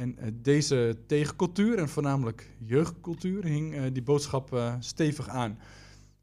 En 0.00 0.16
deze 0.42 0.96
tegencultuur, 1.06 1.78
en 1.78 1.88
voornamelijk 1.88 2.48
jeugdcultuur, 2.58 3.44
hing 3.44 3.74
eh, 3.74 3.82
die 3.92 4.02
boodschap 4.02 4.52
eh, 4.52 4.74
stevig 4.78 5.28
aan. 5.28 5.58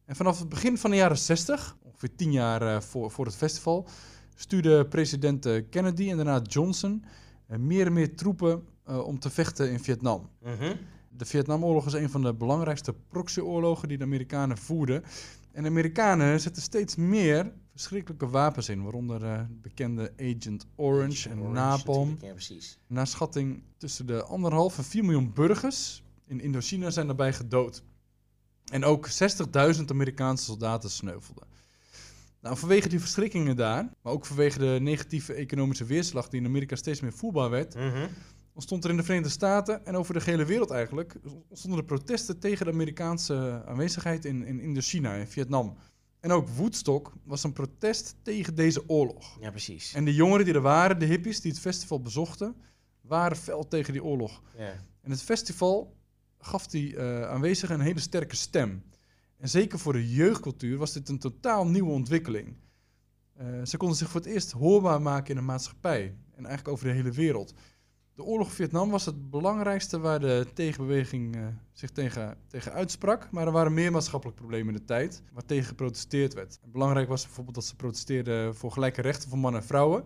En 0.07 0.15
vanaf 0.15 0.39
het 0.39 0.49
begin 0.49 0.77
van 0.77 0.89
de 0.89 0.95
jaren 0.95 1.17
60, 1.17 1.77
ongeveer 1.81 2.15
tien 2.15 2.31
jaar 2.31 2.61
eh, 2.61 2.81
voor, 2.81 3.11
voor 3.11 3.25
het 3.25 3.35
festival, 3.35 3.87
stuurde 4.35 4.87
president 4.87 5.45
eh, 5.45 5.63
Kennedy 5.69 6.09
en 6.09 6.15
daarna 6.15 6.41
Johnson 6.41 7.03
eh, 7.47 7.57
meer 7.57 7.85
en 7.85 7.93
meer 7.93 8.15
troepen 8.15 8.67
om 8.87 9.19
te 9.19 9.29
vechten 9.29 9.71
in 9.71 9.79
Vietnam. 9.79 10.29
Mhm. 10.43 10.75
De 11.09 11.25
Vietnamoorlog 11.25 11.85
is 11.85 11.93
een 11.93 12.09
van 12.09 12.21
de 12.21 12.33
belangrijkste 12.33 12.93
proxyoorlogen 13.07 13.87
die 13.87 13.97
de 13.97 14.03
Amerikanen 14.03 14.57
voerden. 14.57 15.03
En 15.51 15.63
de 15.63 15.69
Amerikanen 15.69 16.39
zetten 16.39 16.61
steeds 16.61 16.95
meer 16.95 17.51
verschrikkelijke 17.71 18.27
wapens 18.29 18.69
in, 18.69 18.83
waaronder 18.83 19.23
eh, 19.23 19.41
bekende 19.61 20.13
Agent 20.17 20.65
Orange 20.75 21.29
en 21.29 21.39
Orange 21.39 21.53
Napalm. 21.53 22.17
Ja, 22.21 22.31
precies. 22.31 22.77
Naar 22.87 23.07
schatting 23.07 23.63
tussen 23.77 24.05
de 24.05 24.23
anderhalf 24.23 24.77
en 24.77 24.83
4 24.83 25.03
miljoen 25.03 25.33
burgers 25.33 26.03
in 26.25 26.41
Indochina 26.41 26.89
zijn 26.89 27.07
daarbij 27.07 27.33
gedood. 27.33 27.83
En 28.71 28.83
ook 28.83 29.09
60.000 29.09 29.83
Amerikaanse 29.85 30.43
soldaten 30.43 30.89
sneuvelden. 30.89 31.47
Nou, 32.41 32.57
vanwege 32.57 32.89
die 32.89 32.99
verschrikkingen 32.99 33.55
daar, 33.55 33.89
maar 34.01 34.13
ook 34.13 34.25
vanwege 34.25 34.59
de 34.59 34.77
negatieve 34.81 35.33
economische 35.33 35.85
weerslag 35.85 36.29
die 36.29 36.39
in 36.39 36.45
Amerika 36.45 36.75
steeds 36.75 37.01
meer 37.01 37.13
voelbaar 37.13 37.49
werd, 37.49 37.75
ontstond 38.53 38.83
er 38.83 38.89
in 38.89 38.97
de 38.97 39.03
Verenigde 39.03 39.31
Staten 39.31 39.85
en 39.85 39.95
over 39.95 40.13
de 40.13 40.21
gehele 40.21 40.45
wereld 40.45 40.71
eigenlijk, 40.71 41.15
ontstonden 41.49 41.79
er 41.79 41.85
protesten 41.85 42.39
tegen 42.39 42.65
de 42.65 42.71
Amerikaanse 42.71 43.63
aanwezigheid 43.65 44.25
in, 44.25 44.45
in 44.45 44.59
Indochina, 44.59 45.13
in 45.13 45.27
Vietnam. 45.27 45.77
En 46.19 46.31
ook 46.31 46.47
Woodstock 46.49 47.13
was 47.23 47.43
een 47.43 47.53
protest 47.53 48.15
tegen 48.21 48.55
deze 48.55 48.89
oorlog. 48.89 49.37
Ja, 49.39 49.49
precies. 49.49 49.93
En 49.93 50.05
de 50.05 50.13
jongeren 50.13 50.45
die 50.45 50.53
er 50.53 50.61
waren, 50.61 50.99
de 50.99 51.05
hippies 51.05 51.41
die 51.41 51.51
het 51.51 51.59
festival 51.59 52.01
bezochten, 52.01 52.55
waren 53.01 53.37
fel 53.37 53.67
tegen 53.67 53.93
die 53.93 54.03
oorlog. 54.03 54.41
Ja. 54.57 54.73
En 55.01 55.11
het 55.11 55.21
festival 55.21 55.95
gaf 56.39 56.67
die 56.67 56.95
eh, 56.95 57.29
aanwezigen 57.29 57.75
een 57.75 57.85
hele 57.85 57.99
sterke 57.99 58.35
stem. 58.35 58.83
En 59.37 59.49
zeker 59.49 59.79
voor 59.79 59.93
de 59.93 60.11
jeugdcultuur 60.11 60.77
was 60.77 60.93
dit 60.93 61.09
een 61.09 61.19
totaal 61.19 61.67
nieuwe 61.67 61.91
ontwikkeling. 61.91 62.55
Eh, 63.33 63.45
ze 63.63 63.77
konden 63.77 63.97
zich 63.97 64.09
voor 64.09 64.21
het 64.21 64.29
eerst 64.29 64.51
hoorbaar 64.51 65.01
maken 65.01 65.29
in 65.29 65.35
de 65.35 65.41
maatschappij. 65.41 66.03
En 66.35 66.45
eigenlijk 66.45 66.67
over 66.67 66.85
de 66.85 66.93
hele 66.93 67.11
wereld. 67.11 67.53
De 68.13 68.23
oorlog 68.23 68.47
in 68.47 68.53
Vietnam 68.53 68.89
was 68.89 69.05
het 69.05 69.29
belangrijkste 69.29 69.99
waar 69.99 70.19
de 70.19 70.47
tegenbeweging 70.53 71.35
eh, 71.35 71.41
zich 71.71 71.89
tegen, 71.89 72.37
tegen 72.47 72.71
uitsprak. 72.71 73.31
Maar 73.31 73.45
er 73.45 73.51
waren 73.51 73.73
meer 73.73 73.91
maatschappelijke 73.91 74.41
problemen 74.41 74.73
in 74.73 74.79
de 74.79 74.85
tijd 74.85 75.21
waar 75.33 75.45
tegen 75.45 75.65
geprotesteerd 75.65 76.33
werd. 76.33 76.59
Belangrijk 76.65 77.07
was 77.07 77.23
bijvoorbeeld 77.23 77.55
dat 77.55 77.65
ze 77.65 77.75
protesteerden 77.75 78.55
voor 78.55 78.71
gelijke 78.71 79.01
rechten 79.01 79.29
voor 79.29 79.37
mannen 79.37 79.61
en 79.61 79.67
vrouwen. 79.67 80.03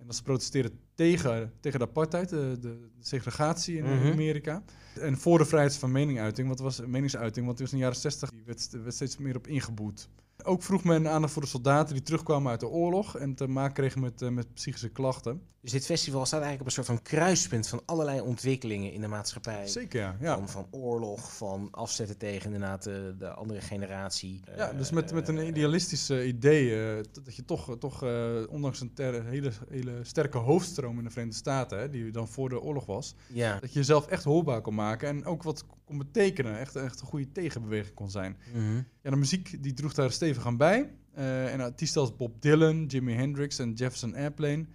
En 0.00 0.06
dat 0.06 0.16
ze 0.16 0.22
protesteerden 0.22 0.78
tegen, 0.94 1.52
tegen 1.60 1.78
de 1.78 1.84
apartheid, 1.86 2.28
de, 2.28 2.56
de 2.60 2.88
segregatie 3.00 3.76
in 3.76 3.84
Mhm. 3.84 4.12
Amerika. 4.12 4.62
En 5.00 5.18
voor 5.18 5.38
de 5.38 5.44
vrijheid 5.44 5.76
van 5.76 5.92
meningsuiting, 5.92 6.46
want 6.46 6.58
het 6.58 6.68
was 6.68 6.86
meningsuiting, 6.86 7.46
want 7.46 7.58
het 7.58 7.60
was 7.60 7.70
in 7.70 7.76
de 7.78 7.84
jaren 7.84 8.00
60 8.00 8.30
die 8.30 8.42
werd, 8.44 8.70
werd 8.70 8.94
steeds 8.94 9.16
meer 9.16 9.36
op 9.36 9.46
ingeboet. 9.46 10.08
Ook 10.44 10.62
vroeg 10.62 10.84
men 10.84 11.08
aandacht 11.08 11.32
voor 11.32 11.42
de 11.42 11.48
soldaten 11.48 11.94
die 11.94 12.02
terugkwamen 12.02 12.50
uit 12.50 12.60
de 12.60 12.68
oorlog 12.68 13.16
en 13.16 13.34
te 13.34 13.46
maken 13.46 13.74
kregen 13.74 14.00
met, 14.00 14.22
eh, 14.22 14.28
met 14.28 14.54
psychische 14.54 14.88
klachten. 14.88 15.42
Dus 15.62 15.72
dit 15.72 15.84
festival 15.86 16.26
staat 16.26 16.40
eigenlijk 16.42 16.60
op 16.60 16.66
een 16.66 16.72
soort 16.84 16.86
van 16.98 17.02
kruispunt 17.02 17.68
van 17.68 17.82
allerlei 17.86 18.20
ontwikkelingen 18.20 18.92
in 18.92 19.00
de 19.00 19.06
maatschappij. 19.08 19.66
Zeker, 19.66 20.00
ja. 20.00 20.16
ja. 20.20 20.34
Van, 20.36 20.48
van 20.48 20.66
oorlog, 20.70 21.36
van 21.36 21.68
afzetten 21.70 22.16
tegen 22.18 22.44
inderdaad 22.52 22.82
de, 22.82 23.14
de 23.18 23.30
andere 23.30 23.60
generatie. 23.60 24.40
Ja, 24.56 24.70
Eh, 24.70 24.78
dus 24.78 24.90
met, 24.90 25.12
met 25.12 25.28
een 25.28 25.38
eh, 25.38 25.46
idealistisch 25.46 26.10
eh, 26.10 26.26
idee, 26.26 26.84
eh, 26.96 27.04
dat 27.24 27.36
je 27.36 27.44
toch, 27.44 27.76
toch 27.78 28.02
eh, 28.04 28.28
ondanks 28.48 28.80
een 28.80 28.94
ter- 28.94 29.24
hele, 29.24 29.50
hele 29.68 29.98
sterke 30.02 30.38
hoofdstroom 30.38 30.98
in 30.98 31.04
de 31.04 31.10
Verenigde 31.10 31.38
Staten, 31.38 31.78
hè, 31.78 31.90
die 31.90 32.10
dan 32.10 32.28
voor 32.28 32.48
de 32.48 32.60
oorlog 32.60 32.86
was, 32.86 33.14
Ja. 33.28 33.58
dat 33.60 33.72
je 33.72 33.78
jezelf 33.78 34.06
echt 34.06 34.24
hoorbaar 34.24 34.60
kon 34.60 34.74
maken 34.74 35.08
en 35.08 35.24
ook 35.24 35.42
wat 35.42 35.64
kon 35.84 35.98
betekenen, 35.98 36.58
echt, 36.58 36.76
echt 36.76 37.00
een 37.00 37.06
goede 37.06 37.32
tegenbeweging 37.32 37.94
kon 37.94 38.10
zijn. 38.10 38.36
Mhm. 38.54 38.82
Ja, 39.02 39.10
de 39.10 39.16
muziek 39.16 39.62
die 39.62 39.72
droeg 39.72 39.94
daar 39.94 40.12
stevig 40.12 40.46
aan 40.46 40.56
bij. 40.56 40.90
Eh, 41.14 41.52
en 41.52 41.60
artiesten 41.60 42.00
als 42.00 42.16
Bob 42.16 42.42
Dylan, 42.42 42.86
Jimi 42.86 43.12
Hendrix 43.12 43.58
en 43.58 43.72
Jefferson 43.72 44.14
Airplane, 44.14 44.66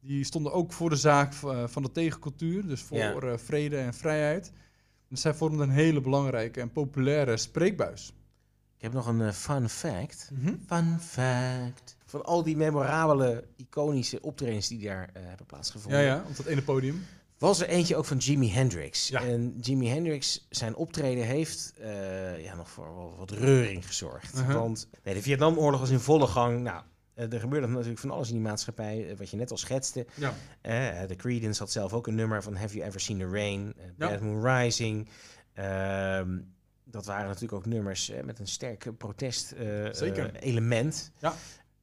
die 0.00 0.24
stonden 0.24 0.52
ook 0.52 0.72
voor 0.72 0.90
de 0.90 0.96
zaak 0.96 1.34
eh, 1.34 1.66
van 1.66 1.82
de 1.82 1.92
tegencultuur, 1.92 2.66
dus 2.66 2.82
voor 2.82 3.22
eh, 3.22 3.38
vrede 3.38 3.76
en 3.76 3.94
vrijheid. 3.94 4.52
En 5.08 5.18
zij 5.18 5.34
vormden 5.34 5.68
een 5.68 5.74
hele 5.74 6.00
belangrijke 6.00 6.60
en 6.60 6.72
populaire 6.72 7.36
spreekbuis. 7.36 8.12
Ik 8.76 8.82
heb 8.82 8.92
nog 8.92 9.06
een 9.06 9.32
fun 9.32 9.68
fact. 9.68 10.30
Fun 10.66 11.00
fact. 11.00 11.96
Van 12.04 12.24
al 12.24 12.42
die 12.42 12.56
memorabele, 12.56 13.44
iconische 13.56 14.22
optredens 14.22 14.68
die 14.68 14.84
daar 14.84 15.10
hebben 15.12 15.46
plaatsgevonden. 15.46 16.00
Ja, 16.00 16.06
ja, 16.06 16.24
op 16.28 16.36
dat 16.36 16.46
ene 16.46 16.62
podium. 16.62 17.06
Was 17.38 17.60
er 17.60 17.68
eentje 17.68 17.96
ook 17.96 18.04
van 18.04 18.16
Jimi 18.16 18.50
Hendrix. 18.50 19.08
Ja. 19.08 19.22
En 19.22 19.58
Jimi 19.60 19.88
Hendrix, 19.88 20.46
zijn 20.50 20.74
optreden 20.74 21.24
heeft 21.24 21.72
eh, 21.76 22.44
ja, 22.44 22.54
nog 22.54 22.70
voor 22.70 22.94
wel 22.94 23.14
wat 23.18 23.30
reuring 23.30 23.86
gezorgd. 23.86 24.34
Uh-huh. 24.34 24.54
Want 24.54 24.88
nee, 25.02 25.14
de 25.14 25.22
Vietnamoorlog 25.22 25.80
was 25.80 25.90
in 25.90 26.00
volle 26.00 26.26
gang. 26.26 26.60
Nou, 26.60 26.82
eh, 27.14 27.32
er 27.32 27.40
gebeurde 27.40 27.66
natuurlijk 27.66 27.98
van 28.00 28.10
alles 28.10 28.28
in 28.28 28.34
die 28.34 28.42
maatschappij, 28.42 29.10
eh, 29.10 29.16
wat 29.16 29.30
je 29.30 29.36
net 29.36 29.50
al 29.50 29.56
schetste. 29.56 30.06
Ja. 30.14 30.34
De 31.06 31.16
Creedence 31.16 31.60
had 31.60 31.72
zelf 31.72 31.92
ook 31.92 32.06
een 32.06 32.14
nummer 32.14 32.42
van 32.42 32.56
Have 32.56 32.74
You 32.74 32.88
Ever 32.88 33.00
Seen 33.00 33.18
the 33.18 33.28
Rain? 33.28 33.74
Ja. 33.98 34.08
Bad 34.08 34.20
Moon 34.20 34.46
Rising. 34.46 35.08
Ehm, 35.54 36.38
dat 36.90 37.06
waren 37.06 37.26
natuurlijk 37.26 37.52
ook 37.52 37.66
nummers 37.66 38.10
eh, 38.10 38.24
met 38.24 38.38
een 38.38 38.46
sterk 38.46 38.96
protest 38.98 39.52
eh, 39.52 39.92
Zeker. 39.92 40.34
eh, 40.34 40.48
element. 40.48 41.12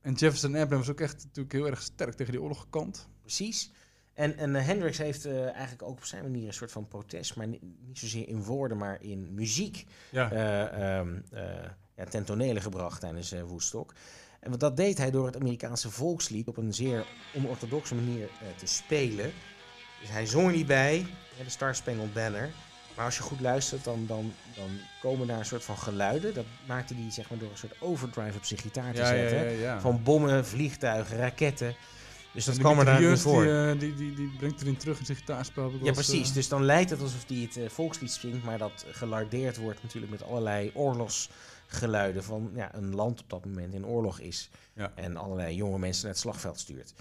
En 0.02 0.13
Jefferson 0.13 0.56
Airplane 0.56 0.82
was 0.82 0.89
ook 0.89 1.00
echt 1.00 1.24
natuurlijk 1.24 1.54
heel 1.54 1.68
erg 1.68 1.82
sterk 1.82 2.13
tegen 2.13 2.32
die 2.32 2.41
oorlog 2.41 2.60
gekant. 2.60 3.08
Precies. 3.22 3.72
En, 4.15 4.38
en 4.38 4.56
eh, 4.56 4.65
Hendrix 4.65 4.97
heeft 4.97 5.25
eh, 5.25 5.43
eigenlijk 5.43 5.82
ook 5.82 5.97
op 5.97 6.06
zijn 6.06 6.23
manier 6.23 6.47
een 6.47 6.54
soort 6.54 6.71
van 6.71 6.88
protest, 6.88 7.36
maar 7.36 7.47
ni- 7.47 7.60
niet 7.88 7.99
zozeer 7.99 8.28
in 8.28 8.43
woorden, 8.43 8.78
maar 8.78 8.97
in 9.01 9.34
muziek, 9.34 9.86
Ja. 10.12 10.32
eh, 10.32 10.97
ehm, 10.97 11.15
eh, 11.32 11.43
ja, 11.95 12.04
ten 12.04 12.23
tonele 12.25 12.62
gebracht 12.62 12.99
tijdens 12.99 13.32
eh 13.32 13.41
Woodstock. 13.43 13.93
En 14.39 14.51
wat 14.51 14.60
dat 14.60 14.78
deed 14.78 14.97
hij 14.97 15.12
door 15.12 15.25
het 15.25 15.36
Amerikaanse 15.39 15.89
volkslied 15.91 16.47
op 16.47 16.58
een 16.58 16.73
zeer 16.73 17.06
onorthodoxe 17.36 17.95
manier 17.95 18.30
te 18.58 18.65
spelen. 18.65 19.32
Dus 19.99 20.10
hij 20.10 20.25
zong 20.25 20.47
er 20.47 20.54
niet 20.56 20.67
bij, 20.67 21.06
de 21.43 21.49
Star 21.49 21.75
Spangled 21.75 22.13
Banner. 22.13 22.49
Maar 22.95 23.06
als 23.06 23.17
je 23.17 23.23
goed 23.23 23.39
luistert, 23.39 23.84
dan, 23.84 24.06
dan, 24.08 24.34
dan 24.56 24.69
komen 25.01 25.28
daar 25.28 25.39
een 25.39 25.45
soort 25.45 25.63
van 25.63 25.78
geluiden. 25.78 26.34
Dat 26.34 26.45
maakte 26.67 26.93
hij 26.95 27.12
zeg 27.12 27.30
maar, 27.30 27.39
door 27.39 27.51
een 27.51 27.58
soort 27.58 27.82
overdrive 27.82 28.38
op 28.38 28.43
zijn 28.45 28.60
gitaar 28.60 28.93
te 28.93 29.01
ja, 29.01 29.08
zetten. 29.08 29.51
ja. 29.51 29.80
Van 29.82 30.04
bommen, 30.04 30.45
vliegtuigen, 30.45 31.17
raketten. 31.17 31.75
Dus 32.36 32.45
dat 32.45 32.58
kwam 32.58 32.80
er 32.80 32.86
daar 32.86 32.93
mitrailleurs, 32.93 33.21
voor. 33.21 33.43
Die, 33.43 33.52
eh, 33.52 33.80
die, 33.80 33.95
die, 33.95 34.13
die 34.13 34.32
brengt 34.38 34.62
erin 34.62 34.78
terug 34.78 35.00
in 35.00 35.06
zijn 35.06 35.17
gitaarspel. 35.17 35.71
Ja, 35.82 35.91
precies. 35.91 36.28
eh, 36.30 36.34
Dus 36.34 36.48
dan 36.48 36.63
lijkt 36.63 36.89
het 36.89 37.02
alsof 37.02 37.24
hij 37.28 37.38
het 37.38 37.58
eh, 37.58 37.69
volkslied 37.69 38.12
zingt, 38.12 38.43
maar 38.43 38.58
dat 38.58 38.86
gelardeerd 38.91 39.58
wordt 39.58 39.84
natuurlijk 39.84 40.12
met 40.12 40.24
allerlei 40.24 40.71
oorlogsgeluiden 40.74 42.24
van 42.24 42.52
ja, 42.56 42.76
een 42.76 42.95
land 42.95 43.21
op 43.21 43.30
dat 43.30 43.45
moment 43.45 43.74
in 43.74 43.86
oorlog 43.86 44.19
is. 44.19 44.50
Ja. 44.74 44.91
En 44.95 45.17
allerlei 45.17 45.56
jonge 45.56 45.80
mensen 45.80 46.04
naar 46.04 46.12
het 46.12 46.21
slagveld 46.21 46.60
stuurt. 46.60 46.93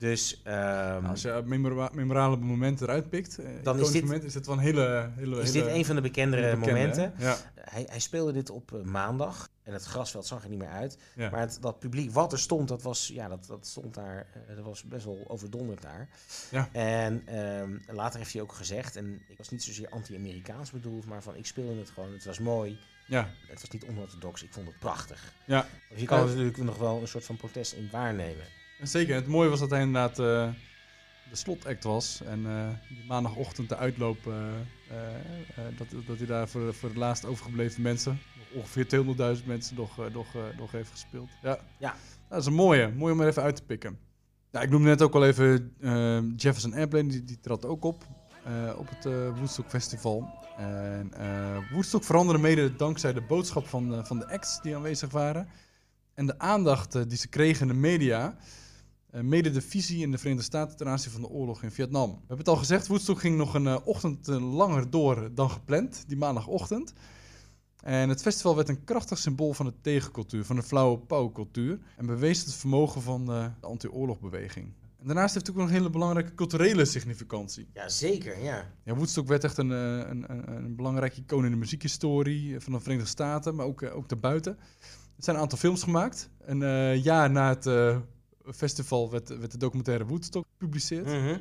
Dus 0.00 0.40
ehm, 0.44 0.54
nou, 0.56 1.06
als 1.06 1.22
je 1.22 1.42
memora- 1.44 1.90
memorabele 1.92 2.42
momenten 2.44 2.86
eruit 2.86 3.08
pikt, 3.08 3.38
eh, 3.38 3.46
Dan 3.62 3.78
is 3.80 3.90
dit- 3.90 4.02
moment, 4.02 4.24
is 4.24 4.34
het 4.34 4.46
wel 4.46 4.54
een 4.56 4.60
hele, 4.62 5.10
hele, 5.16 5.40
is 5.42 5.52
hele, 5.52 5.64
dit 5.66 5.74
een 5.74 5.84
van 5.84 5.94
de 5.94 6.00
bekendere 6.00 6.42
bekende, 6.56 6.66
momenten. 6.66 7.12
Ja, 7.18 7.36
Hij, 7.54 7.86
hij 7.90 7.98
speelde 8.00 8.32
dit 8.32 8.50
op 8.50 8.72
eh, 8.74 8.80
maandag 8.82 9.48
en 9.62 9.72
het 9.72 9.84
grasveld 9.84 10.26
zag 10.26 10.42
er 10.42 10.48
niet 10.48 10.58
meer 10.58 10.68
uit. 10.68 10.98
ja. 11.14 11.30
Maar 11.30 11.40
het, 11.40 11.58
dat 11.60 11.78
publiek 11.78 12.10
wat 12.12 12.32
er 12.32 12.38
stond, 12.38 12.68
dat 12.68 12.82
was, 12.82 13.08
ja, 13.14 13.28
dat, 13.28 13.46
dat 13.46 13.66
stond 13.66 13.94
daar, 13.94 14.26
eh, 14.48 14.56
dat 14.56 14.64
was 14.64 14.82
best 14.84 15.04
wel 15.04 15.24
overdonderd 15.28 15.82
daar. 15.82 16.08
Ja. 16.50 16.68
En 16.72 17.22
ehm, 17.26 17.78
later 17.96 18.18
heeft 18.18 18.32
hij 18.32 18.42
ook 18.42 18.52
gezegd, 18.52 18.96
en 18.96 19.20
ik 19.28 19.36
was 19.38 19.48
niet 19.50 19.62
zozeer 19.62 19.88
anti-Amerikaans 19.88 20.70
bedoeld, 20.70 21.06
maar 21.06 21.22
van 21.22 21.36
ik 21.36 21.46
speelde 21.46 21.78
het 21.78 21.90
gewoon, 21.90 22.12
het 22.12 22.24
was 22.24 22.38
mooi. 22.38 22.78
ja, 23.06 23.28
Het 23.48 23.60
was 23.60 23.70
niet 23.70 23.84
onorthodox, 23.84 24.42
ik 24.42 24.52
vond 24.52 24.66
het 24.66 24.78
prachtig. 24.78 25.32
ja. 25.44 25.66
Dus 25.90 26.00
je 26.00 26.06
kan 26.06 26.18
er 26.20 26.26
natuurlijk 26.26 26.56
nog 26.56 26.78
wel 26.78 27.00
een 27.00 27.08
soort 27.08 27.24
van 27.24 27.36
protest 27.36 27.72
in 27.72 27.88
waarnemen. 27.92 28.44
Zeker. 28.82 29.14
Het 29.14 29.26
mooie 29.26 29.48
was 29.48 29.60
dat 29.60 29.70
hij 29.70 29.80
inderdaad 29.80 30.18
eh, 30.18 30.48
de 31.30 31.36
slotact 31.36 31.84
was. 31.84 32.22
En 32.22 32.46
eh, 32.46 32.68
die 32.88 33.04
maandagochtend 33.08 33.68
de 33.68 33.76
uitloop, 33.76 34.26
eh, 34.26 35.64
dat, 35.76 35.86
dat 36.06 36.18
hij 36.18 36.26
daar 36.26 36.48
voor, 36.48 36.74
voor 36.74 36.92
de 36.92 36.98
laatst 36.98 37.24
overgebleven 37.24 37.82
mensen, 37.82 38.18
ongeveer 38.54 38.86
200.000 39.40 39.46
mensen, 39.46 39.76
nog, 39.76 40.12
nog, 40.12 40.26
nog 40.58 40.72
heeft 40.72 40.90
gespeeld. 40.90 41.30
Ja. 41.42 41.58
Ja. 41.78 41.94
Dat 42.28 42.40
is 42.40 42.46
een 42.46 42.52
mooie. 42.52 42.92
Mooi 42.96 43.12
om 43.12 43.20
er 43.20 43.28
even 43.28 43.42
uit 43.42 43.56
te 43.56 43.62
pikken. 43.62 43.98
Ja, 44.50 44.60
ik 44.60 44.70
noemde 44.70 44.88
net 44.88 45.02
ook 45.02 45.14
al 45.14 45.26
even 45.26 45.74
Jefferson 46.36 46.74
Airplane, 46.74 47.08
die, 47.08 47.24
die 47.24 47.40
trad 47.40 47.64
ook 47.64 47.84
op. 47.84 48.04
op 48.76 48.88
het 48.88 49.04
Woodstock 49.38 49.68
Festival. 49.68 50.28
En 50.56 51.12
Woodstock 51.72 52.04
veranderde 52.04 52.42
mede 52.42 52.76
dankzij 52.76 53.12
de 53.12 53.20
boodschap 53.20 53.66
van, 53.66 54.06
van 54.06 54.18
de 54.18 54.28
acts 54.28 54.60
die 54.62 54.76
aanwezig 54.76 55.10
waren. 55.10 55.48
En 56.14 56.26
de 56.26 56.38
aandacht 56.38 57.08
die 57.08 57.18
ze 57.18 57.28
kregen 57.28 57.68
in 57.68 57.74
de 57.74 57.80
media. 57.80 58.36
Eh, 59.10 59.20
mede 59.20 59.50
de 59.50 59.60
visie 59.60 60.02
in 60.02 60.10
de 60.10 60.18
Verenigde 60.18 60.44
Staten 60.44 60.76
ten 60.76 60.88
aanzien 60.88 61.12
van 61.12 61.20
de 61.20 61.28
oorlog 61.28 61.62
in 61.62 61.70
Vietnam. 61.70 62.10
We 62.10 62.18
hebben 62.18 62.38
het 62.38 62.48
al 62.48 62.56
gezegd, 62.56 62.86
Woodstock 62.86 63.20
ging 63.20 63.36
nog 63.36 63.54
een 63.54 63.66
eh, 63.66 63.76
ochtend 63.84 64.28
eh, 64.28 64.54
langer 64.56 64.90
door 64.90 65.30
dan 65.34 65.50
gepland, 65.50 66.04
die 66.06 66.16
maandagochtend. 66.16 66.92
En 67.82 68.08
het 68.08 68.22
festival 68.22 68.56
werd 68.56 68.68
een 68.68 68.84
krachtig 68.84 69.18
symbool 69.18 69.52
van 69.52 69.66
de 69.66 69.72
tegencultuur, 69.80 70.44
van 70.44 70.56
de 70.56 70.62
flauwe 70.62 70.98
pauwcultuur. 70.98 71.78
En 71.96 72.06
bewees 72.06 72.44
het 72.44 72.54
vermogen 72.54 73.02
van 73.02 73.26
de 73.26 73.50
anti-oorlogbeweging. 73.60 74.72
En 74.98 75.06
daarnaast 75.06 75.34
heeft 75.34 75.46
het 75.46 75.56
ook 75.56 75.62
nog 75.62 75.70
een 75.70 75.76
hele 75.76 75.90
belangrijke 75.90 76.34
culturele 76.34 76.84
significantie. 76.84 77.68
Ja, 77.74 77.88
zeker, 77.88 78.42
ja. 78.42 78.72
Ja, 78.84 78.94
Woodstock 78.94 79.26
werd 79.26 79.44
echt 79.44 79.58
een, 79.58 79.70
een, 79.70 80.24
een, 80.32 80.56
een 80.56 80.76
belangrijk 80.76 81.16
icoon 81.16 81.44
in 81.44 81.50
de 81.50 81.56
muziekhistorie 81.56 82.60
van 82.60 82.72
de 82.72 82.80
Verenigde 82.80 83.08
Staten, 83.08 83.54
maar 83.54 83.66
ook, 83.66 83.82
ook 83.82 84.08
daarbuiten. 84.08 84.56
Er 85.16 85.24
zijn 85.24 85.36
een 85.36 85.42
aantal 85.42 85.58
films 85.58 85.82
gemaakt. 85.82 86.30
Een 86.38 87.00
jaar 87.00 87.30
na 87.30 87.48
het 87.48 87.66
festival 88.52 89.10
werd, 89.10 89.38
werd 89.38 89.50
de 89.50 89.58
documentaire 89.58 90.06
Woodstock 90.06 90.44
gepubliceerd. 90.52 91.06
Mhm, 91.06 91.36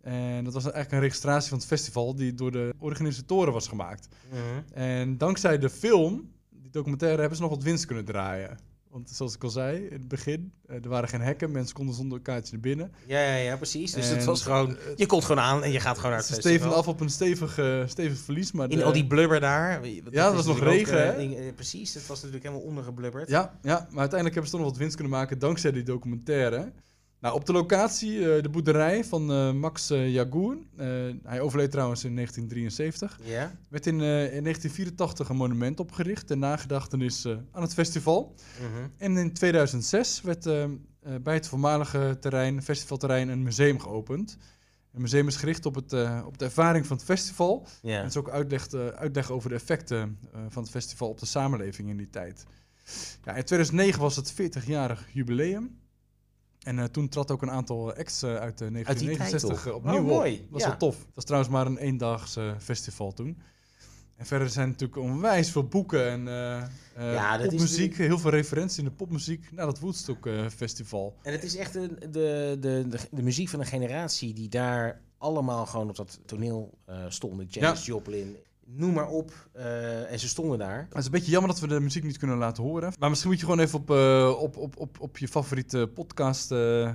En 0.00 0.44
dat 0.44 0.52
was 0.52 0.62
eigenlijk 0.62 0.92
een 0.92 1.00
registratie 1.00 1.48
van 1.48 1.58
het 1.58 1.66
festival 1.66 2.14
die 2.14 2.34
door 2.34 2.50
de 2.52 2.74
organisatoren 2.78 3.52
was 3.52 3.68
gemaakt. 3.68 4.08
mhm. 4.30 4.74
En 4.78 5.18
dankzij 5.18 5.58
de 5.58 5.70
film, 5.70 6.30
die 6.50 6.70
documentaire, 6.70 7.18
hebben 7.20 7.36
ze 7.36 7.42
nog 7.42 7.52
wat 7.52 7.62
winst 7.62 7.84
kunnen 7.86 8.04
draaien. 8.04 8.58
Want 8.92 9.10
zoals 9.10 9.34
ik 9.34 9.42
al 9.44 9.50
zei 9.50 9.84
in 9.84 9.92
het 9.92 10.08
begin, 10.08 10.52
eh, 10.66 10.76
er 10.76 10.88
waren 10.88 11.08
geen 11.08 11.20
hekken, 11.20 11.50
mensen 11.50 11.74
konden 11.74 11.94
zonder 11.94 12.20
kaartje 12.20 12.52
naar 12.52 12.60
binnen. 12.60 12.92
Ja, 13.06 13.20
ja, 13.20 13.34
ja, 13.34 13.56
precies. 13.56 13.92
Dus 13.92 14.08
het 14.08 14.24
was 14.24 14.42
gewoon, 14.42 14.76
je 14.96 15.06
komt 15.06 15.24
gewoon 15.24 15.42
aan 15.44 15.62
en 15.62 15.72
je 15.72 15.80
gaat 15.80 15.96
gewoon 15.96 16.10
naar 16.10 16.18
het 16.20 16.28
Ze 16.28 16.34
festival. 16.34 16.58
steven 16.58 16.76
af 16.76 16.88
op 16.88 17.00
een 17.00 17.10
stevig, 17.10 17.58
eh, 17.58 17.82
stevig 17.86 18.18
verlies. 18.18 18.52
Maar 18.52 18.70
In 18.70 18.82
al 18.82 18.92
die 18.92 19.06
blubber 19.06 19.40
daar. 19.40 19.86
Ja, 19.86 20.24
dat 20.26 20.34
was 20.34 20.46
nog 20.46 20.56
ook, 20.56 20.62
regen, 20.62 21.16
eh, 21.18 21.54
precies, 21.54 21.94
het 21.94 22.06
was 22.06 22.16
natuurlijk 22.18 22.44
helemaal 22.44 22.66
ondergeblubberd. 22.66 23.28
Ja, 23.28 23.58
ja, 23.62 23.74
maar 23.90 24.00
uiteindelijk 24.00 24.22
hebben 24.34 24.44
ze 24.44 24.50
toch 24.50 24.60
nog 24.60 24.68
wat 24.70 24.78
winst 24.78 24.94
kunnen 24.94 25.12
maken 25.12 25.38
dankzij 25.38 25.72
die 25.72 25.82
documentaire. 25.82 26.72
Nou, 27.22 27.34
op 27.34 27.46
de 27.46 27.52
locatie, 27.52 28.34
eh, 28.34 28.42
de 28.42 28.48
boerderij 28.48 29.04
van 29.04 29.32
eh, 29.32 29.52
Max 29.52 29.88
Jagoer, 29.88 30.56
eh, 30.76 30.86
hij 31.22 31.40
overleed 31.40 31.70
trouwens 31.70 32.04
in 32.04 32.14
1973, 32.14 33.18
Ja. 33.22 33.52
werd 33.68 33.86
in, 33.86 33.94
in 34.00 34.42
1984 34.42 35.28
een 35.28 35.36
monument 35.36 35.80
opgericht 35.80 36.26
ter 36.26 36.38
nagedachtenis 36.38 37.26
aan 37.26 37.62
het 37.62 37.74
festival. 37.74 38.34
Mhm. 38.60 38.88
En 38.96 39.16
in 39.16 39.32
2006 39.32 40.20
werd 40.20 40.44
bij 41.22 41.34
het 41.34 41.48
voormalige 41.48 42.16
terrein, 42.20 42.62
festivalterrein 42.62 43.28
een 43.28 43.42
museum 43.42 43.80
geopend. 43.80 44.36
Een 44.92 45.00
museum 45.00 45.26
is 45.26 45.36
gericht 45.36 45.66
op, 45.66 45.74
het, 45.74 45.92
op 46.24 46.38
de 46.38 46.44
ervaring 46.44 46.86
van 46.86 46.96
het 46.96 47.04
festival. 47.04 47.66
En 47.82 48.00
het 48.00 48.08
is 48.08 48.16
ook 48.16 48.30
uitleg, 48.30 48.72
uitleg 48.74 49.30
over 49.30 49.48
de 49.48 49.54
effecten 49.54 50.18
van 50.48 50.62
het 50.62 50.70
festival 50.70 51.08
op 51.08 51.18
de 51.18 51.26
samenleving 51.26 51.88
in 51.88 51.96
die 51.96 52.10
tijd. 52.10 52.44
Ja, 53.24 53.34
in 53.34 53.44
2009 53.44 54.00
was 54.00 54.16
het 54.16 54.32
40-jarig 54.32 55.08
jubileum. 55.12 55.80
En 56.62 56.78
eh, 56.78 56.84
toen 56.84 57.08
trad 57.08 57.30
ook 57.30 57.42
een 57.42 57.50
aantal 57.50 57.94
acts 57.94 58.22
eh, 58.22 58.36
uit 58.36 58.58
de 58.58 58.64
die 58.70 58.84
tijd 58.84 58.98
1969 59.00 59.62
toch? 59.62 59.74
opnieuw 59.74 59.94
Oh, 60.00 60.06
mooi. 60.06 60.32
op. 60.34 60.40
Dat 60.40 60.50
was 60.50 60.62
Ja. 60.62 60.68
wel 60.68 60.76
tof. 60.76 60.96
Dat 60.96 61.14
was 61.14 61.24
trouwens 61.24 61.52
maar 61.52 61.66
een 61.66 61.78
eendags 61.78 62.36
eh, 62.36 62.50
festival 62.58 63.12
toen. 63.12 63.42
En 64.16 64.26
verder 64.26 64.48
zijn 64.48 64.68
natuurlijk 64.68 65.00
onwijs 65.00 65.50
veel 65.50 65.64
boeken 65.64 66.10
en 66.10 66.28
eh 66.28 66.56
eh, 66.94 67.12
Ja, 67.12 67.38
popmuziek. 67.38 67.60
natuurlijk- 67.70 67.96
Heel 67.96 68.18
veel 68.18 68.30
referenties 68.30 68.78
in 68.78 68.84
de 68.84 68.90
popmuziek 68.90 69.52
naar 69.52 69.66
dat 69.66 69.78
Woodstock 69.78 70.26
eh, 70.26 70.48
festival. 70.48 71.16
En 71.22 71.32
het 71.32 71.42
is 71.42 71.56
echt 71.56 71.72
de, 71.72 71.88
de, 71.98 72.56
de, 72.60 72.84
de, 72.88 72.98
de 73.10 73.22
muziek 73.22 73.48
van 73.48 73.60
een 73.60 73.66
generatie 73.66 74.34
die 74.34 74.48
daar 74.48 75.00
allemaal 75.18 75.66
gewoon 75.66 75.88
op 75.88 75.96
dat 75.96 76.20
toneel 76.26 76.78
eh 76.84 77.04
stonden. 77.08 77.46
Janis 77.48 77.86
Joplin, 77.86 78.36
noem 78.74 78.92
maar 78.92 79.08
op. 79.08 79.32
eh, 79.52 80.12
en 80.12 80.18
ze 80.18 80.28
stonden 80.28 80.58
daar. 80.58 80.86
Het 80.88 80.98
is 80.98 81.04
een 81.04 81.10
beetje 81.10 81.30
jammer 81.30 81.50
dat 81.50 81.60
we 81.60 81.66
de 81.66 81.80
muziek 81.80 82.04
niet 82.04 82.18
kunnen 82.18 82.36
laten 82.36 82.62
horen. 82.62 82.92
Maar 82.98 83.08
misschien 83.08 83.30
moet 83.30 83.40
je 83.40 83.44
gewoon 83.46 83.60
even 83.60 83.78
op, 83.78 83.90
eh, 83.90 84.34
op, 84.38 84.56
op, 84.56 84.76
op, 84.78 85.00
op 85.00 85.18
je 85.18 85.28
favoriete 85.28 85.90
podcast 85.94 86.50
eh, 86.52 86.90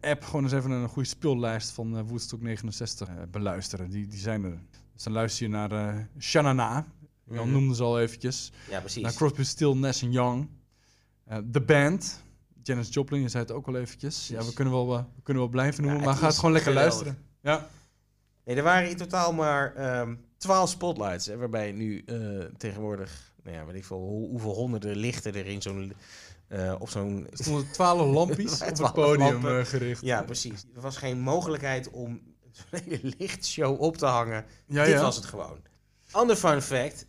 app 0.00 0.22
gewoon 0.24 0.42
eens 0.42 0.52
even 0.52 0.70
een 0.70 0.88
goede 0.88 1.08
speellijst 1.08 1.70
van 1.70 2.06
Woodstock 2.06 2.40
69 2.42 3.08
eh, 3.08 3.14
beluisteren. 3.30 3.90
Die, 3.90 4.06
die 4.06 4.18
zijn 4.20 4.44
er. 4.44 4.58
Dus 4.92 5.02
dan 5.02 5.12
luister 5.12 5.44
je 5.46 5.50
naar 5.52 5.72
eh 5.72 5.94
Shanana. 6.20 6.86
Jan 7.30 7.44
Mhm. 7.44 7.52
noemde 7.52 7.74
ze 7.74 7.82
al 7.82 8.00
eventjes. 8.00 8.52
Ja, 8.70 8.80
precies. 8.80 9.02
Naar 9.02 9.12
Crosby, 9.14 9.42
Still, 9.42 9.74
Nash 9.74 10.00
Young. 10.08 10.48
The 11.52 11.60
Band. 11.60 12.22
Janis 12.62 12.88
Joplin, 12.94 13.20
je 13.20 13.28
zei 13.28 13.42
het 13.42 13.52
ook 13.52 13.66
al 13.66 13.76
eventjes. 13.76 14.28
Ja, 14.28 14.44
we 14.44 14.52
kunnen 14.52 14.72
wel, 14.74 14.86
we 14.96 15.22
kunnen 15.22 15.42
wel 15.42 15.50
blijven 15.50 15.82
noemen, 15.82 16.00
Ja, 16.00 16.06
maar 16.06 16.14
ga 16.16 16.26
het 16.26 16.36
gewoon 16.36 16.52
lekker 16.52 16.72
geweldig. 16.72 16.94
luisteren. 17.04 17.26
Ja. 17.42 17.68
Nee, 18.44 18.56
er 18.56 18.62
waren 18.62 18.90
in 18.90 18.96
totaal 18.96 19.32
maar 19.32 19.74
ehm 19.74 20.14
12 20.44 20.68
spotlights. 20.70 21.26
Hè, 21.26 21.36
waarbij 21.36 21.72
nu 21.72 22.02
eh, 22.06 22.16
tegenwoordig, 22.56 23.32
nou 23.42 23.56
ja, 23.56 23.64
weet 23.66 23.74
ik 23.74 23.84
veel, 23.84 23.98
hoe, 23.98 24.28
hoeveel 24.28 24.54
honderden 24.54 24.96
lichten 24.96 25.34
er 25.34 25.46
in 25.46 25.62
zo'n, 25.62 25.92
eh, 26.48 26.74
op 26.78 26.88
zo'n... 26.90 27.26
Er 27.30 27.36
stonden 27.38 27.70
twaalf 27.72 28.12
lampjes 28.14 28.52
op 28.60 28.66
het 28.66 28.74
12 28.74 28.92
podium 28.92 29.18
lampen. 29.32 29.58
eh, 29.58 29.64
gericht. 29.64 30.00
Ja, 30.02 30.22
precies. 30.22 30.64
Er 30.74 30.80
was 30.80 30.96
geen 30.96 31.20
mogelijkheid 31.20 31.90
om 31.90 32.20
zo'n 32.50 32.80
hele 32.88 33.14
lichtshow 33.18 33.80
op 33.80 33.96
te 33.96 34.06
hangen. 34.06 34.44
ja, 34.66 34.84
Dit 34.84 34.92
ja. 34.94 35.00
was 35.02 35.16
het 35.16 35.24
gewoon. 35.24 35.58
Ander 36.10 36.36
fun 36.36 36.62
fact. 36.62 37.06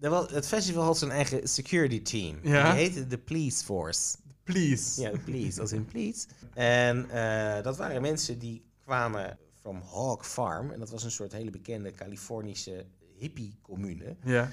Er 0.00 0.10
was, 0.10 0.30
het 0.30 0.46
festival 0.46 0.82
had 0.84 0.98
zijn 0.98 1.10
eigen 1.10 1.48
security 1.48 2.02
team. 2.02 2.38
Ja? 2.42 2.70
Die 2.72 2.80
heette 2.80 3.06
de 3.06 3.18
Police 3.18 3.64
Force. 3.64 4.16
Please. 4.44 5.00
Ja, 5.00 5.10
de 5.10 5.18
police, 5.18 5.60
als 5.60 5.72
in 5.72 5.84
police. 5.84 6.26
En 6.54 7.08
dat 7.62 7.76
waren 7.76 8.02
mensen 8.02 8.38
die 8.38 8.62
kwamen 8.84 9.38
van 9.72 9.82
Hawk 9.92 10.24
Farm. 10.24 10.70
En 10.70 10.78
dat 10.78 10.90
was 10.90 11.04
een 11.04 11.10
soort 11.10 11.32
hele 11.32 11.50
bekende 11.50 11.90
Californische 11.90 12.86
hippie-commune. 13.16 14.16
Ja. 14.24 14.50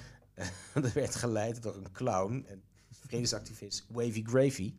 dat 0.73 0.93
werd 1.01 1.15
geleid 1.15 1.63
door 1.63 1.75
een 1.75 1.91
clown 1.91 2.45
en 2.47 2.63
vredesactivist 2.89 3.85
Wavy 3.89 4.23
Gravy. 4.25 4.73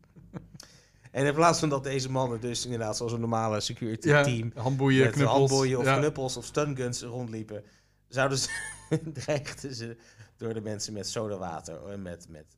En 1.10 1.26
in 1.26 1.34
plaats 1.34 1.58
van 1.58 1.68
dat 1.68 1.82
deze 1.84 2.10
mannen 2.10 2.40
dus 2.40 2.64
inderdaad 2.64 2.96
zoals 2.96 3.12
een 3.12 3.20
normale 3.20 3.60
security 3.60 4.08
Ja, 4.08 4.22
team... 4.22 4.52
handboeien, 4.54 5.04
met 5.04 5.12
knuppels. 5.12 5.36
handboeien 5.38 5.78
of 5.78 5.84
ja. 5.84 5.98
knuppels 5.98 6.36
of 6.36 6.44
stunguns 6.44 7.02
rondliepen... 7.02 7.64
zouden 8.08 8.38
ze, 8.38 8.50
dreigden 9.24 9.74
ze 9.74 9.96
door 10.36 10.54
de 10.54 10.60
mensen 10.60 10.92
met 10.92 11.08
sodawater 11.08 11.86
en 11.86 12.02
met, 12.02 12.28
met 12.28 12.56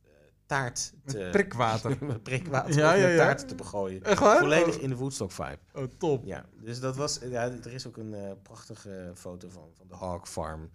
taart 0.51 0.93
te... 1.05 1.17
Met 1.17 1.31
prikwater. 1.31 1.97
met 2.05 2.23
prikwater 2.23 2.75
Ja, 2.77 2.93
ja, 2.93 3.07
met 3.07 3.17
ja. 3.17 3.23
taart 3.25 3.47
te 3.47 3.55
begooien. 3.55 4.03
Echt 4.03 4.19
waar? 4.19 4.39
Volledig 4.39 4.75
Oh. 4.75 4.81
in 4.81 4.89
de 4.89 4.95
Woodstock 4.95 5.31
vibe. 5.31 5.57
Oh, 5.73 5.83
top. 5.97 6.25
Ja, 6.25 6.45
dus 6.61 6.79
dat 6.79 6.95
was. 6.95 7.19
Ja, 7.29 7.43
er 7.43 7.73
is 7.73 7.87
ook 7.87 7.97
een 7.97 8.13
eh, 8.13 8.31
prachtige 8.43 9.11
foto 9.15 9.49
van, 9.49 9.69
van 9.77 9.87
de 9.87 9.95
Hawk 9.95 10.27
Farm 10.27 10.69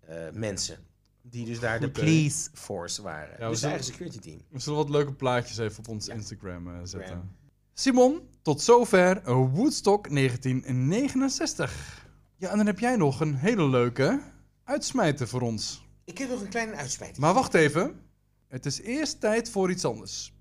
eh, 0.00 0.16
mensen. 0.32 0.78
Die 1.22 1.46
dus 1.46 1.60
daar 1.60 1.78
Goed, 1.78 1.94
de 1.94 2.00
police 2.00 2.50
force 2.54 3.02
waren. 3.02 3.38
we 3.38 3.48
dus 3.48 3.62
eigen 3.62 3.84
security 3.84 4.18
team. 4.18 4.40
We 4.50 4.58
zullen 4.58 4.78
wat 4.78 4.90
leuke 4.90 5.12
plaatjes 5.12 5.58
even 5.58 5.78
op 5.78 5.88
ons 5.88 6.06
Ja. 6.06 6.14
Instagram 6.14 6.66
eh, 6.68 6.74
zetten. 6.82 7.08
Gram. 7.08 7.30
Simon, 7.74 8.20
tot 8.42 8.60
zover 8.62 9.22
Woodstock 9.50 10.08
1969. 10.10 12.06
Ja, 12.36 12.50
en 12.50 12.56
dan 12.56 12.66
heb 12.66 12.78
jij 12.78 12.96
nog 12.96 13.20
een 13.20 13.34
hele 13.34 13.68
leuke 13.68 14.20
uitsmijter 14.64 15.28
voor 15.28 15.40
ons. 15.40 15.84
Ik 16.04 16.18
heb 16.18 16.28
nog 16.28 16.40
een 16.40 16.48
kleine 16.48 16.74
uitsmijting. 16.74 17.18
Maar 17.20 17.34
wacht 17.34 17.54
even. 17.54 18.00
Het 18.56 18.66
is 18.66 18.80
eerst 18.82 19.20
tijd 19.20 19.50
voor 19.50 19.70
iets 19.70 19.84
anders. 19.84 20.32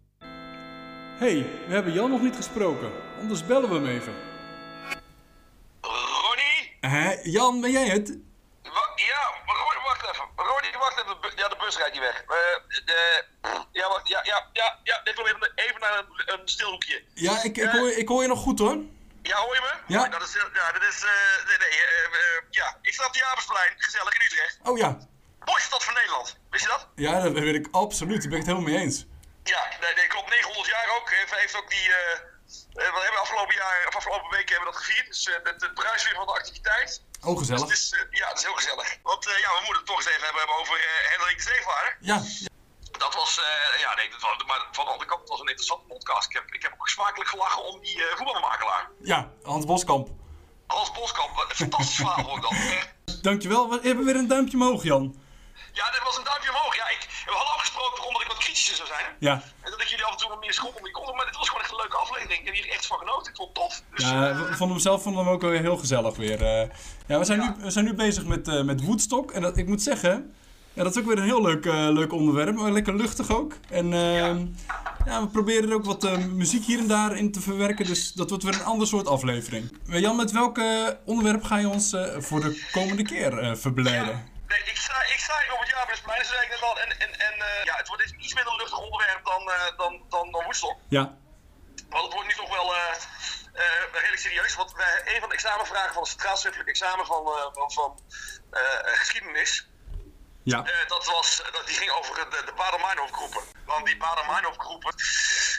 hey, 1.17 1.35
we 1.67 1.73
hebben 1.73 1.93
Jan 1.93 2.09
nog 2.09 2.21
niet 2.21 2.35
gesproken. 2.35 2.91
Anders 3.19 3.45
bellen 3.45 3.69
we 3.69 3.75
hem 3.75 3.85
even. 3.85 4.13
Ronnie? 5.81 6.77
Hé, 6.81 7.19
Jan, 7.23 7.61
ben 7.61 7.71
jij 7.71 7.87
het? 7.87 8.07
Wa- 8.63 8.91
ja, 8.95 9.21
Ronnie, 9.45 9.83
wacht 9.83 10.01
even. 10.09 10.25
Ronnie, 10.35 10.71
wacht 10.79 10.97
even. 11.01 11.37
Ja, 11.41 11.47
de 11.49 11.55
bus 11.59 11.77
rijdt 11.77 11.93
niet 11.93 12.01
weg. 12.01 12.21
Eh, 12.21 12.35
de, 12.85 13.25
ja, 13.71 13.87
wacht. 13.87 14.07
Ja, 14.07 14.19
ja, 14.23 14.49
ja. 14.53 14.79
ja. 14.83 15.01
Ik 15.03 15.15
wil 15.15 15.25
even, 15.25 15.51
even 15.55 15.79
naar 15.79 15.97
een, 15.97 16.39
een 16.39 16.47
stilhoekje. 16.47 17.03
Ja, 17.13 17.43
ik, 17.43 17.57
ik, 17.57 17.69
hoor, 17.69 17.89
ik 17.89 18.07
hoor 18.07 18.21
je 18.21 18.27
nog 18.27 18.39
goed 18.39 18.59
hoor. 18.59 18.77
Ja, 19.21 19.37
hoor 19.37 19.55
je 19.55 19.61
me? 19.61 19.93
Ja. 19.93 20.03
Oh, 20.03 20.11
dat 20.11 20.21
is, 20.21 20.35
eh, 20.35 20.43
ja, 20.53 20.71
dat 20.71 20.81
is, 20.81 21.03
eh, 21.03 21.47
nee, 21.47 21.57
nee, 21.57 21.69
eh, 21.69 22.03
eh, 22.03 22.41
ja. 22.49 22.77
Ik 22.81 22.93
sta 22.93 23.05
op 23.05 23.13
de 23.13 23.19
Jabersplein, 23.19 23.73
gezellig 23.77 24.15
in 24.19 24.25
Utrecht. 24.25 24.59
Oh 24.63 24.77
ja. 24.77 24.97
Mooiste 25.45 25.67
stad 25.67 25.83
van 25.83 25.93
Nederland. 25.93 26.37
Wist 26.49 26.63
je 26.63 26.69
dat? 26.69 26.87
Ja, 26.95 27.19
dat 27.21 27.31
weet 27.33 27.55
ik 27.55 27.67
absoluut. 27.71 28.21
Daar 28.21 28.29
ben 28.33 28.39
ik 28.39 28.45
het 28.45 28.53
helemaal 28.53 28.71
mee 28.73 28.81
eens. 28.85 28.97
Ja, 29.43 29.61
nee, 29.81 29.93
nee, 29.95 30.07
klopt. 30.07 30.29
900 30.29 30.67
jaar 30.75 30.87
ook. 30.97 31.07
Heeft, 31.11 31.35
heeft 31.35 31.55
ook 31.57 31.69
die, 31.69 31.87
eh, 31.99 32.19
we 32.73 33.01
hebben 33.07 33.21
afgelopen 33.25 33.55
jaar, 33.55 33.77
of 33.87 33.95
afgelopen 33.95 34.29
weken 34.37 34.51
hebben 34.55 34.67
we 34.67 34.73
dat 34.77 34.83
gevierd. 34.85 35.07
Dus 35.07 35.27
eh, 35.27 35.33
het, 35.43 35.61
het 35.61 35.73
bruisweer 35.73 36.15
van 36.15 36.25
de 36.25 36.31
activiteit. 36.41 36.89
Oh, 37.21 37.29
Dus 37.29 37.37
gezellig. 37.39 37.61
het 37.61 37.71
is, 37.77 37.91
eh, 37.93 37.99
ja, 38.19 38.27
het 38.27 38.37
is 38.37 38.43
heel 38.43 38.59
gezellig. 38.61 38.87
Want 39.03 39.23
ja, 39.45 39.49
we 39.57 39.61
moeten 39.65 39.81
het 39.83 39.85
toch 39.91 39.97
eens 40.01 40.11
even 40.13 40.27
hebben 40.27 40.55
over 40.61 40.75
Hendrik 41.11 41.37
de 41.37 41.43
Zeevaarder. 41.51 41.91
Ja, 42.11 42.17
Dat 43.05 43.13
was, 43.15 43.31
ja, 43.85 43.95
nee, 43.95 44.09
dat 44.09 44.21
was, 44.21 44.43
maar 44.49 44.61
van 44.71 44.85
de 44.85 44.91
andere 44.91 45.09
kant, 45.09 45.21
het 45.21 45.29
was 45.29 45.39
een 45.39 45.47
interessante 45.53 45.85
podcast. 45.93 46.29
Ik 46.29 46.35
heb, 46.39 46.45
ik 46.57 46.61
heb 46.61 46.73
ook 46.79 46.87
smakelijk 46.89 47.29
gelachen 47.29 47.63
om 47.63 47.79
die 47.81 47.97
voetbalmakelaar. 48.15 48.89
ja, 49.01 49.19
Hans 49.43 49.65
Boskamp. 49.65 50.07
Hans 50.67 50.91
Boskamp, 50.91 51.35
wat 51.35 51.49
een 51.49 51.55
fantastisch 51.55 51.95
verhaal 51.95 52.31
ook 52.31 52.41
dan. 52.41 52.55
Dankjewel. 53.27 53.69
We 53.69 53.79
hebben 53.87 54.05
weer 54.05 54.15
een 54.15 54.27
duimpje 54.27 54.57
omhoog, 54.57 54.83
Jan. 54.83 55.23
Ja, 55.79 55.85
dit 55.95 56.03
was 56.07 56.17
een 56.17 56.23
duimpje 56.29 56.49
omhoog. 56.53 56.75
Ja, 56.81 56.87
ik, 56.95 57.01
we 57.25 57.31
hadden 57.39 57.53
afgesproken 57.57 57.99
omdat 58.07 58.21
ik 58.21 58.27
wat 58.33 58.37
kritischer 58.45 58.75
zou 58.75 58.87
zijn. 58.95 59.05
Ja. 59.19 59.33
En 59.65 59.69
dat 59.71 59.81
ik 59.81 59.87
jullie 59.87 60.05
af 60.05 60.11
en 60.11 60.17
toe 60.17 60.29
wat 60.29 60.39
meer 60.45 60.53
schop 60.53 60.75
om 60.79 60.91
kont. 60.91 61.15
Maar 61.15 61.25
dit 61.25 61.37
was 61.37 61.47
gewoon 61.49 61.61
echt 61.63 61.71
een 61.71 61.81
leuke 61.83 61.97
aflevering. 61.97 62.39
Ik 62.39 62.45
heb 62.45 62.55
hier 62.55 62.69
echt 62.69 62.85
van 62.85 62.97
genoten. 62.97 63.31
Ik 63.31 63.37
vond 63.37 63.49
het 63.49 63.57
tof. 63.61 63.73
Dus, 63.95 64.05
Ja, 64.09 64.29
eh, 64.29 64.37
we 64.39 64.55
vonden 64.59 64.75
hem 64.75 64.85
zelf 64.89 65.01
vonden 65.03 65.23
hem 65.25 65.33
ook 65.33 65.41
heel 65.41 65.77
gezellig 65.77 66.15
weer. 66.15 66.39
eh. 66.45 66.69
ja, 67.07 67.19
we 67.19 67.25
zijn, 67.25 67.39
Nu, 67.39 67.51
we 67.57 67.71
zijn 67.71 67.85
nu 67.85 67.93
bezig 67.93 68.23
met, 68.25 68.47
eh, 68.47 68.61
met 68.61 68.81
Woodstock. 68.85 69.31
En 69.31 69.41
dat, 69.41 69.57
ik 69.57 69.67
moet 69.67 69.81
zeggen, 69.81 70.35
ja, 70.73 70.83
dat 70.83 70.95
is 70.95 71.01
ook 71.01 71.07
weer 71.07 71.17
een 71.17 71.23
heel 71.23 71.41
leuk, 71.41 71.65
leuk 71.99 72.13
onderwerp. 72.13 72.55
Maar 72.55 72.71
lekker 72.71 72.95
luchtig 72.95 73.29
ook. 73.29 73.53
En 73.69 73.93
eh, 73.93 74.35
ja. 75.05 75.21
we 75.21 75.27
proberen 75.31 75.69
er 75.69 75.75
ook 75.75 75.85
wat 75.85 76.17
muziek 76.17 76.65
hier 76.65 76.79
en 76.79 76.87
daar 76.87 77.15
in 77.17 77.31
te 77.31 77.41
verwerken. 77.41 77.85
Dus 77.85 78.11
dat 78.13 78.29
wordt 78.29 78.43
weer 78.43 78.53
een 78.53 78.63
ander 78.63 78.87
soort 78.87 79.07
aflevering. 79.07 79.77
Jan, 79.85 80.15
met 80.15 80.31
welk 80.31 80.59
onderwerp 81.05 81.43
ga 81.43 81.57
je 81.57 81.69
ons 81.69 81.95
voor 82.17 82.41
de 82.41 82.67
komende 82.71 83.03
keer 83.03 83.57
verblijden? 83.57 84.33
Nee, 84.47 84.59
ik 84.59 84.77
sta 85.25 85.39
hier 85.39 85.53
op 85.53 85.59
het 85.59 86.01
dat 86.05 86.25
zei 86.27 86.43
ik 86.43 86.49
net 86.49 86.61
al. 86.61 86.79
En, 86.79 86.99
en, 86.99 87.19
en 87.19 87.33
eh, 87.33 87.63
ja, 87.63 87.75
het 87.77 87.87
wordt 87.87 88.03
iets 88.03 88.33
minder 88.33 88.55
luchtig 88.55 88.79
onderwerp 88.79 89.25
dan, 89.25 89.51
eh, 89.51 89.77
dan, 89.77 89.91
dan, 90.09 90.31
dan 90.31 90.43
Woodstock. 90.43 90.77
Ja. 90.89 91.13
Want 91.89 92.03
het 92.03 92.13
wordt 92.13 92.27
nu 92.27 92.35
toch 92.35 92.49
wel 92.49 92.75
eh, 92.75 92.93
redelijk 93.91 94.21
serieus. 94.21 94.55
Want 94.55 94.73
wij, 94.73 95.01
een 95.05 95.19
van 95.19 95.29
de 95.29 95.35
examenvragen 95.35 95.93
van 95.93 96.03
het 96.03 96.11
straatschiffelijk 96.11 96.69
examen 96.69 97.05
van, 97.05 97.23
van, 97.53 97.99
geschiedenis. 98.83 99.67
Ja. 100.53 100.59
eh, 100.63 100.87
dat 100.87 101.05
was, 101.05 101.41
dat, 101.51 101.67
die 101.67 101.75
ging 101.75 101.91
over 101.91 102.15
de, 102.15 102.41
de 102.45 102.53
Bader-Meinhof 102.61 103.11
groepen. 103.11 103.43
Want 103.65 103.85
die 103.85 103.97
Bader-Meinhof 103.97 104.57
groepen, 104.57 104.93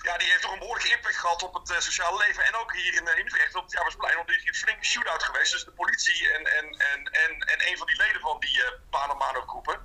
ja, 0.08 0.16
die 0.18 0.28
heeft 0.30 0.42
toch 0.42 0.52
een 0.52 0.58
behoorlijke 0.64 0.94
impact 0.96 1.16
gehad 1.16 1.42
op 1.42 1.54
het 1.54 1.70
eh, 1.70 1.78
sociale 1.78 2.18
leven. 2.24 2.44
En 2.44 2.54
ook 2.60 2.72
hier 2.72 2.94
in, 2.94 3.06
eh, 3.08 3.18
in 3.18 3.26
Utrecht 3.26 3.54
op 3.54 3.62
het 3.62 3.72
Jaarbeursplein. 3.72 4.16
Want 4.16 4.28
er 4.28 4.36
is 4.36 4.44
een 4.44 4.54
flinke 4.54 4.84
shootout 4.84 5.22
geweest 5.22 5.50
tussen 5.50 5.70
de 5.70 5.76
politie 5.82 6.30
en, 6.36 6.42
en, 6.58 6.66
en, 6.90 7.00
en, 7.22 7.32
en 7.52 7.58
een 7.68 7.78
van 7.78 7.86
die 7.86 7.96
leden 7.96 8.20
van 8.20 8.36
die 8.40 8.56
uh, 8.58 8.64
Bader-Meinhof 8.90 9.46
groepen. 9.46 9.76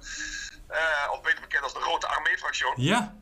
Eh, 0.68 1.12
of 1.12 1.22
beter 1.22 1.41
bekend 1.41 1.64
als 1.64 1.74
de 1.74 1.80
Grote 1.80 2.08
Armee-fractie. 2.08 2.74
Ja. 2.76 3.16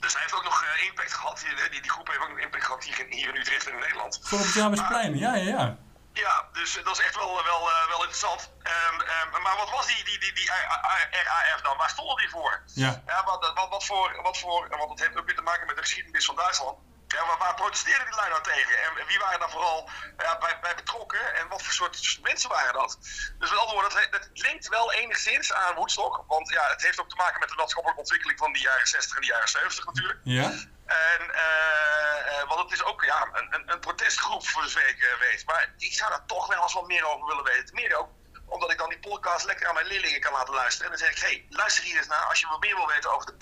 Dus 0.00 0.12
hij 0.12 0.22
heeft 0.22 0.34
ook 0.34 0.44
nog 0.44 0.64
impact 0.86 1.12
gehad. 1.12 1.38
Die, 1.38 1.70
die, 1.70 1.80
die 1.80 1.90
groep 1.90 2.06
heeft 2.06 2.20
ook 2.20 2.28
nog 2.28 2.38
impact 2.38 2.64
gehad 2.64 2.84
hier 2.84 2.98
in, 3.00 3.12
hier 3.12 3.28
in 3.28 3.40
Utrecht 3.40 3.66
en 3.66 3.72
in 3.72 3.78
Nederland. 3.78 4.18
Gewoon 4.22 4.40
op 4.40 4.46
het 4.46 4.56
Jamersplein. 4.56 5.18
Ja, 5.18 5.34
ja, 5.34 5.48
ja. 5.48 5.78
Ja, 6.12 6.48
dus 6.52 6.76
eh, 6.76 6.84
dat 6.84 6.98
is 6.98 7.04
echt 7.04 7.16
wel, 7.16 7.44
wel, 7.44 7.70
eh, 7.70 7.88
wel 7.88 7.98
interessant. 7.98 8.50
Ehm, 8.62 9.00
ehm, 9.00 9.42
maar 9.42 9.56
wat 9.56 9.70
was 9.70 9.86
die, 9.86 10.04
die, 10.04 10.18
die, 10.18 10.32
die 10.32 10.50
RAF 10.50 11.60
dan? 11.62 11.76
Waar 11.76 11.90
stonden 11.90 12.16
die 12.16 12.28
voor? 12.28 12.62
Ja. 12.74 13.02
Ja, 13.06 13.24
wat, 13.24 13.52
wat, 13.54 13.68
wat 13.68 13.84
voor, 13.84 14.22
wat 14.22 14.38
voor, 14.38 14.68
want 14.68 14.90
het 14.90 15.00
heeft 15.00 15.16
ook 15.16 15.26
weer 15.26 15.34
te 15.34 15.42
maken 15.42 15.66
met 15.66 15.76
de 15.76 15.82
geschiedenis 15.82 16.24
van 16.24 16.36
Duitsland. 16.36 16.78
Ja, 17.08 17.26
waar, 17.26 17.38
waar 17.38 17.54
protesteerden 17.54 18.06
die 18.06 18.14
lui 18.14 18.28
nou 18.30 18.42
tegen? 18.42 18.82
En 18.82 19.06
wie 19.06 19.18
waren 19.18 19.40
daar 19.40 19.50
vooral 19.50 19.90
ja, 20.18 20.38
bij, 20.38 20.58
bij 20.60 20.74
betrokken? 20.74 21.34
En 21.34 21.48
wat 21.48 21.62
voor 21.62 21.72
soort 21.72 22.18
mensen 22.22 22.50
waren 22.50 22.72
dat? 22.72 22.98
Dus 23.38 23.50
met 23.50 23.58
andere 23.58 23.80
woorden, 23.80 23.98
het, 23.98 24.10
het 24.10 24.30
linkt 24.32 24.68
wel 24.68 24.92
enigszins 24.92 25.52
aan 25.52 25.74
Woodstock. 25.74 26.24
Want 26.26 26.48
ja, 26.48 26.68
het 26.68 26.82
heeft 26.82 27.00
ook 27.00 27.08
te 27.08 27.16
maken 27.16 27.40
met 27.40 27.48
de 27.48 27.54
maatschappelijke 27.54 28.02
ontwikkeling 28.02 28.38
van 28.38 28.52
de 28.52 28.58
jaren 28.58 28.86
60 28.86 29.14
en 29.14 29.20
de 29.20 29.26
jaren 29.26 29.48
70 29.48 29.84
natuurlijk. 29.84 30.20
Ja. 30.22 30.50
En, 30.86 31.34
eh, 31.34 32.48
want 32.48 32.60
het 32.60 32.72
is 32.72 32.82
ook 32.82 33.04
ja, 33.04 33.28
een, 33.32 33.54
een, 33.54 33.72
een 33.72 33.80
protestgroep, 33.80 34.48
voor 34.48 34.62
zover 34.62 34.88
ik 34.88 35.02
eh, 35.02 35.18
weet. 35.18 35.46
Maar 35.46 35.74
ik 35.78 35.92
zou 35.92 36.10
daar 36.10 36.26
toch 36.26 36.46
wel 36.46 36.62
eens 36.62 36.72
wat 36.72 36.86
meer 36.86 37.06
over 37.06 37.26
willen 37.26 37.44
weten. 37.44 37.74
Meer 37.74 37.96
ook 37.96 38.08
omdat 38.48 38.70
ik 38.70 38.78
dan 38.78 38.88
die 38.88 38.98
podcast 38.98 39.44
lekker 39.44 39.66
aan 39.68 39.74
mijn 39.74 39.86
leerlingen 39.86 40.20
kan 40.20 40.32
laten 40.32 40.54
luisteren. 40.54 40.92
En 40.92 40.98
dan 40.98 41.06
zeg 41.06 41.16
ik, 41.16 41.22
hey, 41.22 41.46
luister 41.48 41.84
hier 41.84 41.96
eens 41.96 42.06
naar 42.06 42.24
als 42.28 42.40
je 42.40 42.46
wat 42.46 42.60
meer 42.60 42.74
wil 42.74 42.86
weten 42.86 43.14
over 43.14 43.26
de 43.26 43.34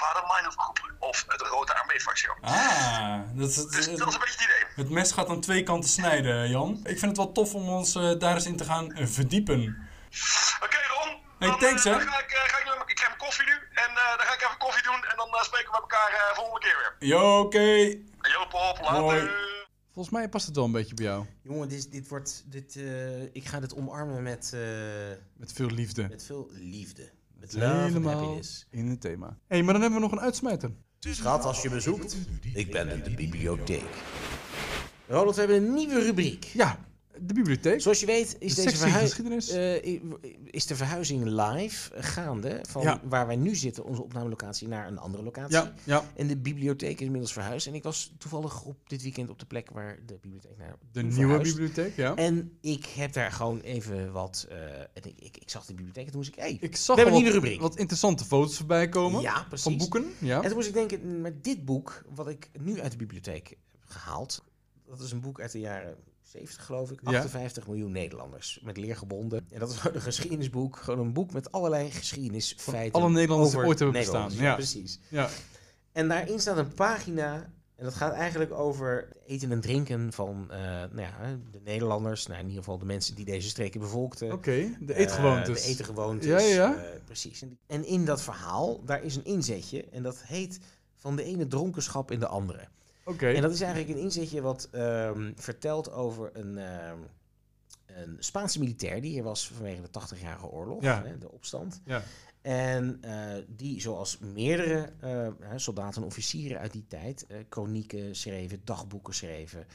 of 0.48 0.56
Cooper. 0.56 0.94
Of 0.98 1.24
het 1.26 1.40
Rode 1.40 1.74
Armee-fractie. 1.74 2.28
Ah, 2.40 3.20
dat 3.34 3.48
is, 3.48 3.54
Dus 3.54 3.70
dat 3.72 3.78
is 3.78 3.88
een 3.88 3.96
beetje 3.96 4.18
het 4.18 4.42
idee. 4.42 4.64
het 4.76 4.90
mes 4.90 5.12
gaat 5.12 5.28
aan 5.28 5.40
twee 5.40 5.62
kanten 5.62 5.90
snijden, 5.90 6.48
Jan. 6.48 6.80
Ik 6.84 6.98
vind 6.98 7.00
het 7.00 7.16
wel 7.16 7.32
tof 7.32 7.54
om 7.54 7.68
ons 7.68 7.94
eh, 7.94 8.18
daar 8.18 8.34
eens 8.34 8.46
in 8.46 8.56
te 8.56 8.64
gaan 8.64 8.92
eh, 8.92 9.06
verdiepen. 9.06 9.88
Oké 10.62 10.76
Ron, 10.88 11.22
Hey, 11.38 11.48
dan, 11.48 11.58
thanks, 11.58 11.84
eh, 11.84 11.92
hè. 11.92 11.98
dan 11.98 12.08
ga 12.08 12.18
ik, 12.18 12.30
ga 12.30 12.58
ik, 12.58 12.88
ik 12.88 12.94
krijg 12.94 13.08
mijn 13.08 13.20
koffie 13.20 13.44
nu. 13.46 13.52
En 13.52 13.94
dan 13.94 14.26
ga 14.26 14.32
ik 14.32 14.42
even 14.42 14.58
koffie 14.58 14.82
doen. 14.82 15.04
En 15.04 15.16
dan 15.16 15.44
spreken 15.44 15.70
we 15.72 15.76
elkaar 15.78 16.30
volgende 16.34 16.60
keer 16.60 16.76
weer. 16.78 17.08
Jo, 17.08 17.40
oké. 17.40 17.68
Yo 18.32 18.46
Pop, 18.48 18.78
later. 18.80 19.00
Hoi. 19.00 19.55
Volgens 19.96 20.16
mij 20.16 20.28
past 20.28 20.46
het 20.46 20.56
wel 20.56 20.64
een 20.64 20.72
beetje 20.72 20.94
bij 20.94 21.04
jou. 21.04 21.24
Jongen, 21.42 21.68
dit, 21.68 21.92
dit 21.92 22.08
wordt. 22.08 22.44
Dit, 22.48 22.76
eh, 22.76 23.22
ik 23.22 23.44
ga 23.44 23.60
dit 23.60 23.74
omarmen 23.74 24.22
met, 24.22 24.50
eh, 24.54 24.60
Met 25.36 25.52
veel 25.52 25.70
liefde. 25.70 26.06
met 26.08 26.22
veel 26.24 26.50
liefde. 26.52 27.10
Met 27.40 27.52
Helemaal 27.52 28.40
in 28.70 28.86
het 28.86 29.00
thema. 29.00 29.26
Hé, 29.26 29.34
hey, 29.46 29.62
maar 29.62 29.72
dan 29.72 29.82
hebben 29.82 30.00
we 30.00 30.06
nog 30.06 30.14
een 30.14 30.24
uitsmijter. 30.24 30.70
Schat, 30.98 31.44
als 31.44 31.62
je 31.62 31.70
me 31.70 31.80
zoekt, 31.80 32.16
ik 32.54 32.70
ben 32.70 32.88
in 32.88 33.02
de 33.02 33.10
bibliotheek. 33.10 34.02
Ronald, 35.06 35.34
we 35.34 35.40
hebben 35.40 35.62
een 35.62 35.74
nieuwe 35.74 36.00
rubriek. 36.02 36.44
Ja, 36.44 36.78
de 37.20 37.34
bibliotheek. 37.34 37.80
Zoals 37.80 38.00
je 38.00 38.06
weet 38.06 38.26
is, 38.26 38.32
De 38.32 38.38
deze 38.38 38.60
sectie 38.60 38.78
verhui- 38.78 39.00
geschiedenis. 39.06 39.48
eh, 39.48 40.00
is 40.44 40.66
de 40.66 40.76
verhuizing 40.76 41.24
live 41.24 42.02
gaande 42.02 42.58
van 42.68 42.82
Ja. 42.82 43.00
waar 43.04 43.26
wij 43.26 43.36
nu 43.36 43.54
zitten, 43.54 43.84
onze 43.84 44.02
opnamelocatie, 44.02 44.68
naar 44.68 44.86
een 44.88 44.98
andere 44.98 45.22
locatie. 45.22 45.56
Ja, 45.56 45.74
ja. 45.84 46.04
En 46.16 46.26
de 46.26 46.36
bibliotheek 46.36 46.94
is 47.00 47.04
inmiddels 47.04 47.32
verhuisd. 47.32 47.66
En 47.66 47.74
ik 47.74 47.82
was 47.82 48.14
toevallig 48.18 48.62
op 48.64 48.76
dit 48.88 49.02
weekend 49.02 49.30
op 49.30 49.38
de 49.38 49.46
plek 49.46 49.70
waar 49.70 49.98
de 50.06 50.18
bibliotheek 50.20 50.58
naar 50.58 50.76
De 50.92 51.02
nieuwe 51.02 51.38
bibliotheek, 51.40 51.96
ja. 51.96 52.14
En 52.14 52.58
ik 52.60 52.84
heb 52.86 53.12
daar 53.12 53.32
gewoon 53.32 53.60
even 53.60 54.12
wat... 54.12 54.46
eh, 54.48 54.56
en 54.80 54.88
ik, 55.02 55.14
ik, 55.20 55.36
ik 55.36 55.50
zag 55.50 55.64
de 55.66 55.74
bibliotheek 55.74 56.04
en 56.04 56.10
toen 56.10 56.20
moest 56.20 56.32
ik... 56.32 56.38
Hey, 56.38 56.56
Ik 56.60 56.76
zag 56.76 56.96
we 56.96 57.02
hebben 57.02 57.18
een 57.18 57.24
nieuwe 57.24 57.38
wat, 57.40 57.44
rubriek. 57.48 57.60
wat 57.68 57.76
interessante 57.78 58.24
foto's 58.24 58.56
voorbij 58.56 58.88
komen. 58.88 59.20
ja, 59.20 59.44
precies. 59.48 59.64
Van 59.64 59.76
boeken, 59.76 60.04
ja. 60.18 60.36
En 60.36 60.46
toen 60.46 60.54
moest 60.54 60.68
ik 60.68 60.74
denken, 60.74 61.20
met 61.20 61.44
dit 61.44 61.64
boek, 61.64 62.04
wat 62.14 62.28
ik 62.28 62.50
nu 62.60 62.80
uit 62.80 62.90
de 62.90 62.96
bibliotheek 62.98 63.48
heb 63.48 63.58
gehaald... 63.84 64.44
Dat 64.88 65.00
is 65.00 65.10
een 65.12 65.20
boek 65.20 65.40
uit 65.40 65.52
de 65.52 65.58
jaren 65.60 65.96
70, 66.26 66.64
geloof 66.64 66.90
ik. 66.90 67.00
Ja. 67.02 67.16
58 67.16 67.66
miljoen 67.66 67.92
Nederlanders. 67.92 68.60
Met 68.62 68.76
leer 68.76 68.96
gebonden. 68.96 69.46
En 69.50 69.58
dat 69.60 69.70
is 69.70 69.76
gewoon 69.76 69.96
een 69.96 70.02
geschiedenisboek. 70.02 70.76
Gewoon 70.76 71.00
een 71.06 71.12
boek 71.12 71.32
met 71.32 71.52
allerlei 71.52 71.90
geschiedenisfeiten. 71.90 73.00
alle 73.00 73.10
Nederlanders 73.10 73.54
over 73.54 73.66
ooit 73.66 73.78
hebben 73.78 74.00
bestaan, 74.00 74.32
ja. 74.34 74.54
precies. 74.54 74.98
Ja. 75.08 75.28
En 75.92 76.08
daarin 76.08 76.40
staat 76.40 76.56
een 76.56 76.74
pagina. 76.74 77.54
En 77.76 77.84
dat 77.84 77.94
gaat 77.94 78.12
eigenlijk 78.12 78.52
over 78.52 79.08
eten 79.26 79.52
en 79.52 79.60
drinken 79.60 80.12
van 80.12 80.46
eh, 80.50 80.58
nou 80.58 81.00
ja, 81.00 81.38
de 81.50 81.60
Nederlanders. 81.64 82.26
Nou, 82.26 82.38
in 82.40 82.46
ieder 82.46 82.62
geval 82.62 82.78
de 82.78 82.84
mensen 82.84 83.14
die 83.14 83.24
deze 83.24 83.48
streken 83.48 83.80
bevolkten. 83.80 84.32
Oké, 84.32 84.76
de 84.80 84.92
Eh, 84.92 84.98
eetgewoontes. 85.00 85.62
de 85.62 85.68
eetgewoontes. 85.68 86.26
Ja, 86.26 86.38
ja. 86.40 86.74
eh, 86.74 86.82
precies. 87.04 87.44
En 87.66 87.84
in 87.86 88.04
dat 88.04 88.22
verhaal, 88.22 88.84
daar 88.84 89.02
is 89.02 89.16
een 89.16 89.24
inzetje. 89.24 89.84
En 89.92 90.02
dat 90.02 90.22
heet 90.22 90.58
van 90.94 91.16
de 91.16 91.22
ene 91.22 91.46
dronkenschap 91.46 92.10
in 92.10 92.20
de 92.20 92.26
andere. 92.26 92.68
En 93.34 93.42
dat 93.42 93.52
is 93.52 93.60
eigenlijk 93.60 93.92
een 93.96 94.02
inzetje 94.04 94.40
wat 94.40 94.68
ehm, 94.72 95.32
vertelt 95.36 95.92
over 95.92 96.30
een, 96.32 96.58
ehm, 96.58 96.98
een 97.86 98.16
Spaanse 98.18 98.58
militair 98.58 99.00
die 99.00 99.10
hier 99.10 99.22
was 99.22 99.48
vanwege 99.48 99.80
de 99.82 99.90
80-jarige 99.90 100.46
oorlog, 100.46 100.82
Ja. 100.82 101.02
hè, 101.04 101.18
de 101.18 101.32
opstand. 101.32 101.80
Ja. 101.84 102.02
En 102.42 102.98
eh, 103.00 103.42
die, 103.48 103.80
zoals 103.80 104.18
meerdere 104.18 104.92
eh, 105.00 105.28
soldaten 105.56 106.00
en 106.02 106.08
officieren 106.08 106.58
uit 106.58 106.72
die 106.72 106.86
tijd, 106.88 107.26
kronieken 107.48 108.16
schreven, 108.16 108.60
dagboeken 108.64 109.14
schreven, 109.14 109.66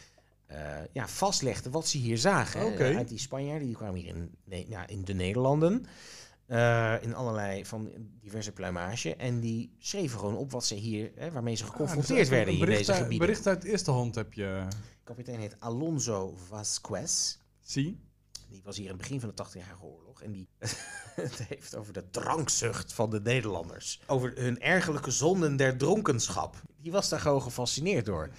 ja, 0.94 1.08
vastlegden 1.08 1.72
wat 1.72 1.88
ze 1.88 1.98
hier 1.98 2.18
zagen. 2.18 2.62
Uit 2.98 3.08
die 3.08 3.18
Spanjaarden, 3.20 3.68
die 3.68 3.76
kwamen 3.76 4.00
hier 4.00 4.16
in, 4.16 4.36
nee, 4.44 4.68
in 4.88 5.04
de 5.04 5.14
Nederlanden. 5.14 5.86
Eh, 6.46 6.96
in 7.02 7.16
allerlei 7.16 7.66
van 7.66 7.92
diverse 8.22 8.52
pluimage. 8.52 9.16
En 9.16 9.40
die 9.40 9.76
schreven 9.80 10.20
gewoon 10.20 10.38
op 10.38 10.52
wat 10.52 10.66
ze 10.66 10.76
hier, 10.76 11.12
hè, 11.16 11.32
waarmee 11.32 11.56
ze 11.56 11.64
Ah, 11.64 11.70
dus 11.70 11.78
geconfronteerd 11.78 12.18
eigenlijk 12.32 12.46
werden 12.60 12.70
in 12.70 12.78
deze 12.78 12.92
uit- 12.92 13.02
gebieden. 13.02 13.28
bericht 13.28 13.48
uit 13.48 13.64
eerste 13.64 13.92
hand 13.92 14.16
heb 14.16 14.34
je. 14.34 14.68
kapitein 15.04 15.40
heet 15.40 15.56
Alonso 15.60 16.36
Vasquez. 16.48 17.38
Zie. 17.60 18.00
Die 18.50 18.62
was 18.64 18.76
hier 18.78 18.86
in 18.86 18.92
het 18.92 19.02
begin 19.02 19.20
van 19.20 19.30
de 19.36 19.44
80-jarige 19.44 19.84
oorlog. 19.84 20.22
En 20.22 20.32
die 20.32 20.48
het 21.16 21.44
heeft 21.48 21.76
over 21.76 21.94
de 21.94 22.10
drankzucht 22.10 22.94
van 22.94 23.10
de 23.10 23.22
Nederlanders. 23.22 24.02
Over 24.08 24.34
hun 24.36 24.60
ergelijke 24.62 25.12
zonden 25.12 25.56
der 25.56 25.78
dronkenschap. 25.78 26.56
Die 26.78 26.92
was 26.92 27.10
daar 27.10 27.20
gewoon 27.20 27.42
gefascineerd 27.42 28.06
door. 28.06 28.30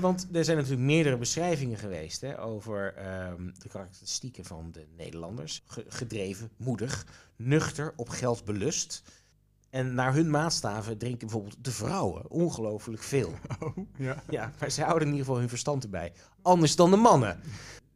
Want 0.00 0.26
er 0.32 0.44
zijn 0.44 0.56
natuurlijk 0.56 0.84
meerdere 0.84 1.16
beschrijvingen 1.16 1.78
geweest 1.78 2.20
hè, 2.20 2.40
over 2.40 2.94
ehm, 2.94 3.50
de 3.58 3.68
karakteristieken 3.68 4.44
van 4.44 4.72
de 4.72 4.86
Nederlanders. 4.96 5.62
Ge- 5.66 5.84
gedreven, 5.88 6.50
moedig, 6.56 7.06
nuchter, 7.36 7.92
op 7.96 8.08
geld 8.08 8.44
belust. 8.44 9.02
En 9.70 9.94
naar 9.94 10.14
hun 10.14 10.30
maatstaven 10.30 10.98
drinken 10.98 11.26
bijvoorbeeld 11.26 11.64
de 11.64 11.70
vrouwen 11.70 12.30
ongelooflijk 12.30 13.02
veel. 13.02 13.32
Oh, 13.60 13.76
ja. 13.96 14.22
Ja, 14.30 14.52
maar 14.60 14.70
ze 14.70 14.82
houden 14.82 15.08
in 15.08 15.12
ieder 15.12 15.26
geval 15.26 15.40
hun 15.40 15.48
verstand 15.48 15.84
erbij. 15.84 16.12
Anders 16.42 16.76
dan 16.76 16.90
de 16.90 16.96
mannen. 16.96 17.40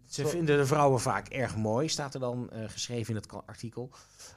Ze 0.09 0.27
vinden 0.27 0.57
de 0.59 0.67
vrouwen 0.67 1.01
vaak 1.01 1.29
erg 1.29 1.57
mooi, 1.57 1.89
staat 1.89 2.15
er 2.15 2.21
dan 2.21 2.51
eh, 2.51 2.69
geschreven 2.69 3.15
in 3.15 3.21
het 3.21 3.33
artikel. 3.47 3.91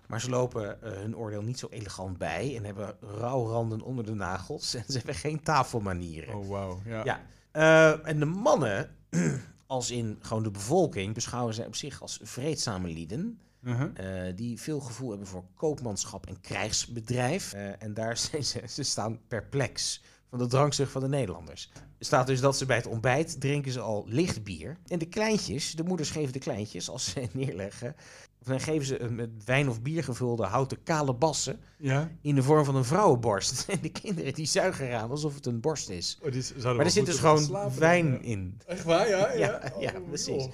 Maar 0.08 0.22
ze 0.22 0.30
lopen 0.30 0.82
eh, 0.82 0.92
hun 0.92 1.18
oordeel 1.18 1.42
niet 1.42 1.60
zo 1.60 1.68
elegant 1.70 2.18
bij 2.18 2.56
en 2.58 2.66
hebben 2.66 2.96
rouwranden 3.00 3.82
onder 3.82 4.06
de 4.06 4.14
nagels. 4.14 4.74
En 4.76 4.84
ze 4.88 4.98
hebben 4.98 5.16
geen 5.16 5.44
tafelmanieren. 5.44 6.36
Oh, 6.36 6.48
wauw. 6.48 6.82
Ja. 6.86 7.04
Ja. 7.04 7.22
Eh, 7.52 8.08
en 8.08 8.20
de 8.20 8.26
mannen, 8.26 8.96
als 9.68 9.92
in 9.92 10.18
gewoon 10.22 10.44
de 10.44 10.52
bevolking, 10.52 11.14
beschouwen 11.14 11.54
zij 11.54 11.66
op 11.66 11.76
zich 11.76 12.02
als 12.02 12.20
vreedzame 12.24 12.88
lieden. 12.88 13.40
Uh-huh. 13.64 14.28
eh, 14.28 14.36
die 14.36 14.60
veel 14.60 14.80
gevoel 14.80 15.10
hebben 15.10 15.28
voor 15.28 15.44
koopmanschap 15.56 16.28
en 16.28 16.42
krijgsbedrijf. 16.42 17.54
Eh, 17.54 17.84
en 17.84 17.94
daar 17.94 18.18
zijn 18.32 18.44
ze, 18.44 18.62
ze 18.70 18.84
staan 18.84 19.20
perplex 19.28 20.02
van 20.30 20.40
de 20.40 20.48
drankzucht 20.48 20.92
van 20.92 21.02
de 21.02 21.08
Nederlanders. 21.08 21.72
Er 21.98 22.06
staat 22.06 22.28
dus 22.28 22.40
dat 22.40 22.58
ze 22.58 22.66
bij 22.66 22.76
het 22.76 22.88
ontbijt 22.88 23.42
drinken 23.42 23.72
ze 23.72 23.80
al 23.80 24.04
licht 24.08 24.44
bier. 24.44 24.78
En 24.88 25.00
de 25.00 25.08
kleintjes, 25.08 25.76
de 25.76 25.84
moeders 25.84 26.10
geven 26.12 26.34
de 26.34 26.40
kleintjes, 26.40 26.90
als 26.90 27.10
ze 27.10 27.28
neerleggen... 27.34 27.96
of 28.42 28.48
dan 28.48 28.60
geven 28.60 28.86
ze 28.86 29.02
een 29.02 29.16
met 29.16 29.30
wijn 29.46 29.70
of 29.70 29.82
bier 29.82 30.04
gevulde 30.04 30.46
houten 30.46 30.84
kale 30.84 31.14
bassen... 31.14 31.60
Ja. 31.78 32.12
in 32.22 32.36
de 32.36 32.44
vorm 32.44 32.66
van 32.66 32.76
een 32.76 32.86
vrouwenborst. 32.86 33.66
En 33.70 33.78
de 33.82 33.90
kinderen 33.90 34.34
die 34.34 34.46
zuigen 34.46 34.88
eraan 34.88 35.10
alsof 35.10 35.36
het 35.36 35.46
een 35.46 35.60
borst 35.60 35.90
is. 35.90 36.20
Oh, 36.22 36.64
Maar 36.64 36.86
er 36.86 36.92
zit 36.92 37.06
dus 37.06 37.20
gewoon 37.20 37.72
wijn 37.78 38.24
in. 38.24 38.60
Echt 38.66 38.84
waar, 38.84 39.10
ja? 39.10 39.34
Ja, 39.34 39.74
ja, 39.80 39.94
Oh, 39.96 40.08
precies. 40.08 40.48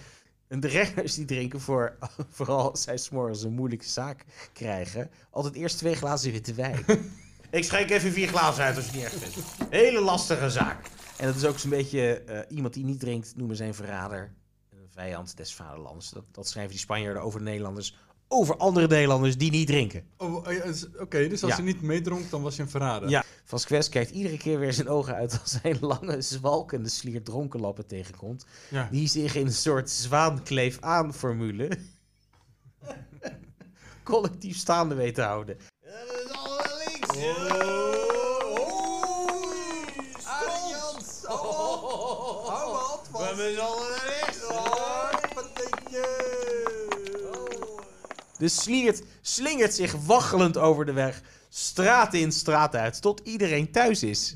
En 0.47 0.59
de 0.59 0.67
rechters 0.67 1.13
die 1.13 1.25
drinken 1.25 1.61
voor, 1.61 1.97
vooral 2.29 2.71
als 2.71 2.81
zij 2.81 2.97
s'morgens 2.97 3.43
een 3.43 3.53
moeilijke 3.53 3.87
zaak 3.87 4.25
krijgen, 4.53 5.09
altijd 5.29 5.55
eerst 5.55 5.77
twee 5.77 5.95
glazen 5.95 6.31
witte 6.31 6.53
wijn. 6.53 6.85
Ik 7.49 7.63
schenk 7.63 7.89
even 7.89 8.11
vier 8.11 8.27
glazen 8.27 8.63
uit 8.63 8.75
als 8.75 8.85
je 8.85 8.91
het 8.91 9.13
niet 9.13 9.23
erg 9.23 9.31
vindt. 9.31 9.71
Hele 9.71 9.99
lastige 9.99 10.49
zaak. 10.49 10.89
En 11.17 11.25
dat 11.25 11.35
is 11.35 11.45
ook 11.45 11.59
zo'n 11.59 11.69
beetje, 11.69 12.19
eh, 12.19 12.55
iemand 12.55 12.73
die 12.73 12.83
niet 12.83 12.99
drinkt 12.99 13.35
noemen 13.35 13.55
zijn 13.55 13.73
verrader. 13.73 14.33
Een 14.69 14.89
vijand 14.89 15.37
des 15.37 15.55
vaderlands. 15.55 16.09
Dat, 16.09 16.23
dat 16.31 16.47
schrijven 16.47 16.71
die 16.71 16.79
Spanjaarden 16.79 17.21
over 17.23 17.39
de 17.39 17.45
Nederlanders. 17.45 17.97
Over 18.29 18.57
andere 18.57 18.87
Nederlanders 18.87 19.37
die 19.37 19.51
niet 19.51 19.67
drinken. 19.67 20.03
Oh, 20.17 20.51
ja, 20.51 20.63
dus- 20.65 20.87
Oké, 20.99 21.27
dus 21.27 21.43
als 21.43 21.51
Ja. 21.51 21.57
je 21.57 21.63
niet 21.63 21.81
meedronk, 21.81 22.29
dan 22.29 22.41
was 22.41 22.55
je 22.55 22.61
een 22.61 22.69
verrader. 22.69 23.09
Ja. 23.09 23.23
Vasquez 23.43 23.89
kijkt 23.89 24.11
iedere 24.11 24.37
keer 24.37 24.59
weer 24.59 24.73
zijn 24.73 24.87
ogen 24.89 25.15
uit 25.15 25.39
als 25.41 25.57
hij 25.61 25.71
een 25.71 25.77
lange, 25.81 26.21
zwalkende 26.21 26.89
sliert 26.89 27.25
dronkenlappen 27.25 27.87
tegenkomt. 27.87 28.45
Ja. 28.69 28.87
Die 28.91 29.07
zich 29.07 29.35
in 29.35 29.45
een 29.45 29.53
soort 29.53 29.89
zwaankleef 29.89 30.77
aan 30.81 31.13
formule 31.13 31.69
collectief 34.03 34.57
staande 34.57 34.95
weet 34.95 35.15
te 35.15 35.21
houden. 35.21 35.57
Dat 35.81 35.91
is 36.25 36.31
allemaal 36.31 36.77
links. 36.85 37.07
Hou 42.47 42.71
wat 42.71 43.09
We 43.11 43.17
hebben 43.17 43.59
allemaal 43.59 43.89
links. 43.89 44.45
De 48.37 48.47
sliert 48.47 49.03
slingert 49.21 49.73
zich 49.73 49.91
waggelend 50.05 50.57
over 50.57 50.85
de 50.85 50.93
weg, 50.93 51.21
straat 51.49 52.13
in, 52.13 52.31
straat 52.31 52.75
uit, 52.75 53.01
tot 53.01 53.21
iedereen 53.23 53.71
thuis 53.71 54.03
is. 54.03 54.35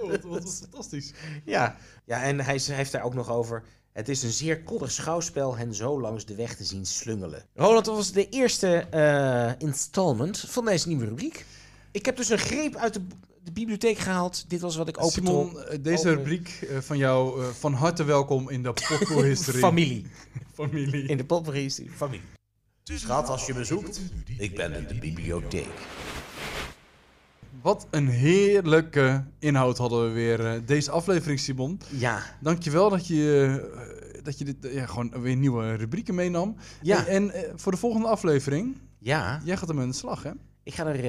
Oh, 0.00 0.10
wat, 0.10 0.22
wat, 0.22 0.58
fantastisch. 0.60 1.12
Ja, 1.44 1.76
ja 2.04 2.22
en 2.22 2.40
hij 2.40 2.58
schrijft 2.58 2.92
daar 2.92 3.02
ook 3.02 3.14
nog 3.14 3.30
over. 3.30 3.62
Het 3.92 4.08
is 4.08 4.22
een 4.22 4.30
zeer 4.30 4.62
koddig 4.62 4.90
schouwspel 4.90 5.56
hen 5.56 5.74
zo 5.74 6.00
langs 6.00 6.24
de 6.24 6.34
weg 6.34 6.56
te 6.56 6.64
zien 6.64 6.86
slungelen. 6.86 7.44
Roland, 7.54 7.84
dat 7.84 7.96
was 7.96 8.12
de 8.12 8.28
eerste 8.28 8.76
eh, 8.78 9.52
installment 9.58 10.38
van 10.38 10.64
deze 10.64 10.88
nieuwe 10.88 11.04
rubriek. 11.04 11.44
Ik 11.90 12.06
heb 12.06 12.16
dus 12.16 12.28
een 12.28 12.38
greep 12.38 12.76
uit 12.76 12.94
de, 12.94 13.00
de 13.46 13.52
bibliotheek 13.52 13.98
gehaald. 13.98 14.44
Dit 14.48 14.60
was 14.60 14.76
wat 14.76 14.88
ik 14.88 15.02
opentrok. 15.02 15.48
Simon, 15.48 15.62
eh, 15.64 15.78
deze 15.82 15.98
open- 16.08 16.14
rubriek 16.16 16.48
eh, 16.70 16.78
van 16.78 16.98
jou, 16.98 17.42
eh, 17.42 17.48
van 17.48 17.72
harte 17.72 18.04
welkom 18.04 18.50
in 18.50 18.62
de 18.62 18.72
Popcorn 18.72 19.24
History. 19.24 19.58
Familie. 19.68 20.06
Familie. 20.54 21.02
In 21.06 21.16
de 21.16 21.24
popperie 21.24 21.70
familie. 21.94 22.24
Schat, 22.84 23.28
als 23.28 23.46
je 23.46 23.54
me 23.54 23.64
zoekt, 23.64 24.00
ik 24.38 24.56
ben 24.56 24.72
in 24.72 24.86
de 24.86 24.94
bibliotheek. 24.94 25.68
Wat 27.62 27.86
een 27.90 28.08
heerlijke 28.08 29.24
inhoud 29.38 29.78
hadden 29.78 30.06
we 30.06 30.10
weer 30.12 30.46
eh, 30.46 30.60
deze 30.66 30.90
aflevering, 30.90 31.40
Simon. 31.40 31.80
Ja, 31.90 32.22
Dankjewel 32.40 32.90
dat 32.90 33.06
je, 33.06 33.62
eh, 34.14 34.22
dat 34.22 34.38
je 34.38 34.44
dit, 34.44 34.56
ja, 34.72 34.86
gewoon 34.86 35.20
weer 35.22 35.36
nieuwe 35.36 35.74
rubrieken 35.74 36.14
meenam. 36.14 36.56
Ja. 36.82 37.06
En 37.06 37.32
voor 37.54 37.72
de 37.72 37.78
volgende 37.78 38.08
aflevering, 38.08 38.76
Ja, 38.98 39.40
jij 39.44 39.56
gaat 39.56 39.68
hem 39.68 39.80
aan 39.80 39.88
de 39.88 39.94
slag, 39.94 40.22
hè? 40.22 40.30
Ik 40.66 40.74
ga 40.74 40.86
er 40.86 40.94
eh, 40.94 41.02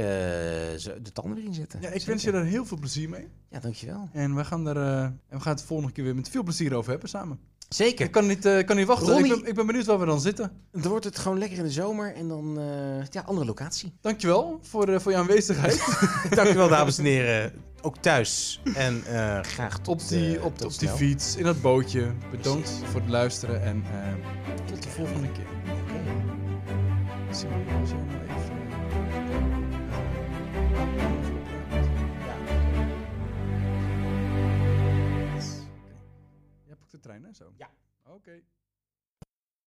de 1.03 1.11
tanden 1.13 1.35
weer 1.35 1.45
in 1.45 1.53
zetten. 1.53 1.81
Ja, 1.81 1.87
ik 1.87 1.93
Zeker. 1.93 2.07
wens 2.09 2.23
je 2.23 2.31
daar 2.31 2.43
heel 2.43 2.65
veel 2.65 2.77
plezier 2.77 3.09
mee. 3.09 3.27
Ja, 3.49 3.59
dankjewel. 3.59 4.09
En 4.13 4.35
we 4.35 4.45
gaan, 4.45 4.67
er, 4.67 4.77
eh, 4.77 5.03
en 5.03 5.19
we 5.29 5.39
gaan 5.39 5.51
het 5.51 5.59
de 5.59 5.65
volgende 5.67 5.91
keer 5.91 6.03
weer 6.03 6.15
met 6.15 6.29
veel 6.29 6.43
plezier 6.43 6.73
over 6.75 6.91
hebben 6.91 7.09
samen. 7.09 7.39
Zeker. 7.69 8.05
Ik 8.05 8.11
kan 8.11 8.27
niet, 8.27 8.45
eh, 8.45 8.65
kan 8.65 8.75
niet 8.75 8.87
wachten. 8.87 9.07
Ronnie- 9.13 9.33
Ik, 9.33 9.39
ben, 9.41 9.49
ik 9.49 9.55
ben 9.55 9.65
benieuwd 9.65 9.85
waar 9.85 9.99
we 9.99 10.05
dan 10.05 10.21
zitten. 10.21 10.51
Dan 10.71 10.89
wordt 10.89 11.05
het 11.05 11.17
gewoon 11.17 11.37
lekker 11.37 11.57
in 11.57 11.63
de 11.63 11.71
zomer 11.71 12.15
en 12.15 12.27
dan, 12.27 12.59
eh, 12.59 13.05
ja, 13.09 13.21
andere 13.25 13.45
locatie. 13.47 13.93
Dankjewel 14.01 14.59
voor, 14.61 14.87
eh, 14.87 14.99
voor 14.99 15.11
je 15.11 15.17
aanwezigheid. 15.17 15.77
Dankjewel, 16.35 16.67
dames 16.69 16.97
en 16.97 17.05
heren. 17.05 17.51
Ook 17.81 17.97
thuis. 17.97 18.61
En 18.75 19.03
eh, 19.05 19.39
graag 19.43 19.79
tot, 19.79 20.01
op 20.01 20.07
die, 20.07 20.43
op, 20.43 20.57
tot 20.57 20.73
op 20.73 20.79
die 20.79 20.89
fiets, 20.89 21.35
in 21.35 21.43
dat 21.43 21.61
bootje. 21.61 22.11
Bedankt 22.31 22.69
voor 22.91 23.01
het 23.01 23.09
luisteren 23.09 23.61
en 23.63 23.83
tot 24.65 24.83
de 24.83 24.89
volgende 24.89 25.31
keer. 25.31 25.45
Zie 27.31 27.47
je, 27.47 27.53
Jij 36.65 36.75
pakt 36.75 36.91
de 36.91 36.99
trein, 36.99 37.23
hè? 37.23 37.33
Zo. 37.33 37.53
Ja. 37.57 37.69
Oké. 38.03 38.43